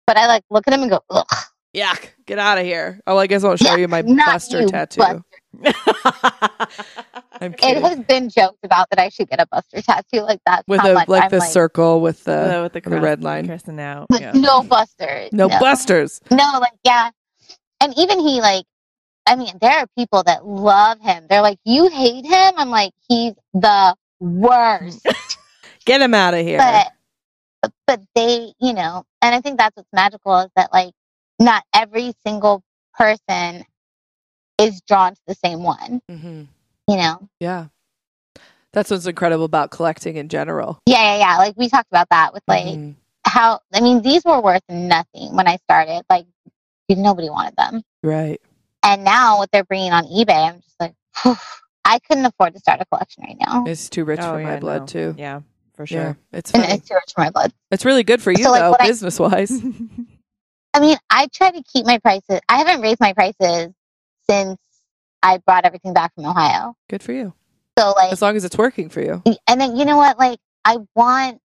[0.07, 1.25] But I like look at him and go, ugh.
[1.75, 2.09] Yuck.
[2.25, 2.99] Get out of here.
[3.07, 5.23] Oh, I guess I won't show you my Buster you, tattoo.
[7.41, 10.63] I'm It has been joked about that I should get a Buster tattoo like that.
[10.67, 13.47] with a like I'm the circle with the Uh, with the, the red line.
[13.47, 14.07] crossing out.
[14.09, 14.31] But Yeah.
[14.33, 15.27] no Buster.
[15.31, 16.21] no, busters.
[16.31, 17.09] No, like yeah.
[17.81, 18.65] And even he like
[19.27, 21.25] I mean, there are people that love him.
[21.29, 22.53] They're like, You hate him?
[22.57, 25.05] I'm like, he's the worst.
[25.85, 26.57] Get him out of here.
[26.59, 30.93] but but they, you know, and I think that's what's magical is that like
[31.39, 32.63] not every single
[32.93, 33.63] person
[34.61, 36.43] is drawn to the same one, Mm-hmm.
[36.87, 37.27] you know.
[37.39, 37.67] Yeah.
[38.73, 40.79] That's what's incredible about collecting in general.
[40.85, 41.37] Yeah, yeah, yeah.
[41.37, 42.95] Like we talked about that with like Mhm.
[43.25, 46.03] how I mean these were worth nothing when I started.
[46.09, 46.25] Like
[46.89, 47.83] nobody wanted them.
[48.03, 48.39] Right.
[48.83, 51.35] And now what they're bringing on eBay, I'm just like, whew,
[51.85, 53.63] I couldn't afford to start a collection right now.
[53.67, 54.85] It's too rich Oh, for my blood no.
[54.87, 55.15] too.
[55.17, 55.41] Yeah,
[55.75, 55.87] for Yeah.
[56.13, 56.17] sure.
[56.33, 57.53] It's And it's too rich for my blood.
[57.71, 59.51] It's really good for you So, like, though, I- business wise.
[60.73, 62.39] I mean, I try to keep my prices.
[62.47, 63.73] I haven't raised my prices
[64.31, 64.57] since
[65.23, 66.75] I brought everything back from Ohio.
[66.89, 67.33] good for you.
[67.77, 69.21] So like, As long as it's working for you.
[69.47, 70.17] and then you know what?
[70.19, 71.39] Like, I want,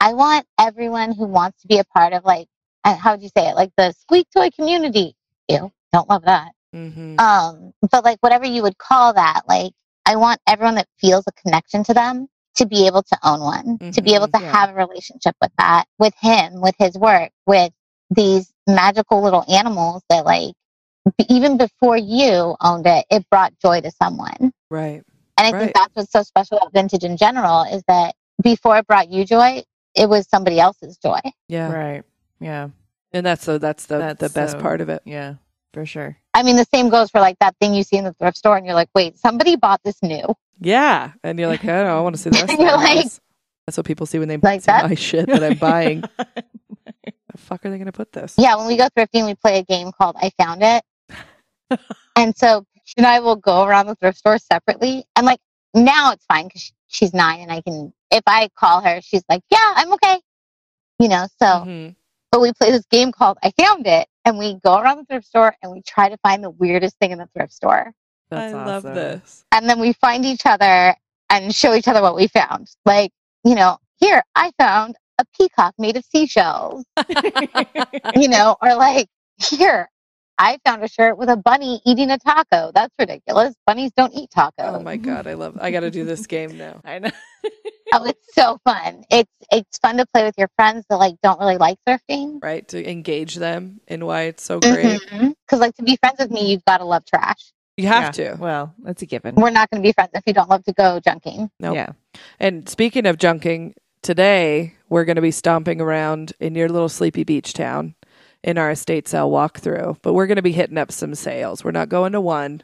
[0.00, 2.46] I want everyone who wants to be a part of like,
[2.84, 3.56] uh, how would you say it?
[3.56, 5.14] Like the squeak toy community.
[5.48, 6.52] You don't love that.
[6.72, 9.72] hmm Um, but like whatever you would call that, like
[10.06, 13.78] I want everyone that feels a connection to them to be able to own one,
[13.92, 14.52] to be able Mhm, to yeah.
[14.52, 17.72] have a relationship with that, with him, with his work, with
[18.10, 20.54] these magical little animals that like
[21.28, 24.52] even before you owned it, it brought joy to someone.
[24.70, 25.02] Right.
[25.38, 25.60] And I Right.
[25.60, 29.24] think that's what's so special about vintage in general is that before it brought you
[29.24, 29.62] joy,
[29.94, 31.18] it was somebody else's joy.
[31.48, 31.72] Yeah.
[31.72, 32.02] Right.
[32.40, 32.68] Yeah.
[33.12, 35.02] And that's the that's the That's the best so- part of it.
[35.04, 35.34] Yeah.
[35.72, 36.16] for sure.
[36.34, 38.56] I mean, the same goes for like that thing you see in the thrift store,
[38.56, 40.34] and you're like, wait, somebody bought this new.
[40.60, 42.58] Yeah, and you're like, I don't know, I want to see the rest.
[42.58, 43.20] You're like- house.
[43.66, 44.88] That's what people see when they Like see that?
[44.88, 46.00] my shit that I'm buying.
[46.18, 48.34] the fuck are they gonna put this?
[48.36, 50.82] Yeah, when we go thrifting, we play a game called I Found It.
[52.16, 55.04] And so she and I will go around the thrift store separately.
[55.16, 55.40] And like
[55.74, 59.42] now it's fine because she's nine and I can, if I call her, she's like,
[59.50, 60.20] yeah, I'm okay.
[60.98, 61.94] You know, so, Mhm.
[62.30, 64.08] but we play this game called I Found It.
[64.26, 67.10] And we go around the thrift store and we try to find the weirdest thing
[67.10, 67.92] in the thrift store.
[68.30, 69.44] That's I love this.
[69.50, 70.94] And then we find each other
[71.30, 72.70] and show each other what we found.
[72.84, 73.12] Like,
[73.44, 76.84] you know, here, I found a peacock made of seashells.
[78.14, 79.88] you know, or like, here,
[80.40, 82.72] I found a shirt with a bunny eating a taco.
[82.74, 83.54] That's ridiculous.
[83.66, 84.52] Bunnies don't eat tacos.
[84.58, 85.58] Oh my god, I love.
[85.60, 86.80] I got to do this game now.
[86.84, 87.10] I know.
[87.92, 89.02] Oh, it's so fun.
[89.10, 92.38] It's it's fun to play with your friends that like don't really like surfing.
[92.40, 95.00] Right to engage them in why it's so great.
[95.00, 95.30] Mm-hmm.
[95.30, 97.52] Because like to be friends with me, you've got to love trash.
[97.76, 98.40] You have Yeah, to.
[98.40, 99.34] Well, that's a given.
[99.34, 101.50] We're not going to be friends if you don't love to go junking.
[101.58, 101.74] Nope.
[101.74, 101.88] Yeah.
[102.38, 103.72] And speaking of junking,
[104.02, 107.96] today we're going to be stomping around in your little sleepy beach town
[108.42, 109.98] in our estate sale walkthrough.
[110.02, 111.62] But we're going to be hitting up some sales.
[111.64, 112.62] We're not going to one.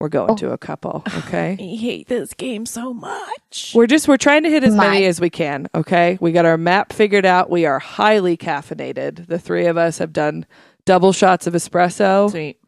[0.00, 0.36] We're going Oh.
[0.36, 1.02] to a couple.
[1.18, 1.56] Okay.
[1.58, 3.72] I hate this game so much.
[3.74, 5.68] We're just we're trying to hit as many as we can.
[5.74, 6.18] Okay.
[6.20, 7.48] We got our map figured out.
[7.48, 9.26] We are highly caffeinated.
[9.26, 10.44] The three of us have done
[10.84, 12.30] double shots of espresso.
[12.30, 12.58] Sweet.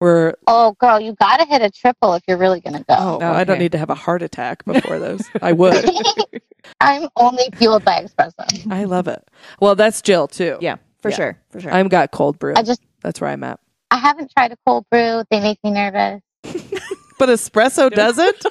[0.00, 2.94] We're Oh, girl, you got to hit a triple if you're really going to go.
[2.96, 5.22] oh, no, I don't need to have a heart attack before those.
[5.42, 5.84] I would.
[6.80, 8.70] I'm only fueled by espresso.
[8.72, 9.26] I love it.
[9.60, 10.58] Well, that's Jill too.
[10.60, 11.16] Yeah, for Yeah.
[11.16, 11.38] sure.
[11.50, 11.70] For sure.
[11.72, 12.54] I'm got cold brew.
[12.56, 13.60] I just That's where I'm at.
[13.90, 15.22] I haven't tried a cold brew.
[15.30, 16.22] They make me nervous.
[17.18, 18.44] But espresso doesn't.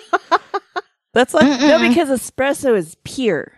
[1.14, 1.90] That's like no, Mm-mm.
[1.90, 3.52] because espresso is pure.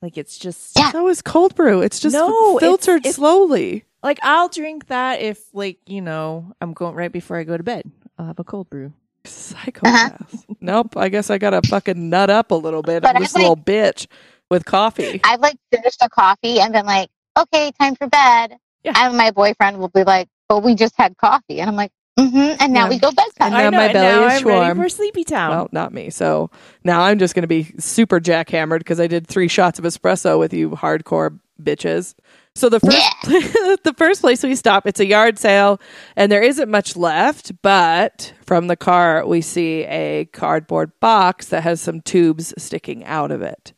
[0.00, 0.92] Like it's just Yeah.
[0.92, 1.82] so is cold brew.
[1.82, 3.84] It's just No, filtered it's- slowly.
[4.02, 7.62] like I'll drink that if like, you know, I'm going right before I go to
[7.62, 7.90] bed.
[8.18, 8.92] I'll have a cold brew.
[9.24, 10.12] Psychopath.
[10.22, 10.54] Uh-huh.
[10.60, 10.96] nope.
[10.96, 13.02] I guess I gotta fucking nut up a little bit.
[13.02, 14.06] But I'm I this like- little bitch
[14.50, 15.20] with coffee.
[15.22, 18.56] I've like finished a coffee and been like, okay, time for bed.
[18.84, 18.92] Yeah.
[18.96, 21.60] And my boyfriend will be like, but we just had coffee.
[21.60, 22.56] And I'm like, mm-hmm.
[22.60, 22.88] And now Yeah.
[22.90, 23.52] we go bedtime.
[23.52, 24.78] And now my and belly now is I'm ready warm.
[24.78, 25.50] for Sleepy Town.
[25.50, 26.10] Well, not me.
[26.10, 26.50] So
[26.84, 30.52] now I'm just gonna be super jackhammered because I did three shots of espresso with
[30.54, 32.14] you hardcore bitches.
[32.54, 32.96] So the first
[33.84, 35.78] the first place we stop, it's a yard sale,
[36.16, 37.52] and there isn't much left.
[37.62, 43.30] But from the car, we see a cardboard box that has some tubes sticking out
[43.30, 43.74] of it.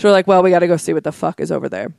[0.00, 1.94] So we're like, well, we got to go see what the fuck is over there.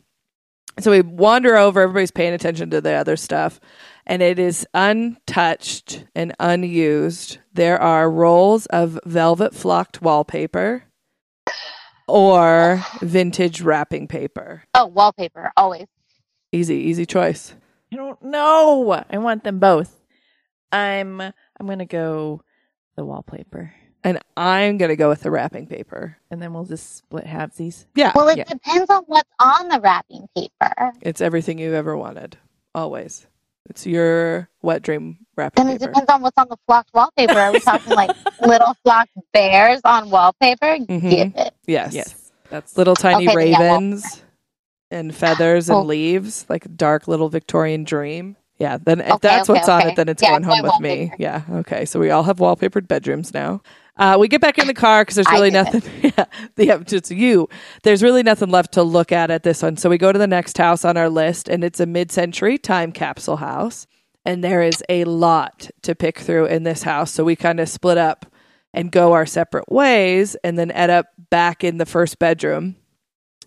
[0.80, 1.82] So we wander over.
[1.82, 3.60] Everybody's paying attention to the other stuff,
[4.06, 7.38] and it is untouched and unused.
[7.54, 10.84] There are rolls of velvet flocked wallpaper
[12.08, 14.64] or vintage wrapping paper.
[14.74, 15.88] oh, wallpaper, always.
[16.52, 17.56] Easy, easy choice.
[17.92, 19.04] I don't know.
[19.10, 19.96] I want them both.
[20.72, 22.42] I'm I'm gonna go
[22.98, 23.74] the wallpaper.
[24.06, 26.18] And I'm going to go with the wrapping paper.
[26.30, 27.86] And then we'll just split halvesies.
[27.96, 28.12] Yeah.
[28.14, 28.44] Well, it Yeah.
[28.44, 30.94] depends on what's on the wrapping paper.
[31.02, 32.38] It's everything you've ever wanted.
[32.76, 33.26] Always.
[33.68, 35.92] It's your wet dream wrapping Then it paper.
[35.92, 37.40] depends on what's on the flocked wallpaper.
[37.40, 38.12] Are we talking like
[38.46, 40.78] little flocked bears on wallpaper?
[40.78, 41.10] Mhm.
[41.10, 41.56] Give it.
[41.66, 41.94] Yes.
[41.96, 42.32] Yes.
[42.52, 44.22] That's Little tiny Okay, then yeah, ravens
[44.92, 45.82] and feathers and Oh.
[45.82, 48.36] leaves, like a dark little Victorian dream.
[48.60, 50.70] Yeah, then if Okay, that's okay, what's on it, then it's Yeah, going home my
[50.70, 51.12] with me.
[51.18, 51.86] Yeah, okay.
[51.86, 53.62] So we all have wallpapered bedrooms now.
[53.98, 55.82] Uh, we get back in the car because there's really nothing.
[56.18, 56.26] Yeah,
[56.58, 57.50] yeah, just you.
[57.84, 59.78] There's really nothing left to look at at this one.
[59.78, 62.92] So we go to the next house on our list, and it's a mid-century time
[62.92, 63.88] capsule house,
[64.24, 67.12] and there is a lot to pick through in this house.
[67.12, 68.26] So we kind of split up
[68.74, 72.76] and go our separate ways, and then end up back in the first bedroom.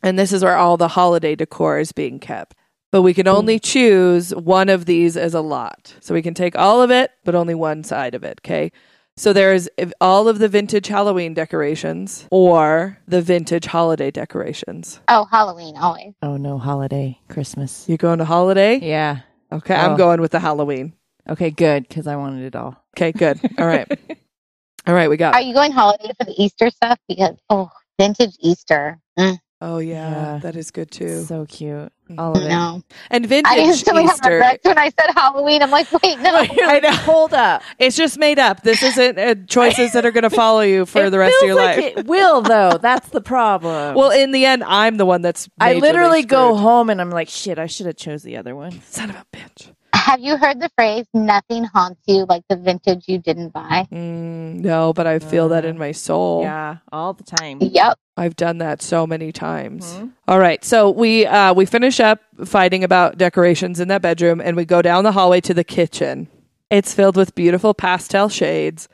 [0.03, 2.55] And this is where all the holiday decor is being kept.
[2.91, 5.95] But we can only choose one of these as a lot.
[6.01, 8.41] So we can take all of it, but only one side of it.
[8.43, 8.73] Okay.
[9.19, 9.69] So there's
[10.01, 15.01] all of the vintage Halloween decorations or the vintage holiday decorations.
[15.09, 16.15] Oh, Halloween, always.
[16.23, 17.89] Oh no, holiday, Christmas.
[17.89, 18.79] You going to holiday?
[18.79, 19.21] Yeah.
[19.51, 19.75] Okay.
[19.75, 19.97] I'm Oh.
[19.97, 20.93] going with the Halloween.
[21.29, 22.77] Okay, good, because I wanted it all.
[22.97, 23.11] Okay.
[23.11, 23.41] Good.
[23.59, 23.89] All right.
[24.87, 25.11] all right.
[25.11, 25.35] We got.
[25.35, 26.99] Are you going holiday for the Easter stuff?
[27.09, 28.99] Because, oh, vintage Easter.
[29.19, 30.11] Mm, Oh, yeah.
[30.11, 30.39] Yeah.
[30.39, 31.23] That is good too.
[31.25, 31.93] So cute.
[32.17, 32.49] All of it.
[32.49, 32.83] no.
[33.11, 34.31] And I vintage instantly had Easter.
[34.35, 35.63] regrets when I said Halloween.
[35.63, 36.33] I'm like, wait, no.
[36.37, 36.93] I know.
[36.93, 37.63] Hold up.
[37.79, 38.63] It's just made up.
[38.63, 41.47] This isn't uh, choices that are going to follow you for It the rest of
[41.49, 41.85] your like life.
[41.99, 42.79] It will though.
[42.81, 43.95] That's the problem.
[43.97, 45.49] Well, in the end, I'm the one that's.
[45.61, 48.55] I majorly literally go home and I'm like, shit, I should have chose the other
[48.55, 48.81] one.
[48.83, 49.73] Son of a bitch.
[50.09, 53.87] Have you heard the phrase "nothing haunts you like the vintage you didn't buy"?
[53.93, 56.43] Mm, no, but I feel that Uh, in my soul.
[56.43, 57.59] Yeah, all the time.
[57.61, 57.99] Yep.
[58.17, 59.85] I've done that so many times.
[60.01, 60.13] Mhm.
[60.27, 64.57] All right, so we uh, we finish up fighting about decorations in that bedroom, and
[64.57, 66.29] we go down the hallway to the kitchen.
[66.71, 68.89] It's filled with beautiful pastel shades.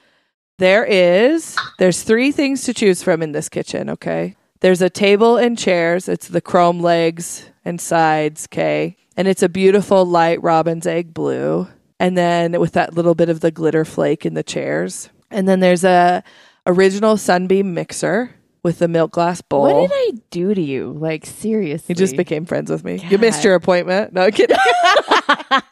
[0.59, 3.89] There is there's three things to choose from in this kitchen.
[3.89, 6.09] Okay, there's a table and chairs.
[6.09, 8.49] It's the chrome legs and sides.
[8.53, 11.69] Okay, and it's a beautiful light robin's egg blue,
[11.99, 15.11] and then with that little bit of the glitter flake in the chairs.
[15.31, 16.23] And then there's a
[16.67, 19.63] original sunbeam mixer with the milk glass bowl.
[19.63, 20.93] What did I do to you?
[20.93, 21.93] Like seriously?
[21.93, 23.05] You just became friends with me.
[23.09, 24.13] You missed your appointment.
[24.13, 24.57] No I'm kidding.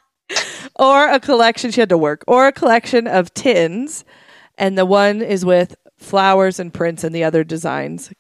[0.77, 1.71] or a collection.
[1.71, 2.23] She had to work.
[2.27, 4.05] Or a collection of tins,
[4.59, 8.13] and the one is with flowers and prints and the other designs.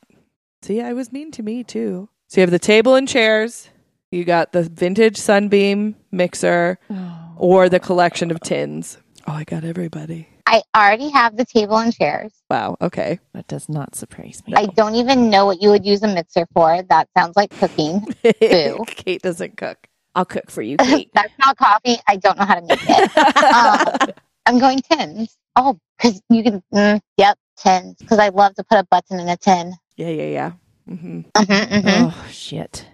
[0.62, 2.08] See, I was mean to me too.
[2.28, 3.68] So you have the table and chairs.
[4.12, 7.18] You got the vintage sunbeam mixer, Oh.
[7.36, 8.98] or the collection of tins.
[9.26, 10.28] Oh, I got everybody.
[10.44, 12.30] I already have the table and chairs.
[12.51, 12.76] Wow.
[12.82, 13.20] Okay.
[13.32, 14.52] That does not surprise me.
[14.55, 16.82] I don't even know what you would use a mixer for.
[16.90, 18.06] That sounds like cooking.
[18.40, 18.84] Boo.
[18.86, 19.78] Kate doesn't cook.
[20.14, 21.10] I'll cook for you, Kate.
[21.14, 21.97] That's not coffee.
[22.06, 23.10] I don't know how to make it.
[23.55, 24.10] um,
[24.44, 25.39] I'm going tins.
[25.56, 26.62] Oh, because you can.
[26.74, 27.97] Mm, yep, tins.
[27.98, 29.72] Because I love to put a button in a tin.
[29.97, 30.52] Yeah, yeah, yeah.
[30.86, 32.86] hmm hmm hmm oh shit.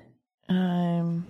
[0.48, 1.26] Um,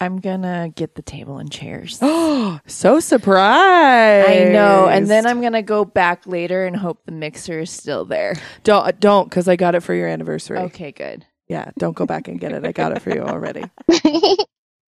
[0.00, 1.98] I'm gonna get the table and chairs.
[2.02, 4.28] Oh, so surprised!
[4.28, 8.04] I know, and then I'm gonna go back later and hope the mixer is still
[8.04, 8.34] there.
[8.64, 10.58] don't don't because I got it for your anniversary.
[10.58, 11.24] Okay, good.
[11.48, 12.64] Yeah, don't go back and get it.
[12.66, 13.64] I got it for you already.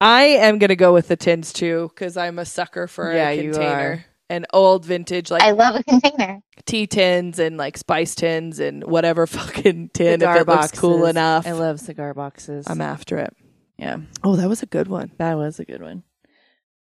[0.00, 3.42] I am gonna go with the tins too because I'm a sucker for Yeah, a
[3.42, 3.72] you container.
[3.92, 4.04] are.
[4.28, 6.40] And old vintage like I love a container.
[6.64, 11.06] tea tins and like spice tins and whatever fucking tin Cigar if it looks cool
[11.06, 11.46] enough.
[11.46, 12.66] I love cigar boxes.
[12.68, 13.34] I'm after it.
[13.80, 15.10] Yeah, Oh, that was a good one.
[15.18, 16.02] that was a good one.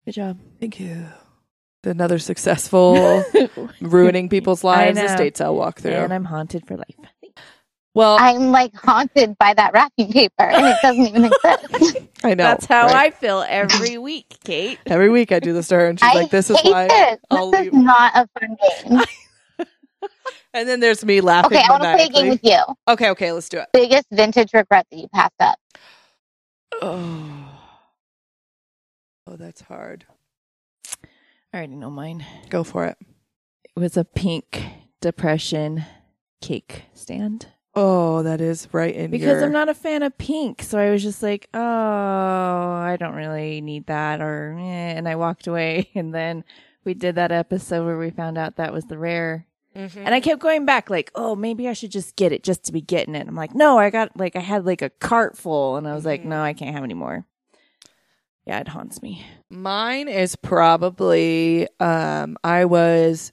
[0.05, 0.39] Good job.
[0.59, 1.05] Thank you.
[1.83, 3.23] Another successful
[3.81, 5.05] ruining people's I lives know.
[5.05, 6.03] estate sale walkthrough.
[6.03, 6.95] and I'm haunted for life.
[7.93, 11.97] well, I'm like haunted by that wrapping paper, and it doesn't even exist.
[12.25, 12.43] I know.
[12.43, 12.95] That's how right?
[12.95, 14.79] I feel every week, Kate.
[14.87, 17.19] Every week I do this to her, and she's I like, "This is why." this.
[17.29, 17.73] I'll This leave.
[17.73, 18.57] is not a fun
[18.89, 19.01] game.
[20.53, 21.57] And then there's me laughing.
[21.57, 22.57] Okay, I want to play a game with you.
[22.87, 23.67] Okay, okay, let's do it.
[23.73, 25.57] Biggest vintage regret that you passed up.
[26.81, 27.59] Oh,
[29.27, 30.05] oh, that's hard.
[31.53, 32.25] I already know mine.
[32.49, 32.97] Go for it.
[33.75, 34.63] It was a pink
[35.01, 35.85] depression
[36.41, 37.47] cake stand.
[37.73, 40.63] Oh, that is right in because your- I'm not a fan of pink.
[40.63, 45.15] So I was just like, oh, I don't really need that, or eh, and I
[45.15, 45.89] walked away.
[45.95, 46.43] And then
[46.85, 49.45] we did that episode where we found out that was the rare,
[49.77, 49.97] Mhm.
[50.05, 52.71] and I kept going back, like, oh, maybe I should just get it just to
[52.73, 53.27] be getting it.
[53.27, 56.03] I'm like, no, I got like I had like a cart full, and I was
[56.05, 56.25] like, Mhm.
[56.25, 57.25] no, I can't have any more.
[58.45, 59.25] Yeah, it haunts me.
[59.49, 63.31] Mine is probably um I was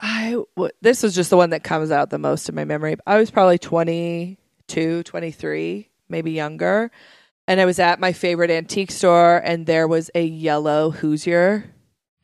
[0.00, 2.96] I w- this was just the one that comes out the most in my memory.
[3.06, 6.90] I was probably 22, 23, maybe younger.
[7.46, 11.72] And I was at my favorite antique store and there was a yellow Hoosier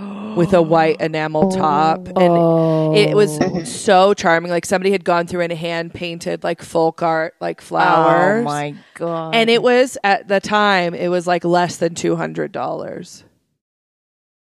[0.01, 3.65] with a white enamel top and it was oh.
[3.65, 8.43] so charming like somebody had gone through and hand painted like folk art like flowers.
[8.43, 9.35] Oh my god!
[9.35, 13.25] And it was at the time, it was like less than two hundred dollars.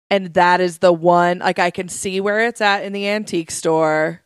[0.10, 3.52] And that is the one like I can see where it's at in the antique
[3.52, 4.22] store.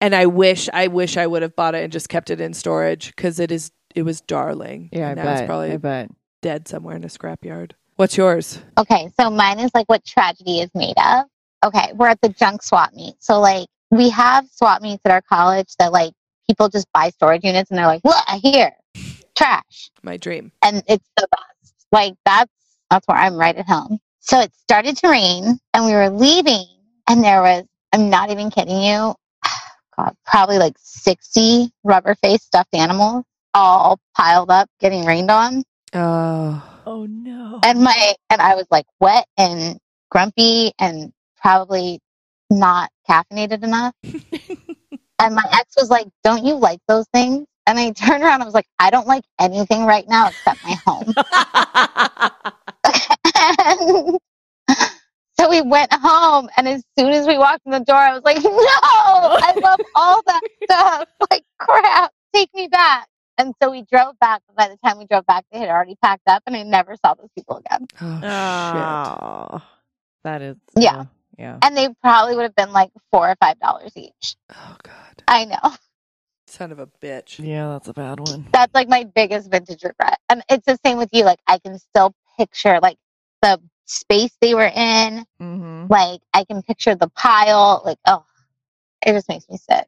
[0.00, 2.54] And I wish I wish I would have bought it and just kept it in
[2.54, 4.90] storage because it is it was darling.
[4.92, 5.40] yeah, I bet.
[5.40, 6.10] it's probably I bet.
[6.42, 7.72] dead somewhere in a scrapyard.
[7.98, 8.60] What's yours?
[8.78, 11.24] Okay, so mine is like what tragedy is made of.
[11.64, 13.14] Okay, we're at the junk swap meet.
[13.18, 16.12] So like we have swap meets at our college that like
[16.46, 18.70] people just buy storage units and they're like, "Look, here,
[19.36, 20.52] trash," My dream.
[20.62, 21.74] and it's the best.
[21.90, 22.52] Like that's
[22.88, 23.98] that's where I'm right at home.
[24.20, 26.66] So it started to rain and we were leaving,
[27.08, 29.12] and there was I'm not even kidding you,
[29.98, 35.64] God, probably like sixty rubber faced stuffed animals all piled up, getting rained on
[35.94, 36.62] Oh.
[36.90, 37.60] Oh no!
[37.64, 39.78] and my and I was like wet and
[40.10, 42.00] grumpy and probably
[42.48, 43.94] not caffeinated enough.
[44.02, 48.40] and my ex was like, "Don't you like those things?" And I turned around.
[48.40, 51.12] I was like, "I don't like anything right now except my home."
[53.36, 54.18] and
[55.38, 58.22] so we went home, and as soon as we walked in the door, I was
[58.24, 61.08] like, "No, I love all that stuff.
[61.30, 63.08] Like crap, take me back."
[63.38, 64.42] And so we drove back.
[64.48, 66.96] But by the time we drove back, they had already packed up, and I never
[66.96, 67.86] saw those people again.
[68.00, 68.82] Oh, shit.
[68.82, 69.62] Oh,
[70.24, 70.96] that is Yeah.
[71.00, 71.04] uh,
[71.38, 71.58] yeah.
[71.62, 74.36] and they probably would have been like four or five dollars each.
[74.50, 75.22] Oh god.
[75.28, 75.58] I know.
[76.48, 77.38] Son of a bitch.
[77.44, 78.46] Yeah, that's a bad one.
[78.52, 80.18] That's like my biggest vintage regret.
[80.30, 81.24] And it's the same with you.
[81.24, 82.96] Like I can still picture like
[83.42, 85.24] the space they were in.
[85.38, 87.82] hmm Like I can picture the pile.
[87.84, 88.24] Like oh,
[89.06, 89.86] it just makes me sick.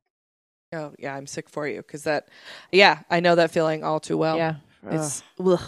[0.72, 2.28] Oh yeah, I'm sick for you because that.
[2.70, 4.36] Yeah, I know that feeling all too well.
[4.36, 4.55] yeah.
[4.88, 5.60] It's ugh.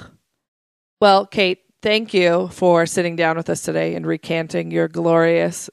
[1.01, 1.61] well, Kate.
[1.83, 5.69] Thank you for sitting down with us today and recanting your glorious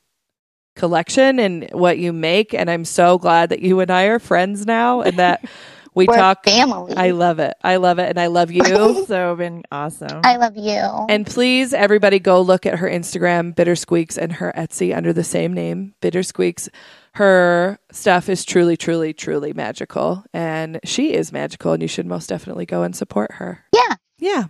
[0.76, 2.56] collection and what you make.
[2.56, 5.46] And I'm so glad that you and I are friends now and that
[6.00, 6.44] we We're talk.
[6.46, 6.96] family.
[6.96, 7.54] I love it.
[7.64, 8.62] I love it, and I love you.
[8.64, 9.06] Ugh.
[9.08, 10.22] so been awesome.
[10.24, 10.80] I love you.
[11.10, 15.24] And please, everybody, go look at her Instagram, Bitter Squeaks, and her Etsy under the
[15.24, 16.70] same name, Bitter Squeaks.
[17.14, 22.28] Her stuff is truly, truly, truly magical, and she is magical, and you should most
[22.30, 23.66] definitely go and support her.
[23.74, 24.44] yeah, Yeah,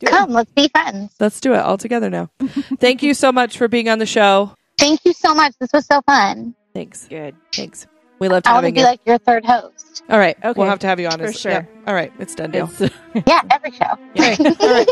[0.00, 0.10] Do it.
[0.10, 1.12] come, let's be friends.
[1.20, 2.30] let's do it all together now.
[2.80, 4.54] Thank you so much for being on the show.
[4.78, 5.54] Thank you so much.
[5.60, 6.54] This was so fun.
[6.72, 7.06] Thanks.
[7.08, 7.34] Good.
[7.52, 7.86] Thanks.
[8.18, 8.86] We loved I want to having be you.
[8.86, 10.02] like your third host.
[10.10, 10.58] all right, Okay.
[10.58, 11.52] we'll have to have you on For as- sure.
[11.52, 11.64] yeah.
[11.86, 12.68] All right, it's done deal.
[12.80, 12.90] It's-
[13.26, 13.96] Yeah, every show.
[14.16, 14.88] Okay, all right.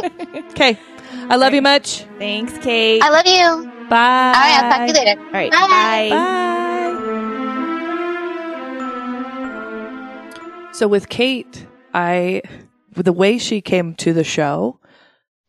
[0.51, 0.78] Okay,
[1.28, 2.05] I love you much.
[2.19, 3.03] Thanks, Kate.
[3.03, 3.70] I love you.
[3.89, 3.97] Bye.
[3.97, 4.62] All right.
[4.65, 5.20] I'll talk to you later.
[5.20, 5.51] All right.
[5.53, 6.09] Bye.
[10.66, 10.73] Bye.
[10.73, 12.43] So with Kate, I
[12.93, 14.78] the way she came to the show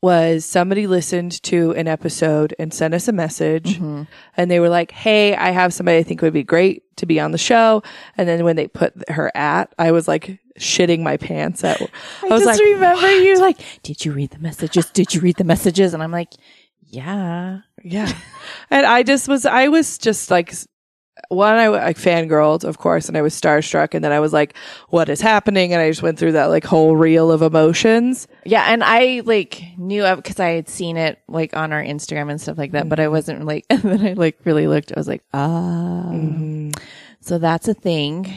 [0.07, 4.07] was somebody listened to an episode and sent us a message Mhm.
[4.37, 7.19] and they were like, "Hey, I have somebody I think would be great to be
[7.19, 7.83] on the show."
[8.17, 11.85] And then when they put her at, I was like shitting my pants at I,
[12.29, 14.85] was just like, remember you like, did you read the messages?
[14.99, 15.93] Did you read the messages?
[15.93, 16.31] And I'm like,
[16.87, 17.59] yeah.
[17.83, 18.11] Yeah.
[18.71, 20.53] and I just was, I was just like,
[21.29, 23.93] one, I like fangirled, of course, and I was starstruck.
[23.93, 24.55] And then I was like,
[24.89, 25.73] what is happening?
[25.73, 28.27] And I just went through that like whole reel of emotions.
[28.45, 28.65] Yeah.
[28.71, 32.39] And I like knew of because I had seen it like on our Instagram and
[32.39, 34.91] stuff like that, but I wasn't like, and then I like really looked.
[34.95, 36.11] I was like, ah,
[37.21, 38.33] so that's a thing.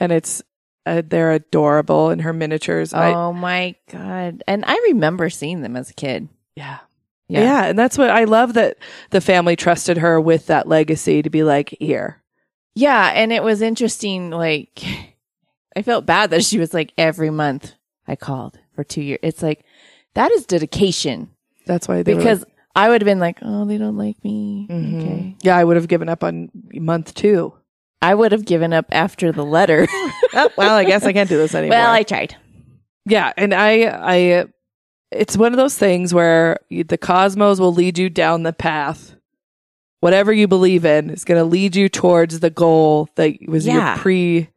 [0.00, 0.42] And it's,
[0.86, 2.94] uh, they're adorable in her miniatures.
[2.94, 4.44] I, oh my God.
[4.46, 6.28] And I remember seeing them as a kid.
[6.54, 6.78] yeah.
[7.28, 7.42] Yeah.
[7.42, 7.64] yeah.
[7.66, 8.76] And that's what I love that
[9.10, 12.22] the family trusted her with that legacy to be like, here.
[12.74, 14.30] Yeah, and it was interesting.
[14.30, 14.84] Like,
[15.74, 17.72] I felt bad that she was like every month
[18.06, 19.20] I called for two years.
[19.22, 19.64] It's like
[20.14, 21.30] that is dedication
[21.66, 22.44] That's why they were because
[22.74, 24.66] I would have been like, oh, they don't like me.
[24.70, 25.00] Mhm.
[25.00, 27.54] Okay, yeah, I would have given up on month two.
[28.02, 29.86] I would have given up after the letter.
[30.34, 31.78] oh, well, I guess I can't do this anymore.
[31.78, 32.36] well, I tried.
[33.06, 34.44] Yeah, and I, I,
[35.10, 39.14] it's one of those things where the cosmos will lead you down the path.
[40.00, 43.94] Whatever you believe in is going to lead you towards the goal that was Yeah.
[43.94, 44.48] your pre,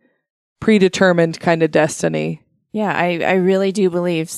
[0.60, 2.42] predetermined kind of destiny.
[2.72, 4.32] Yeah, I I really do believe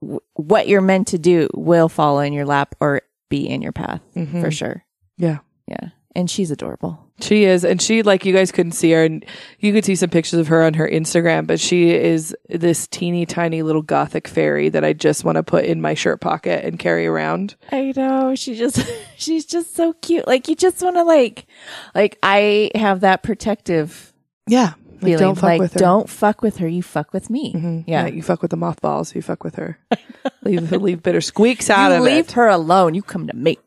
[0.00, 3.72] w- what you're meant to do will fall in your lap or be in your
[3.72, 4.40] path Mhm.
[4.40, 4.84] for sure.
[5.18, 6.98] Yeah, Yeah, and she's adorable.
[7.22, 9.24] She is, and she like you guys couldn't see her, and
[9.58, 13.26] you could see some pictures of her on her Instagram, but she is this teeny
[13.26, 16.78] tiny little gothic fairy that I just want to put in my shirt pocket and
[16.78, 17.54] carry around.
[17.72, 18.34] I know.
[18.34, 18.82] She just
[19.16, 20.26] she's just so cute.
[20.26, 21.46] Like you just want to like
[21.94, 24.12] like I have that protective
[24.46, 25.18] Yeah, like, feeling.
[25.18, 25.78] don't fuck like with her.
[25.78, 26.68] don't fuck with her.
[26.68, 27.52] You fuck with me.
[27.54, 27.84] Mhm.
[27.86, 28.06] Yeah.
[28.06, 29.14] you fuck with the mothballs.
[29.14, 29.78] You fuck with her.
[30.42, 32.16] leave leave bitter squeaks out You of leave it.
[32.16, 32.94] Leave her alone.
[32.94, 33.58] You come to me.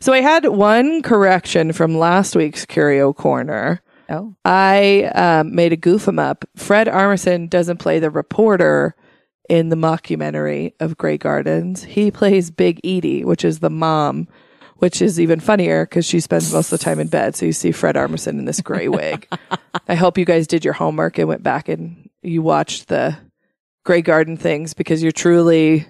[0.00, 3.82] So I had one correction from last week's Curio Corner.
[4.08, 4.34] Oh.
[4.44, 6.44] I um, made a goof him up.
[6.56, 8.96] Fred Armisen doesn't play the reporter
[9.48, 11.84] in the mockumentary of Grey Gardens.
[11.84, 14.28] He plays Big Edie, which is the mom,
[14.76, 17.36] which is even funnier because she spends most of the time in bed.
[17.36, 19.28] So you see Fred Armisen in this gray wig.
[19.88, 23.16] I hope you guys did your homework and went back and you watched the
[23.84, 25.86] Grey Garden things because you're truly,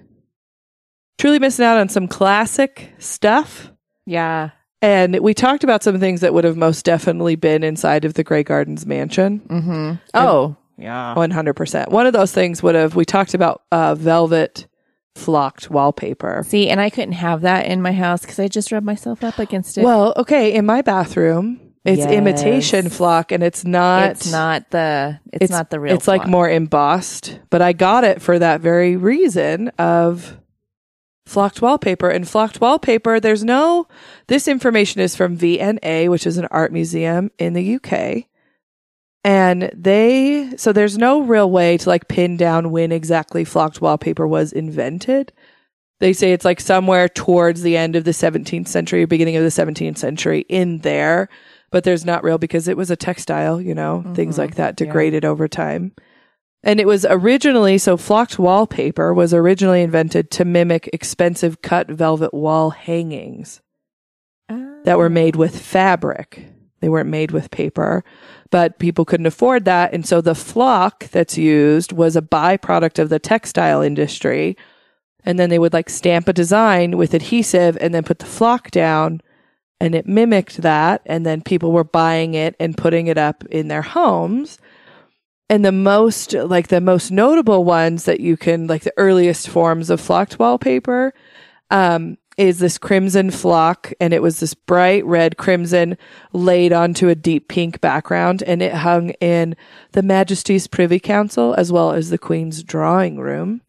[1.21, 3.71] truly missing out on some classic stuff.
[4.07, 4.51] Yeah.
[4.83, 8.25] And we talked about some things that would have most definitely been inside of the
[8.25, 9.41] Grey Gardens mansion.
[9.41, 9.93] Mm-hmm.
[10.15, 10.57] Oh.
[10.79, 11.15] Yeah.
[11.15, 11.91] 100%.
[11.91, 14.67] One of those things would have, we talked about uh, velvet
[15.15, 16.43] flocked wallpaper.
[16.49, 19.39] See, and I couldn't have that in my house because I just rubbed myself up
[19.39, 19.85] against it.
[19.85, 22.11] Well, okay, in my bathroom, it's Yes.
[22.11, 25.21] imitation flock and it's not, it's not the.
[25.35, 25.95] It's, not the real.
[25.95, 30.40] It's like more embossed, but I got it for that very reason of
[31.31, 32.09] flocked wallpaper.
[32.11, 33.87] And flocked wallpaper, there's no,
[34.27, 38.25] this information is from V&A, which is an art museum in the UK.
[39.23, 44.27] And they, so there's no real way to like pin down when exactly flocked wallpaper
[44.27, 45.33] was invented.
[46.01, 49.51] They say it's like somewhere towards the end of the 17th century, beginning of the
[49.51, 51.29] 17th century in there,
[51.71, 54.39] but there's not real because it was a textile, you know, things Mhm.
[54.39, 54.87] like that Yeah.
[54.87, 55.93] degraded over time.
[56.63, 62.35] And it was originally, so flocked wallpaper was originally invented to mimic expensive cut velvet
[62.35, 63.63] wall hangings
[64.85, 66.47] that were made with fabric.
[66.81, 68.05] They weren't made with paper,
[68.51, 69.93] but people couldn't afford that.
[69.93, 74.57] And so the flock that's used was a byproduct of the textile industry
[75.25, 78.71] and then they would like stamp a design with adhesive and then put the flock
[78.71, 79.21] down
[79.81, 83.69] and it mimicked that and then people were buying it and putting it up in
[83.69, 84.59] their homes
[85.51, 89.91] and the most like the most notable ones that you can like the earliest forms
[89.91, 91.13] of flocked wallpaper
[91.71, 95.99] um, is this crimson flock and it was this bright red crimson
[96.33, 99.57] laid onto a deep pink background and it hung in
[99.93, 103.61] the majesty's privy council as well as the queen's drawing room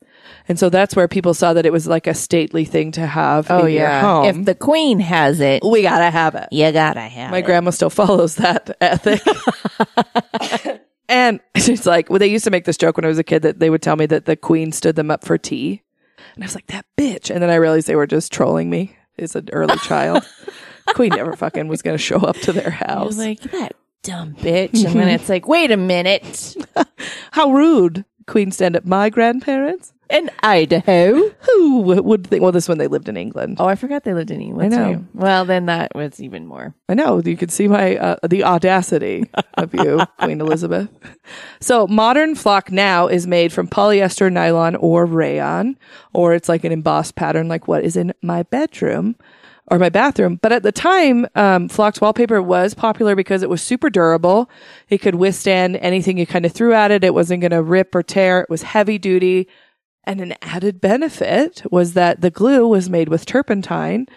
[0.48, 3.49] and so that's where people saw that it was like a stately thing to have
[3.49, 4.02] Oh in your yeah.
[4.02, 4.26] home.
[4.26, 6.49] If the queen has it, we gotta have it.
[6.52, 7.41] you gotta have My it.
[7.41, 9.22] My grandma still follows that ethic.
[11.12, 13.44] and she's like, well, they used to make this joke when I was a kid
[13.44, 15.84] that they would tell me that the queen stood them up for tea.
[16.36, 17.30] And I was like, that bitch.
[17.30, 20.26] And then I realized they were just trolling me as an early child.
[20.96, 23.02] queen never fucking was going to show up to their house.
[23.02, 26.56] I was like that dumb bitch, and then it's like, wait a minute,
[27.32, 28.06] How rude.
[28.28, 29.94] Queen stand up my grandparents.
[30.12, 31.30] In Idaho.
[31.40, 32.44] Who would think?
[32.44, 33.58] Well, this one they lived in England.
[33.60, 34.74] Oh, I forgot they lived in England.
[34.74, 34.94] I know.
[34.96, 35.08] Too.
[35.14, 36.76] Well, then that was even more.
[36.90, 40.90] I know you could see my uh, the audacity of you, Queen Elizabeth.
[41.60, 45.78] So modern flock now is made from polyester, nylon, or rayon,
[46.14, 49.16] or it's like an embossed pattern, like what is in my bedroom
[49.72, 50.38] or my bathroom.
[50.42, 54.50] But at the time, um, flocked wallpaper was popular because it was super durable.
[54.90, 57.06] It could withstand anything you kind of threw at it.
[57.06, 58.42] It wasn't going to rip or tear.
[58.42, 59.48] It was heavy duty.
[60.03, 64.07] And an added benefit was that the glue was made with turpentine,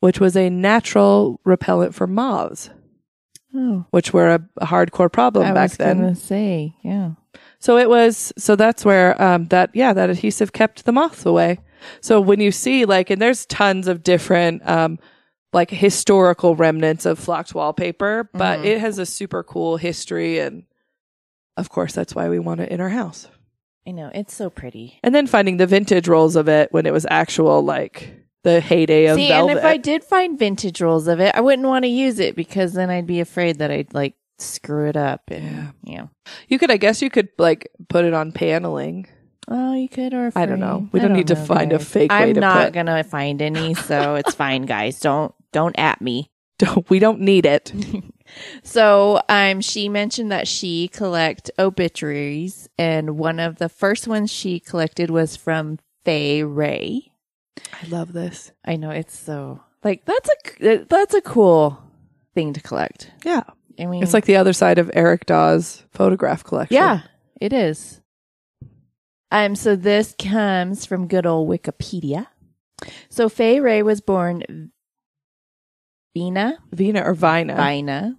[0.00, 2.70] which was a natural repellent for moths,
[3.54, 6.00] Oh, which were a, a hardcore problem I back was then.
[6.00, 7.12] gonna say, yeah.
[7.60, 11.58] So it was, so that's where, um, that, yeah, that adhesive kept the moths away.
[12.00, 14.98] So when you see like, and there's tons of different, um,
[15.52, 18.64] like historical remnants of flocked wallpaper, but Mhm.
[18.66, 20.40] it has a super cool history.
[20.40, 20.64] And
[21.56, 23.28] of course, that's why we want it in our house.
[23.86, 24.98] I know it's so pretty.
[25.02, 28.14] And then finding the vintage rolls of it when it was actual, like
[28.44, 29.50] the heyday of See, velvet.
[29.50, 32.36] and if I did find vintage rolls of it, I wouldn't want to use it
[32.36, 35.70] because then I'd be afraid that I'd like screw it up and Yeah.
[35.84, 36.06] yeah.
[36.48, 39.06] you could, I guess you could like put it on paneling.
[39.50, 40.88] Oh, you could or I don't know.
[40.92, 43.40] We I don't need to know, find a fake I'm to not put- gonna find
[43.40, 45.00] any, so it's fine, guys.
[45.00, 46.30] Don't don't at me.
[46.58, 47.72] Don't, we don't need it.
[48.62, 54.60] So, um, she mentioned that she collect obituaries, and one of the first ones she
[54.60, 57.12] collected was from Fay Wray.
[57.82, 58.52] I love this.
[58.64, 60.30] I know it's so like that's
[60.60, 61.82] a that's a cool
[62.34, 63.10] thing to collect.
[63.24, 63.42] Yeah.
[63.80, 66.74] I mean, It's like the other side of Eric Dawes photograph collection.
[66.74, 67.02] yeah,
[67.40, 68.00] it is.
[69.30, 72.26] Um, so this comes from good old Wikipedia.
[73.08, 74.72] So Fay Wray was born
[76.18, 77.54] Vina Vina or Vina.
[77.56, 78.16] Vina.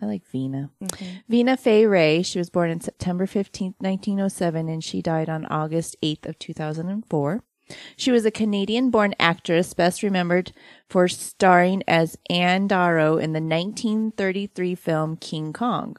[0.00, 0.70] I like Vina.
[0.82, 1.22] Mhm.
[1.28, 2.22] Vina Fay Wray.
[2.22, 7.42] She was born on September 15th, 1907, and she died on August 8th of 2004.
[7.96, 10.52] She was a Canadian-born actress, best remembered
[10.88, 15.96] for starring as Anne Darrow in the 1933 film King Kong.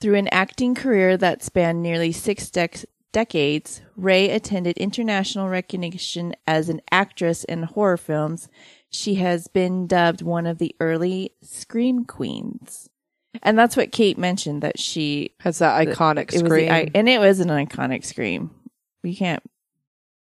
[0.00, 6.68] Through an acting career that spanned nearly six dec- decades, Wray attended international recognition as
[6.68, 8.48] an actress in horror films.
[8.94, 12.88] She has been dubbed one of the early scream queens.
[13.42, 16.70] And that's what Kate mentioned that she Has that iconic the scream.
[16.70, 18.50] i- and it was an iconic scream.
[19.02, 19.42] We can't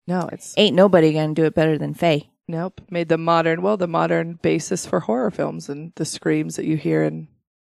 [0.07, 2.31] no, it's ain't nobody gonna do it better than Fay.
[2.49, 2.81] nope.
[2.91, 6.77] Made the modern well, the modern basis for horror films and the screams that you
[6.77, 7.29] hear in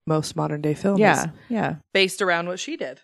[0.06, 1.00] most modern day films.
[1.00, 1.76] Yeah, yeah.
[1.94, 3.02] Based around what she did.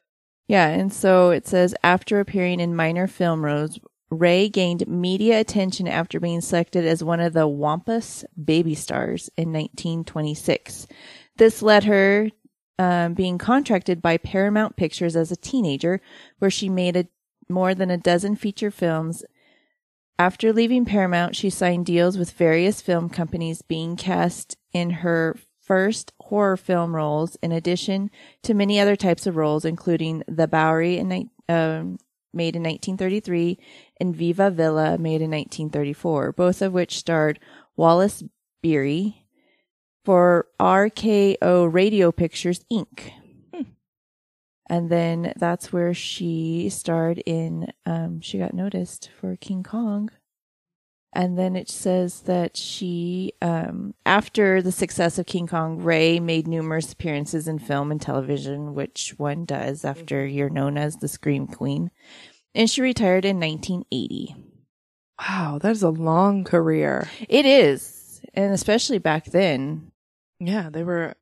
[0.47, 3.80] Yeah, and so it says after appearing in minor film roles,
[4.14, 9.52] Wray gained media attention after being selected as one of the WAMPAS baby stars in
[9.52, 10.88] 1926.
[11.38, 12.30] This led her
[12.80, 16.02] um, being contracted by Paramount Pictures as a teenager,
[16.40, 17.07] where she made a,
[17.49, 19.23] more than a dozen feature films.
[20.18, 26.14] After leaving Paramount, she signed deals with various film companies, being cast in her first
[26.22, 28.11] horror film roles, in addition
[28.44, 31.98] to many other types of roles, including The Bowery in, um,
[32.34, 33.60] made in 1933
[33.99, 37.39] and Viva Villa made in 1934, both of which starred
[37.75, 38.23] Wallace
[38.61, 39.25] Beery
[40.03, 43.11] for RKO Radio Pictures Inc.
[44.67, 50.09] And then that's where she starred in, um, she got noticed for King Kong.
[51.15, 56.47] And then it says that she, um, after the success of King Kong, Wray made
[56.47, 61.45] numerous appearances in film and television, which one does after you're known as the Scream
[61.45, 61.91] Queen.
[62.55, 64.35] And she retired in 1980.
[65.19, 67.07] Wow, that is a long career.
[67.30, 68.21] It is.
[68.34, 69.91] And especially back then.
[70.39, 71.15] Yeah, they were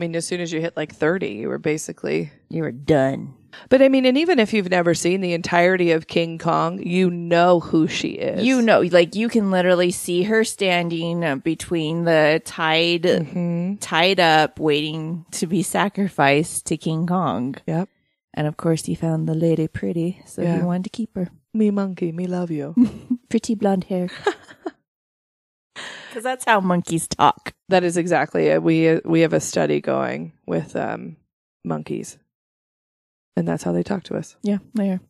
[0.00, 2.32] I mean, as soon as you hit like 30, you were basically.
[2.50, 3.34] You were done.
[3.68, 7.08] But I mean, and even if you've never seen the entirety of King Kong, you
[7.08, 8.44] know who she is.
[8.44, 13.78] You know, like you can literally see her standing between the tied, Mhm.
[13.80, 17.54] tied up, waiting to be sacrificed to King Kong.
[17.68, 17.88] Yep.
[18.36, 20.56] And of course, he found the lady pretty, so Yeah.
[20.58, 21.28] he wanted to keep her.
[21.54, 22.74] Me monkey, me love you.
[23.30, 24.08] Pretty blonde hair.
[26.08, 27.52] Because that's how monkeys talk.
[27.68, 28.62] that is exactly it.
[28.62, 31.16] We uh, we have a study going with um,
[31.64, 32.18] monkeys,
[33.36, 34.36] and that's how they talk to us.
[34.42, 35.00] Yeah, they are.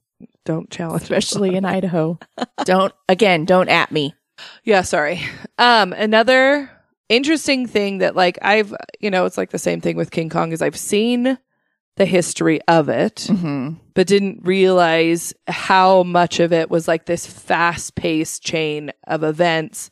[0.46, 2.18] Don't challenge, Especially in Idaho.
[2.64, 4.14] don't, again, don't at me.
[4.62, 5.20] Yeah, sorry.
[5.58, 6.70] Um, another
[7.10, 10.52] interesting thing that like I've you know it's like the same thing with King Kong
[10.52, 11.36] is I've seen
[11.96, 13.74] the history of it, Mm-hmm.
[13.94, 19.90] but didn't realize how much of it was like this fast paced chain of events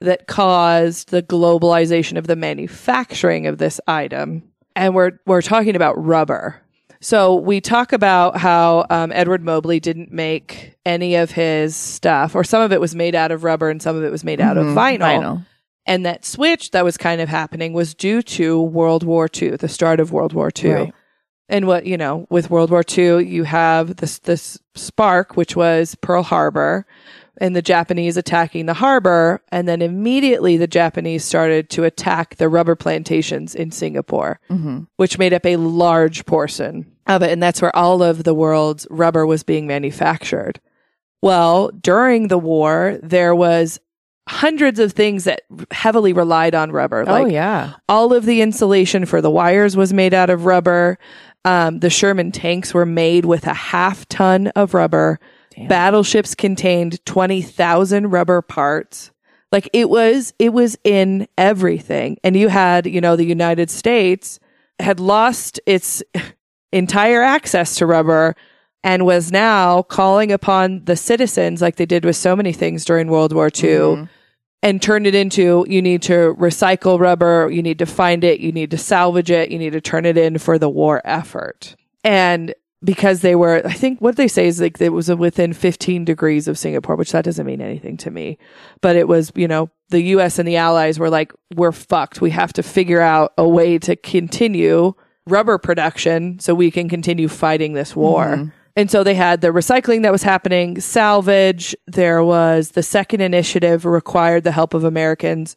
[0.00, 4.42] that caused the globalization of the manufacturing of this item.
[4.74, 6.60] And we're we're talking about rubber.
[7.00, 12.44] So we talk about how um, Edward Mobley didn't make any of his stuff, or
[12.44, 14.56] some of it was made out of rubber and some of it was made out
[14.56, 14.98] of vinyl.
[15.00, 15.46] Vinyl.
[15.84, 19.68] And that switch that was kind of happening was due to World War II, the
[19.68, 20.70] start of World War II.
[20.72, 20.94] Right.
[21.52, 25.94] And what, you know, with World War II, you have this, this spark, which was
[25.96, 26.86] Pearl Harbor
[27.36, 29.42] and the Japanese attacking the harbor.
[29.52, 34.84] And then immediately the Japanese started to attack the rubber plantations in Singapore, Mm-hmm.
[34.96, 37.30] which made up a large portion of it.
[37.30, 40.58] And that's where all of the world's rubber was being manufactured.
[41.20, 43.78] Well, during the war, there was
[44.28, 47.04] hundreds of things that heavily relied on rubber.
[47.06, 47.74] oh, yeah.
[47.88, 50.98] all of the insulation for the wires was made out of rubber.
[51.44, 55.18] Um, the Sherman tanks were made with a half ton of rubber.
[55.50, 55.68] Damn.
[55.68, 59.10] Battleships contained 20,000 rubber parts.
[59.50, 62.16] Like it was, it was in everything.
[62.24, 64.38] And you had, you know, the United States
[64.78, 66.02] had lost its
[66.72, 68.36] entire access to rubber
[68.84, 73.08] and was now calling upon the citizens, like they did with so many things during
[73.08, 74.08] World War II, Mhm.
[74.62, 78.52] and turned it into you need to recycle rubber, you need to find it, you
[78.52, 81.76] need to salvage it, you need to turn it in for the war effort.
[82.04, 82.54] And
[82.84, 86.48] because they were, I think what they say is like it was within 15 degrees
[86.48, 88.38] of Singapore, which that doesn't mean anything to me.
[88.80, 92.20] But it was, you know, the US and the Allies were like, we're fucked.
[92.20, 94.94] We have to figure out a way to continue
[95.28, 98.24] rubber production so we can continue fighting this war.
[98.24, 98.52] Mhm.
[98.76, 101.76] And so they had the recycling that was happening, salvage.
[101.86, 105.56] There was the second initiative required the help of Americans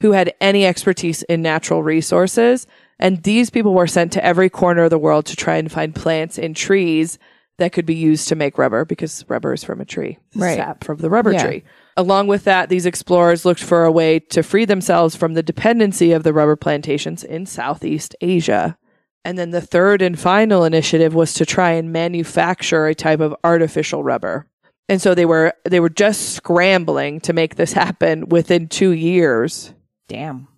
[0.00, 2.66] who had any expertise in natural resources.
[2.98, 5.94] And these people were sent to every corner of the world to try and find
[5.94, 7.18] plants and trees
[7.58, 10.56] that could be used to make rubber because rubber is from a tree, Right.
[10.56, 11.46] sap from the rubber Yeah.
[11.46, 11.64] tree.
[11.96, 16.12] Along with that, these explorers looked for a way to free themselves from the dependency
[16.12, 18.76] of the rubber plantations in Southeast Asia.
[19.24, 23.34] And then the third and final initiative was to try and manufacture a type of
[23.42, 24.46] artificial rubber.
[24.88, 29.72] And so they were they were just scrambling to make this happen within 2 years.
[30.08, 30.48] Damn.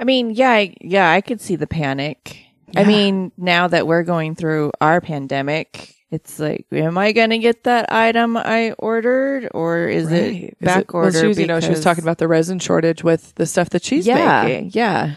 [0.00, 2.38] I mean, yeah, I, yeah, I could see the panic.
[2.76, 7.38] I mean, now that we're going through our pandemic, it's like, am I going to
[7.38, 10.14] get that item I ordered, or is Right.
[10.14, 11.18] it Is back well, order?
[11.20, 13.84] she was, you know, she was talking about the resin shortage with the stuff that
[13.84, 14.70] she's yeah, making.
[14.74, 15.14] yeah,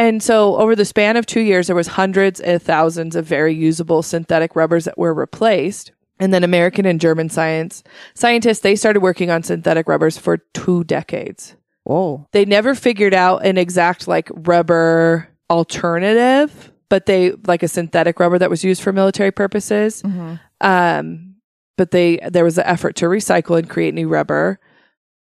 [0.00, 3.54] And so over the span of 2 years there was hundreds of thousands of very
[3.54, 5.92] usable synthetic rubbers that were replaced.
[6.18, 7.82] And then American and German science
[8.14, 11.54] scientists they started working on synthetic rubbers for 2 decades.
[11.84, 18.18] Whoa, They never figured out an exact like rubber alternative, but they like a synthetic
[18.20, 20.02] rubber that was used for military purposes.
[20.02, 20.34] mm-hmm.
[20.62, 21.36] Um,
[21.76, 24.60] but they there was an effort to recycle and create new rubber.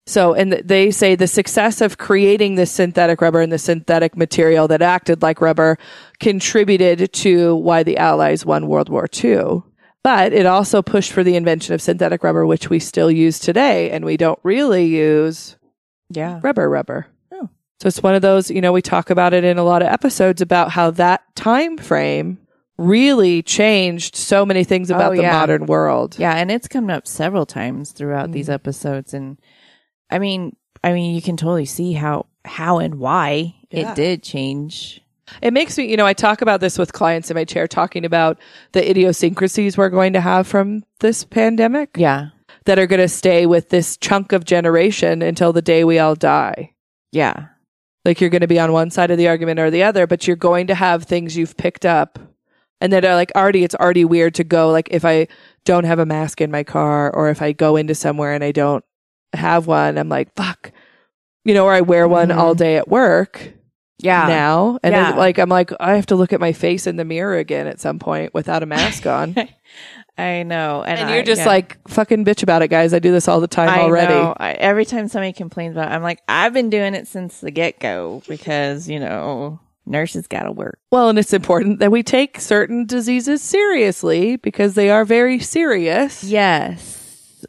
[0.06, 4.68] So, and they say the success of creating this synthetic rubber and the synthetic material
[4.68, 5.78] that acted like rubber
[6.20, 9.62] contributed to why the Allies won World War II.
[10.02, 13.90] But it also pushed for the invention of synthetic rubber, which we still use today,
[13.90, 15.56] and we don't really use
[16.10, 17.06] yeah, rubber rubber.
[17.32, 17.48] Oh.
[17.80, 19.88] So it's one of those, you know, we talk about it in a lot of
[19.88, 22.36] episodes about how that time frame
[22.76, 26.16] really changed so many things about Oh, the modern world.
[26.18, 28.54] yeah, and it's come up several times throughout these Mhm.
[28.54, 29.38] episodes, and
[30.10, 33.92] I mean, I mean, you can totally see how how and why Yeah.
[33.92, 35.00] it did change.
[35.40, 38.04] It makes me, you know, I talk about this with clients in my chair, talking
[38.04, 38.38] about
[38.72, 42.28] the idiosyncrasies we're going to have from this pandemic Yeah,
[42.66, 46.14] that are going to stay with this chunk of generation until the day we all
[46.14, 46.74] die.
[47.10, 47.46] yeah,
[48.04, 50.26] Like you're going to be on one side of the argument or the other, but
[50.26, 52.18] you're going to have things you've picked up
[52.82, 54.70] and that are like already, it's already weird to go.
[54.70, 55.28] Like if I
[55.64, 58.52] don't have a mask in my car or if I go into somewhere and I
[58.52, 58.84] don't
[59.36, 60.72] have one, I'm like, fuck,
[61.44, 62.36] you know, or I wear one Mhm.
[62.36, 63.52] all day at work.
[64.00, 64.26] Yeah.
[64.26, 64.78] now.
[64.82, 65.14] And Yeah.
[65.14, 67.80] like I'm like I have to look at my face in the mirror again at
[67.80, 69.34] some point without a mask on.
[70.18, 70.82] I know.
[70.86, 71.46] And, and I- you're just yeah.
[71.48, 72.92] like fucking bitch about it, guys.
[72.92, 74.12] I do this all the time I already.
[74.12, 74.34] know.
[74.36, 77.50] I, every time somebody complains about it, I'm like, I've been doing it since the
[77.50, 80.78] get go because, you know, nurses got to work.
[80.90, 86.22] Well, and it's important that we take certain diseases seriously because they are very serious.
[86.24, 86.93] Yes.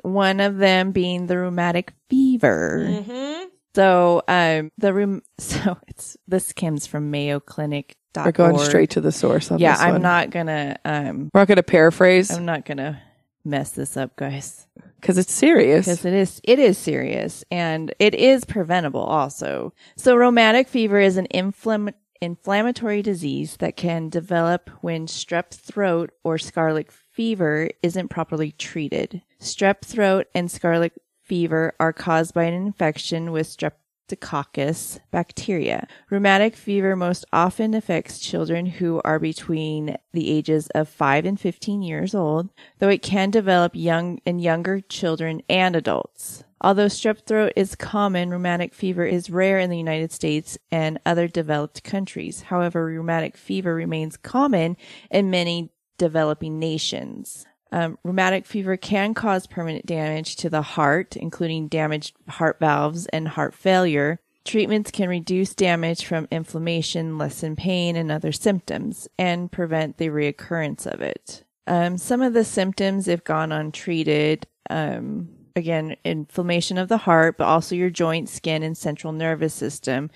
[0.04, 2.86] One of them being the rheumatic fever.
[2.88, 3.46] Mm-hmm.
[3.76, 7.96] So, um, the room, so it's, this comes from Mayo Clinic.
[8.16, 10.02] We're going straight to the source on Yeah, this I'm one.
[10.02, 13.02] not gonna, um, We're not going to paraphrase I'm not gonna
[13.44, 14.66] mess this up, guys.
[15.02, 15.86] because it's serious.
[15.86, 19.74] because it is it is serious and it is preventable also.
[19.98, 26.38] So rheumatic fever is an inflam- inflammatory disease that can develop when strep throat or
[26.38, 29.22] scarlet fever isn't properly treated.
[29.40, 35.88] Strep throat and scarlet fever are caused by an infection with streptococcus bacteria.
[36.10, 41.82] Rheumatic fever most often affects children who are between the ages of 5 and 15
[41.82, 46.45] years old, though it can develop young in younger children and adults.
[46.62, 51.28] Although strep throat is common, rheumatic fever is rare in the United States and other
[51.28, 52.44] developed countries.
[52.44, 54.78] However, rheumatic fever remains common
[55.12, 57.46] in many developing nations.
[57.72, 63.28] Um, rheumatic fever can cause permanent damage to the heart, including damaged heart valves and
[63.28, 64.20] heart failure.
[64.46, 70.86] Treatments can reduce damage from inflammation, lessen pain, and other symptoms, and prevent the reoccurrence
[70.86, 71.44] of it.
[71.68, 77.46] Um, some of the symptoms, if gone untreated, um, again, inflammation of the heart, but
[77.46, 80.10] also your joint, skin, and central nervous system.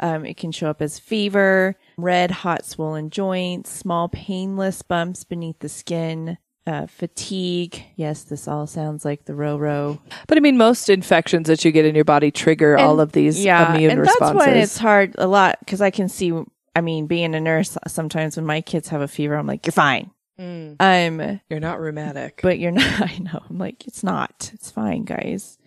[0.00, 5.58] Um, it can show up as fever, red, hot, swollen joints, small, painless bumps beneath
[5.60, 7.82] the skin, uh, fatigue.
[7.96, 10.00] Yes, this all sounds like the row row.
[10.26, 13.42] but I mean, most infections that you get in your body trigger all of these
[13.44, 14.36] immune and responses.
[14.36, 16.32] that's when it's hard a lot because I can see.
[16.74, 19.72] I mean, being a nurse, sometimes when my kids have a fever, I'm like, "You're
[19.72, 20.76] fine." Mm.
[20.80, 22.40] Um, You're not rheumatic.
[22.42, 22.84] but you're not.
[23.00, 23.42] I know.
[23.48, 24.50] I'm like, it's not.
[24.52, 25.58] It's fine, guys.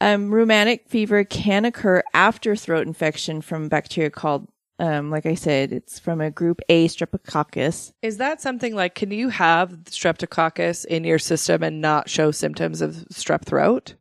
[0.00, 4.48] Um, rheumatic fever can occur after throat infection from bacteria called,
[4.80, 7.92] um, like I said, it's from a group A streptococcus.
[8.02, 12.80] Is that something like, can you have streptococcus in your system and not show symptoms
[12.82, 13.94] of strep throat?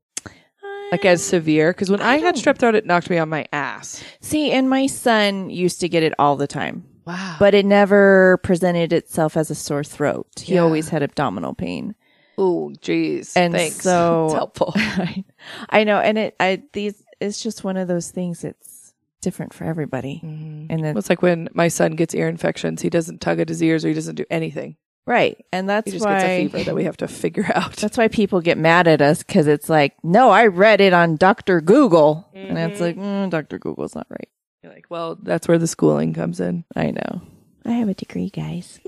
[0.91, 1.71] Like as severe?
[1.71, 4.03] Because when I, I had strep throat, it knocked me on my ass.
[4.19, 7.35] See, and my son used to get it all the time, Wow.
[7.39, 10.27] but it never presented itself as a sore throat.
[10.41, 10.61] He Yeah.
[10.61, 11.95] always had abdominal pain.
[12.37, 13.35] oh, geez.
[13.35, 13.81] And Thanks.
[13.81, 14.73] so- it's helpful.
[14.75, 15.23] I,
[15.69, 18.43] I know, and it, I these, it's just one of those things.
[18.43, 22.89] It's different for everybody, and then It's like when my son gets ear infections, he
[22.89, 24.77] doesn't tug at his ears or he doesn't do anything.
[25.05, 27.75] right, and that's He just why gets a fever that we have to figure out.
[27.75, 31.17] That's why people get mad at us because it's like, no, I read it on
[31.17, 31.61] Dr.
[31.61, 32.27] Google.
[32.33, 33.59] And it's like, mm, Dr.
[33.59, 34.29] Google's not right.
[34.63, 36.65] You're like, well, that's where the schooling comes in.
[36.75, 37.21] I know.
[37.65, 38.79] I have a degree, guys.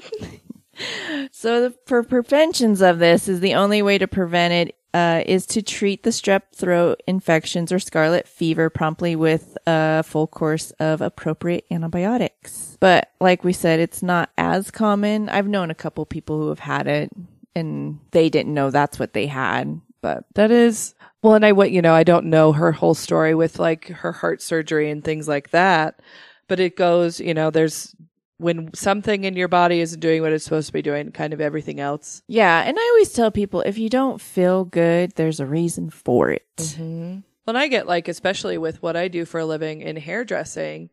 [1.31, 5.45] so the, for preventions of this is the only way to prevent it uh, is
[5.47, 11.01] to treat the strep throat infections or scarlet fever promptly with a full course of
[11.01, 12.77] appropriate antibiotics.
[12.79, 15.29] But like we said, it's not as common.
[15.29, 17.11] I've known a couple people who have had it
[17.55, 19.81] and they didn't know that's what they had.
[20.03, 20.93] But That is
[21.23, 24.11] well, and I what you know, I don't know her whole story with like her
[24.11, 26.01] heart surgery and things like that,
[26.49, 27.95] but it goes, you know, there's
[28.37, 31.39] when something in your body isn't doing what it's supposed to be doing, kind of
[31.39, 32.21] everything else.
[32.27, 36.29] Yeah, and I always tell people if you don't feel good, there's a reason for
[36.29, 36.45] it.
[36.57, 37.19] Mm-hmm.
[37.45, 40.89] When I get like, especially with what I do for a living in hairdressing,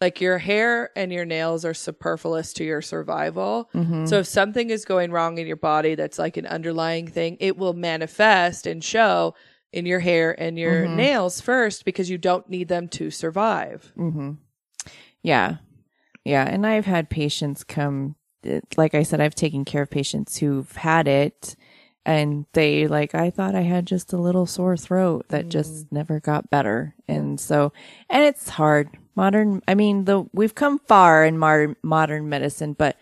[0.00, 3.70] like your hair and your nails are superfluous to your survival.
[3.74, 4.06] Mhm.
[4.08, 7.56] So if something is going wrong in your body that's like an underlying thing, it
[7.56, 9.34] will manifest and show
[9.72, 10.96] in your hair and your Mhm.
[10.96, 13.92] nails first because you don't need them to survive.
[13.96, 14.32] Mm-hmm.
[15.22, 15.56] Yeah,
[16.24, 18.16] yeah, and I've had patients come.
[18.76, 21.56] Like I said, I've taken care of patients who've had it,
[22.04, 26.20] and they like I thought I had just a little sore throat that just never
[26.20, 27.72] got better, and so
[28.08, 28.90] and it's hard.
[29.16, 32.96] Modern, I mean, the we've come far in modern modern medicine, but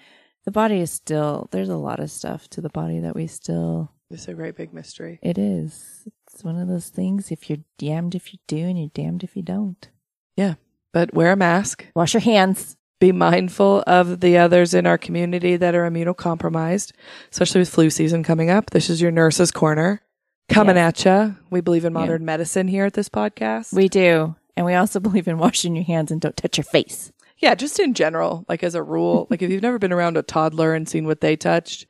[0.45, 3.91] the body is still there's a lot of stuff to the body that we still
[4.11, 5.19] It's a great big mystery.
[5.23, 6.07] It is.
[6.33, 7.31] It's one of those things.
[7.33, 9.89] If you're damned if you do, and you're damned if you don't.
[10.37, 10.55] Yeah,
[10.93, 11.87] but wear a mask.
[11.97, 12.77] Wash your hands.
[13.01, 16.93] Be mindful of the others in our community that are immunocompromised,
[17.33, 18.71] especially with flu season coming up.
[18.71, 20.01] This is your nurse's corner
[20.49, 21.37] coming at you.
[21.51, 21.99] We believe in Yeah.
[22.01, 23.73] modern medicine here at this podcast.
[23.75, 27.13] We do, and we also believe in washing your hands and don't touch your face.
[27.39, 30.23] Yeah, just in general, like as a rule, like if you've never been around a
[30.23, 31.87] toddler and seen what they touched,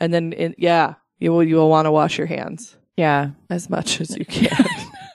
[0.00, 3.70] and then in, yeah, you will you will want to wash your hands Yeah, as
[3.70, 4.66] much as you can.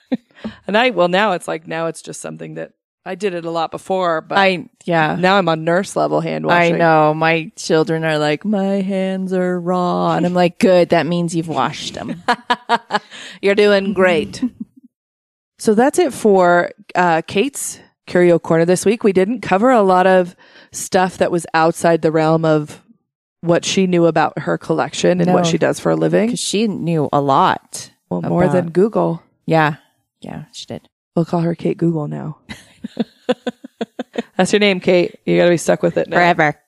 [0.67, 2.71] and I well now it's like now it's just something that
[3.05, 5.17] I did it a lot before, but I yeah.
[5.19, 6.75] now I'm on nurse level hand washing.
[6.75, 7.13] I know.
[7.13, 10.15] My children are like, my hands are raw.
[10.15, 10.89] And I'm like, good.
[10.89, 12.23] That means you've washed them.
[13.41, 14.41] You're doing great.
[15.63, 19.01] So that's it for uh, Kate's Curio Corner this week.
[19.01, 20.35] We didn't cover a lot of
[20.73, 22.81] stuff that was outside the realm of
[23.39, 25.33] what she knew about her collection and No.
[25.33, 26.25] what she does for a living.
[26.27, 27.91] Because she knew a lot.
[28.09, 29.23] Well, more than Google.
[29.45, 29.77] Yeah.
[30.19, 30.89] Yeah, she did.
[31.15, 32.39] We'll call her Kate Google now.
[34.35, 35.17] That's your name, Kate.
[35.25, 36.17] You got to be stuck with it now.
[36.17, 36.59] Forever.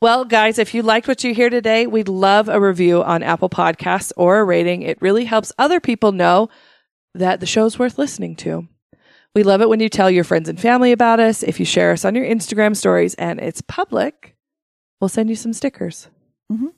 [0.00, 3.50] Well, guys, if you liked what you hear today, we'd love a review on Apple
[3.50, 4.80] Podcasts or a rating.
[4.80, 6.48] It really helps other people know
[7.14, 8.66] that the show's worth listening to.
[9.34, 11.42] We love it when you tell your friends and family about us.
[11.42, 14.36] If you share us on your Instagram stories and it's public,
[15.00, 16.08] we'll send you some stickers.
[16.52, 16.72] Mhm.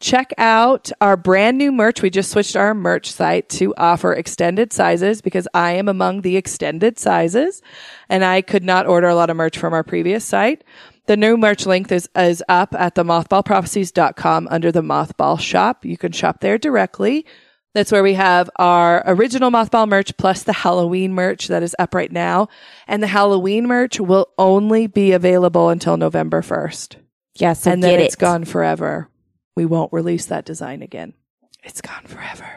[0.00, 2.00] Check out our brand new merch.
[2.00, 6.38] We just switched our merch site to offer extended sizes because I am among the
[6.38, 7.60] extended sizes
[8.08, 10.64] and I could not order a lot of merch from our previous site.
[11.06, 15.84] The new merch link is, is up at the mothballprophecies.com under the mothball shop.
[15.84, 17.26] You can shop there directly.
[17.72, 21.94] That's where we have our original mothball merch plus the Halloween merch that is up
[21.94, 22.48] right now.
[22.88, 26.96] And the Halloween merch will only be available until November 1st.
[27.36, 28.04] Yeah, so and then it.
[28.04, 29.08] it's gone forever.
[29.54, 31.14] We won't release that design again.
[31.62, 32.48] It's gone forever.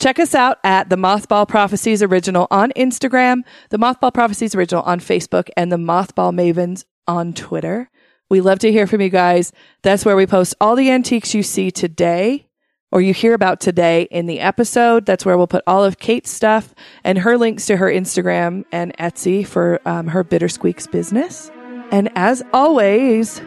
[0.00, 5.00] Check us out at the Mothball Prophecies Original on Instagram, the Mothball Prophecies Original on
[5.00, 7.90] Facebook, and the Mothball Mavens on Twitter.
[8.30, 9.52] We love to hear from you guys.
[9.82, 12.47] That's where we post all the antiques you see today
[12.90, 15.06] or you hear about today in the episode.
[15.06, 16.74] That's where we'll put all of Kate's stuff
[17.04, 21.50] and her links to her Instagram and Etsy for um, her Bitter Squeaks business.
[21.90, 23.40] And as always,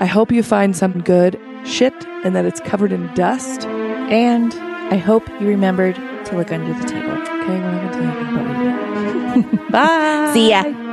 [0.00, 1.94] I hope you find some good shit
[2.24, 3.66] and that it's covered in dust.
[3.66, 4.54] And
[4.92, 7.12] I hope you remembered to look under the table.
[7.12, 9.68] Okay, we're not going to will.
[9.70, 10.30] Bye.
[10.34, 10.91] See ya.